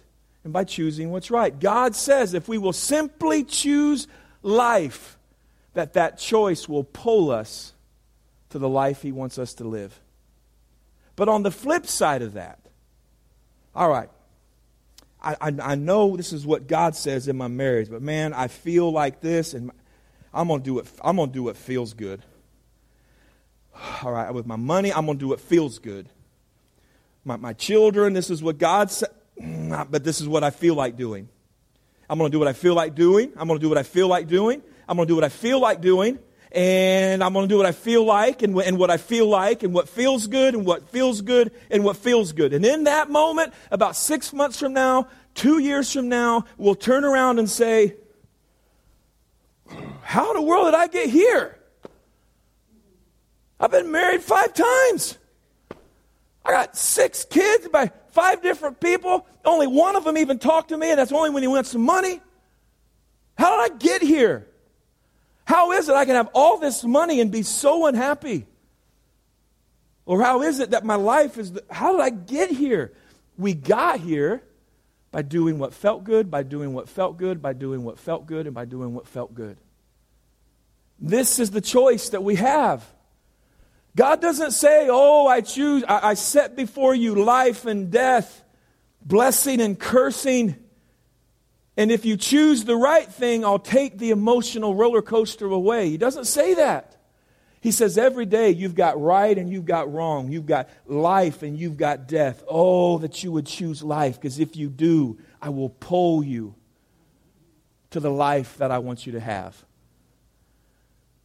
and 0.45 0.53
by 0.53 0.65
choosing 0.65 1.11
what's 1.11 1.31
right. 1.31 1.59
God 1.59 1.95
says 1.95 2.33
if 2.33 2.49
we 2.49 2.57
will 2.57 2.73
simply 2.73 3.45
choose 3.45 4.07
life, 4.43 5.19
that 5.75 5.95
that 5.95 6.19
choice 6.19 6.69
will 6.69 6.85
pull 6.85 7.31
us 7.31 7.73
to 8.51 8.59
the 8.59 8.69
life 8.69 9.03
He 9.03 9.13
wants 9.13 9.39
us 9.39 9.55
to 9.55 9.65
live. 9.65 10.01
But 11.17 11.29
on 11.29 11.43
the 11.43 11.51
flip 11.51 11.87
side 11.87 12.23
of 12.23 12.35
that, 12.35 12.59
all 13.75 13.89
right, 13.89 14.09
I, 15.25 15.37
I, 15.41 15.55
I 15.63 15.75
know 15.75 16.17
this 16.17 16.33
is 16.33 16.47
what 16.47 16.67
God 16.67 16.95
says 16.95 17.29
in 17.29 17.37
my 17.37 17.49
marriage, 17.49 17.91
but 17.91 18.03
man, 18.03 18.35
I 18.35 18.49
feel 18.49 18.93
like 18.93 19.21
this, 19.21 19.55
and 19.55 19.71
I'm 20.33 20.49
gonna 20.49 20.63
do 20.63 20.79
it. 20.79 20.87
I'm 21.03 21.17
gonna 21.17 21.33
do 21.33 21.45
what 21.45 21.57
feels 21.57 21.95
good. 21.95 22.23
All 24.03 24.13
right, 24.13 24.33
with 24.33 24.47
my 24.47 24.57
money, 24.57 24.93
I'm 24.93 25.07
gonna 25.07 25.19
do 25.19 25.29
what 25.29 25.41
feels 25.41 25.79
good. 25.79 26.09
My, 27.25 27.37
my 27.37 27.55
children, 27.55 28.13
this 28.13 28.29
is 28.29 28.43
what 28.43 28.59
God 28.59 28.91
said, 28.91 29.09
mm, 29.41 29.87
but 29.91 30.05
this 30.05 30.21
is 30.21 30.29
what 30.29 30.45
I 30.45 30.51
feel 30.51 30.75
like 30.75 30.97
doing. 30.97 31.29
I'm 32.09 32.19
gonna 32.19 32.31
do 32.31 32.39
what 32.39 32.49
I 32.49 32.53
feel 32.53 32.75
like 32.75 32.95
doing. 32.95 33.33
I'm 33.37 33.49
gonna 33.49 33.61
do 33.61 33.71
what 33.71 33.79
I 33.79 33.83
feel 33.83 34.09
like 34.09 34.29
doing. 34.29 34.63
I'm 34.87 34.97
gonna 34.99 35.07
do 35.07 35.15
what 35.15 35.25
I 35.25 35.31
feel 35.31 35.59
like 35.59 35.81
doing 35.81 36.19
and 36.55 37.23
I'm 37.25 37.33
going 37.33 37.49
to 37.49 37.53
do 37.53 37.57
what 37.57 37.67
I 37.67 37.73
feel 37.73 38.05
like 38.05 38.43
and, 38.43 38.57
and 38.61 38.79
what 38.79 38.89
I 38.89 38.97
feel 38.97 39.27
like 39.29 39.65
and 39.65 39.75
what 39.75 39.89
feels 39.89 40.29
good 40.29 40.55
and 40.55 40.65
what 40.65 40.89
feels 40.89 41.21
good 41.21 41.51
and 41.69 41.83
what 41.83 41.97
feels 41.97 42.31
good. 42.33 42.55
And 42.55 42.65
in 42.65 42.85
that 42.85 43.11
moment, 43.11 43.53
about 43.73 43.97
six 43.97 44.33
months 44.33 44.61
from 44.61 44.73
now, 44.73 45.09
two 45.35 45.59
years 45.59 45.93
from 45.93 46.09
now, 46.09 46.45
we'll 46.57 46.77
turn 46.77 47.05
around 47.05 47.41
and 47.41 47.51
say, 47.51 47.97
How 50.03 50.31
in 50.31 50.37
the 50.37 50.43
world 50.43 50.67
did 50.67 50.75
I 50.75 50.87
get 50.87 51.11
here? 51.11 51.59
I've 53.59 53.73
been 53.73 53.91
married 53.91 54.23
five 54.23 54.55
times. 54.55 55.19
I 56.45 56.53
got 56.53 56.77
six 56.77 57.25
kids 57.25 57.67
by 57.69 57.91
five 58.13 58.43
different 58.43 58.79
people. 58.79 59.27
Only 59.45 59.67
one 59.67 59.97
of 59.97 60.05
them 60.05 60.19
even 60.19 60.39
talked 60.39 60.69
to 60.69 60.77
me, 60.77 60.91
and 60.91 61.01
that's 61.01 61.11
only 61.11 61.31
when 61.31 61.43
he 61.43 61.49
wants 61.49 61.71
some 61.71 61.83
money. 61.83 62.21
How 63.37 63.57
did 63.57 63.73
I 63.73 63.77
get 63.77 64.03
here? 64.03 64.47
How 65.45 65.73
is 65.73 65.89
it 65.89 65.95
I 65.95 66.05
can 66.05 66.15
have 66.15 66.31
all 66.33 66.59
this 66.59 66.85
money 66.85 67.21
and 67.21 67.31
be 67.31 67.43
so 67.43 67.87
unhappy? 67.87 68.47
Or 70.07 70.23
how 70.23 70.43
is 70.43 70.61
it 70.61 70.71
that 70.71 70.85
my 70.85 70.97
life 70.97 71.39
is, 71.39 71.53
the, 71.53 71.65
how 71.71 71.93
did 71.93 72.01
I 72.01 72.11
get 72.11 72.51
here? 72.51 72.93
We 73.37 73.55
got 73.55 74.01
here 74.01 74.43
by 75.11 75.23
doing 75.23 75.59
what 75.59 75.73
felt 75.73 76.05
good, 76.05 76.31
by 76.31 76.43
doing 76.43 76.75
what 76.75 76.89
felt 76.89 77.17
good, 77.17 77.41
by 77.41 77.53
doing 77.53 77.85
what 77.85 77.99
felt 77.99 78.27
good, 78.27 78.47
and 78.47 78.55
by 78.55 78.65
doing 78.65 78.95
what 78.95 79.07
felt 79.07 79.35
good. 79.35 79.57
This 80.99 81.39
is 81.39 81.51
the 81.51 81.61
choice 81.61 82.11
that 82.11 82.23
we 82.23 82.37
have. 82.37 82.85
God 83.97 84.21
doesn't 84.21 84.53
say, 84.53 84.89
Oh, 84.91 85.27
I 85.27 85.41
choose, 85.41 85.85
I, 85.85 86.11
I 86.11 86.15
set 86.15 86.57
before 86.57 86.95
you 86.95 87.25
life 87.25 87.65
and 87.65 87.91
death, 87.91 88.43
blessing 89.05 89.61
and 89.61 89.79
cursing. 89.79 90.57
And 91.77 91.91
if 91.91 92.05
you 92.05 92.17
choose 92.17 92.65
the 92.65 92.77
right 92.77 93.11
thing, 93.11 93.45
I'll 93.45 93.59
take 93.59 93.99
the 93.99 94.11
emotional 94.11 94.75
roller 94.75 95.03
coaster 95.03 95.47
away. 95.47 95.91
He 95.91 95.99
doesn't 95.99 96.27
say 96.27 96.55
that. 96.55 96.97
He 97.61 97.73
says 97.73 97.97
every 97.97 98.27
day 98.27 98.51
you've 98.51 98.75
got 98.75 99.01
right 99.01 99.37
and 99.37 99.51
you've 99.51 99.65
got 99.65 99.91
wrong. 99.91 100.31
You've 100.31 100.45
got 100.45 100.69
life 100.87 101.43
and 101.43 101.59
you've 101.59 101.79
got 101.79 102.07
death. 102.07 102.45
Oh, 102.47 102.99
that 102.99 103.25
you 103.25 103.33
would 103.33 103.47
choose 103.47 103.83
life, 103.83 104.21
because 104.21 104.39
if 104.39 104.55
you 104.55 104.69
do, 104.69 105.19
I 105.41 105.49
will 105.49 105.71
pull 105.71 106.23
you 106.23 106.55
to 107.91 108.01
the 108.01 108.11
life 108.11 108.59
that 108.59 108.71
I 108.71 108.79
want 108.79 109.07
you 109.07 109.13
to 109.13 109.21
have. 109.21 109.65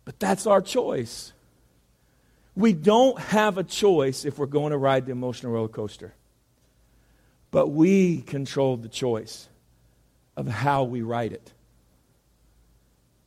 But 0.06 0.18
that's 0.18 0.47
our 0.47 0.62
choice. 0.62 1.34
We 2.56 2.72
don't 2.72 3.20
have 3.20 3.58
a 3.58 3.64
choice 3.64 4.24
if 4.24 4.39
we're 4.39 4.45
going 4.45 4.72
to 4.72 4.78
ride 4.78 5.06
the 5.06 5.12
emotional 5.12 5.52
roller 5.52 5.68
coaster. 5.68 6.14
But 7.52 7.68
we 7.68 8.22
control 8.22 8.78
the 8.78 8.88
choice 8.88 9.49
of 10.36 10.48
how 10.48 10.84
we 10.84 11.02
write 11.02 11.34
it. 11.34 11.54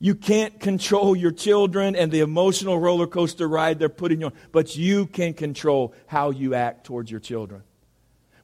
You 0.03 0.17
can't 0.17 0.59
control 0.59 1.15
your 1.15 1.31
children 1.31 1.95
and 1.95 2.11
the 2.11 2.21
emotional 2.21 2.77
roller 2.77 3.07
coaster 3.07 3.47
ride 3.47 3.79
they're 3.79 3.89
putting 3.89 4.21
you 4.21 4.27
on, 4.27 4.33
but 4.51 4.77
you 4.77 5.07
can 5.07 5.33
control 5.33 5.95
how 6.07 6.31
you 6.31 6.55
act 6.55 6.85
towards 6.85 7.09
your 7.09 7.21
children. 7.21 7.63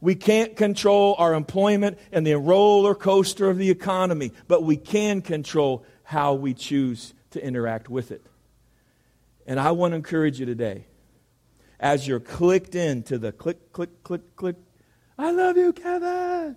We 0.00 0.14
can't 0.14 0.54
control 0.54 1.16
our 1.18 1.34
employment 1.34 1.98
and 2.12 2.24
the 2.24 2.38
roller 2.38 2.94
coaster 2.94 3.50
of 3.50 3.58
the 3.58 3.70
economy, 3.70 4.32
but 4.46 4.62
we 4.62 4.76
can 4.76 5.20
control 5.20 5.84
how 6.04 6.34
we 6.34 6.54
choose 6.54 7.12
to 7.30 7.44
interact 7.44 7.90
with 7.90 8.12
it. 8.12 8.24
And 9.44 9.58
I 9.58 9.72
want 9.72 9.92
to 9.92 9.96
encourage 9.96 10.38
you 10.38 10.46
today, 10.46 10.86
as 11.80 12.06
you're 12.06 12.20
clicked 12.20 12.76
into 12.76 13.18
the 13.18 13.32
click, 13.32 13.72
click, 13.72 14.04
click, 14.04 14.36
click, 14.36 14.56
I 15.18 15.32
love 15.32 15.56
you, 15.56 15.72
Kevin 15.72 16.56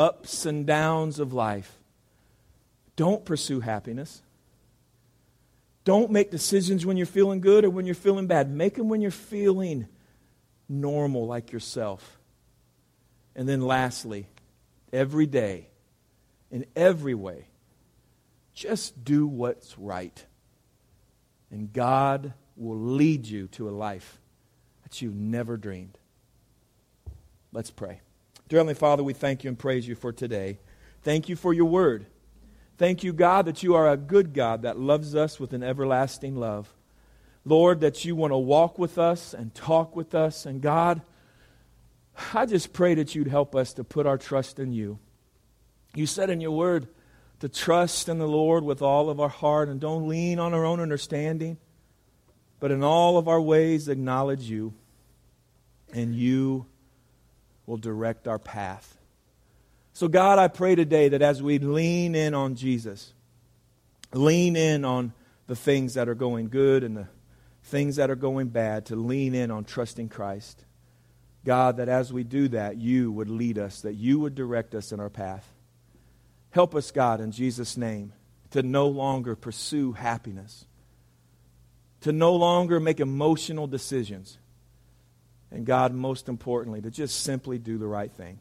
ups 0.00 0.46
and 0.46 0.66
downs 0.66 1.18
of 1.18 1.34
life. 1.34 1.76
Don't 2.96 3.22
pursue 3.24 3.60
happiness. 3.60 4.22
Don't 5.84 6.10
make 6.10 6.30
decisions 6.30 6.86
when 6.86 6.96
you're 6.96 7.06
feeling 7.06 7.40
good 7.40 7.64
or 7.64 7.70
when 7.70 7.84
you're 7.84 7.94
feeling 7.94 8.26
bad. 8.26 8.50
Make 8.50 8.76
them 8.76 8.88
when 8.88 9.02
you're 9.02 9.10
feeling 9.10 9.86
normal, 10.68 11.26
like 11.26 11.52
yourself. 11.52 12.18
And 13.36 13.46
then, 13.46 13.60
lastly, 13.60 14.26
every 14.92 15.26
day, 15.26 15.68
in 16.50 16.64
every 16.74 17.14
way, 17.14 17.46
just 18.54 19.04
do 19.04 19.26
what's 19.26 19.78
right. 19.78 20.24
And 21.50 21.72
God 21.72 22.32
will 22.56 22.78
lead 22.78 23.26
you 23.26 23.48
to 23.48 23.68
a 23.68 23.70
life 23.70 24.18
that 24.82 25.02
you 25.02 25.10
never 25.10 25.56
dreamed. 25.56 25.98
Let's 27.52 27.70
pray. 27.70 28.00
Dear 28.50 28.58
Heavenly 28.58 28.74
Father, 28.74 29.04
we 29.04 29.12
thank 29.12 29.44
you 29.44 29.48
and 29.48 29.56
praise 29.56 29.86
you 29.86 29.94
for 29.94 30.10
today. 30.10 30.58
Thank 31.02 31.28
you 31.28 31.36
for 31.36 31.52
your 31.52 31.66
word. 31.66 32.06
Thank 32.78 33.04
you, 33.04 33.12
God, 33.12 33.46
that 33.46 33.62
you 33.62 33.76
are 33.76 33.88
a 33.88 33.96
good 33.96 34.34
God 34.34 34.62
that 34.62 34.76
loves 34.76 35.14
us 35.14 35.38
with 35.38 35.52
an 35.52 35.62
everlasting 35.62 36.34
love. 36.34 36.74
Lord, 37.44 37.78
that 37.82 38.04
you 38.04 38.16
want 38.16 38.32
to 38.32 38.38
walk 38.38 38.76
with 38.76 38.98
us 38.98 39.34
and 39.34 39.54
talk 39.54 39.94
with 39.94 40.16
us. 40.16 40.46
And 40.46 40.60
God, 40.60 41.00
I 42.34 42.44
just 42.44 42.72
pray 42.72 42.94
that 42.94 43.14
you'd 43.14 43.28
help 43.28 43.54
us 43.54 43.72
to 43.74 43.84
put 43.84 44.04
our 44.04 44.18
trust 44.18 44.58
in 44.58 44.72
you. 44.72 44.98
You 45.94 46.06
said 46.06 46.28
in 46.28 46.40
your 46.40 46.50
word 46.50 46.88
to 47.38 47.48
trust 47.48 48.08
in 48.08 48.18
the 48.18 48.26
Lord 48.26 48.64
with 48.64 48.82
all 48.82 49.10
of 49.10 49.20
our 49.20 49.28
heart 49.28 49.68
and 49.68 49.78
don't 49.78 50.08
lean 50.08 50.40
on 50.40 50.54
our 50.54 50.64
own 50.64 50.80
understanding, 50.80 51.56
but 52.58 52.72
in 52.72 52.82
all 52.82 53.16
of 53.16 53.28
our 53.28 53.40
ways 53.40 53.86
acknowledge 53.86 54.42
you, 54.42 54.74
and 55.92 56.16
you 56.16 56.66
will 57.70 57.76
direct 57.76 58.26
our 58.26 58.40
path. 58.40 58.98
So, 59.92 60.08
God, 60.08 60.40
I 60.40 60.48
pray 60.48 60.74
today 60.74 61.08
that 61.10 61.22
as 61.22 61.40
we 61.40 61.60
lean 61.60 62.16
in 62.16 62.34
on 62.34 62.56
Jesus, 62.56 63.14
lean 64.12 64.56
in 64.56 64.84
on 64.84 65.12
the 65.46 65.54
things 65.54 65.94
that 65.94 66.08
are 66.08 66.16
going 66.16 66.48
good 66.48 66.82
and 66.82 66.96
the 66.96 67.06
things 67.62 67.94
that 67.96 68.10
are 68.10 68.16
going 68.16 68.48
bad, 68.48 68.86
to 68.86 68.96
lean 68.96 69.36
in 69.36 69.52
on 69.52 69.62
trusting 69.62 70.08
Christ. 70.08 70.64
God, 71.44 71.76
that 71.76 71.88
as 71.88 72.12
we 72.12 72.24
do 72.24 72.48
that, 72.48 72.76
you 72.76 73.12
would 73.12 73.30
lead 73.30 73.56
us, 73.56 73.82
that 73.82 73.94
you 73.94 74.18
would 74.18 74.34
direct 74.34 74.74
us 74.74 74.90
in 74.90 74.98
our 74.98 75.08
path. 75.08 75.48
Help 76.50 76.74
us, 76.74 76.90
God, 76.90 77.20
in 77.20 77.30
Jesus' 77.30 77.76
name, 77.76 78.12
to 78.50 78.64
no 78.64 78.88
longer 78.88 79.36
pursue 79.36 79.92
happiness, 79.92 80.66
to 82.00 82.10
no 82.10 82.34
longer 82.34 82.80
make 82.80 82.98
emotional 82.98 83.68
decisions. 83.68 84.38
And 85.50 85.66
God, 85.66 85.92
most 85.92 86.28
importantly, 86.28 86.80
to 86.82 86.90
just 86.90 87.22
simply 87.22 87.58
do 87.58 87.78
the 87.78 87.86
right 87.86 88.12
thing. 88.12 88.38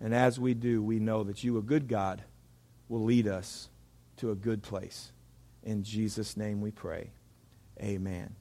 And 0.00 0.14
as 0.14 0.38
we 0.38 0.54
do, 0.54 0.82
we 0.82 0.98
know 0.98 1.24
that 1.24 1.44
you, 1.44 1.58
a 1.58 1.62
good 1.62 1.88
God, 1.88 2.22
will 2.88 3.04
lead 3.04 3.26
us 3.28 3.68
to 4.18 4.30
a 4.30 4.34
good 4.34 4.62
place. 4.62 5.12
In 5.62 5.82
Jesus' 5.82 6.36
name 6.36 6.60
we 6.60 6.70
pray. 6.70 7.10
Amen. 7.80 8.34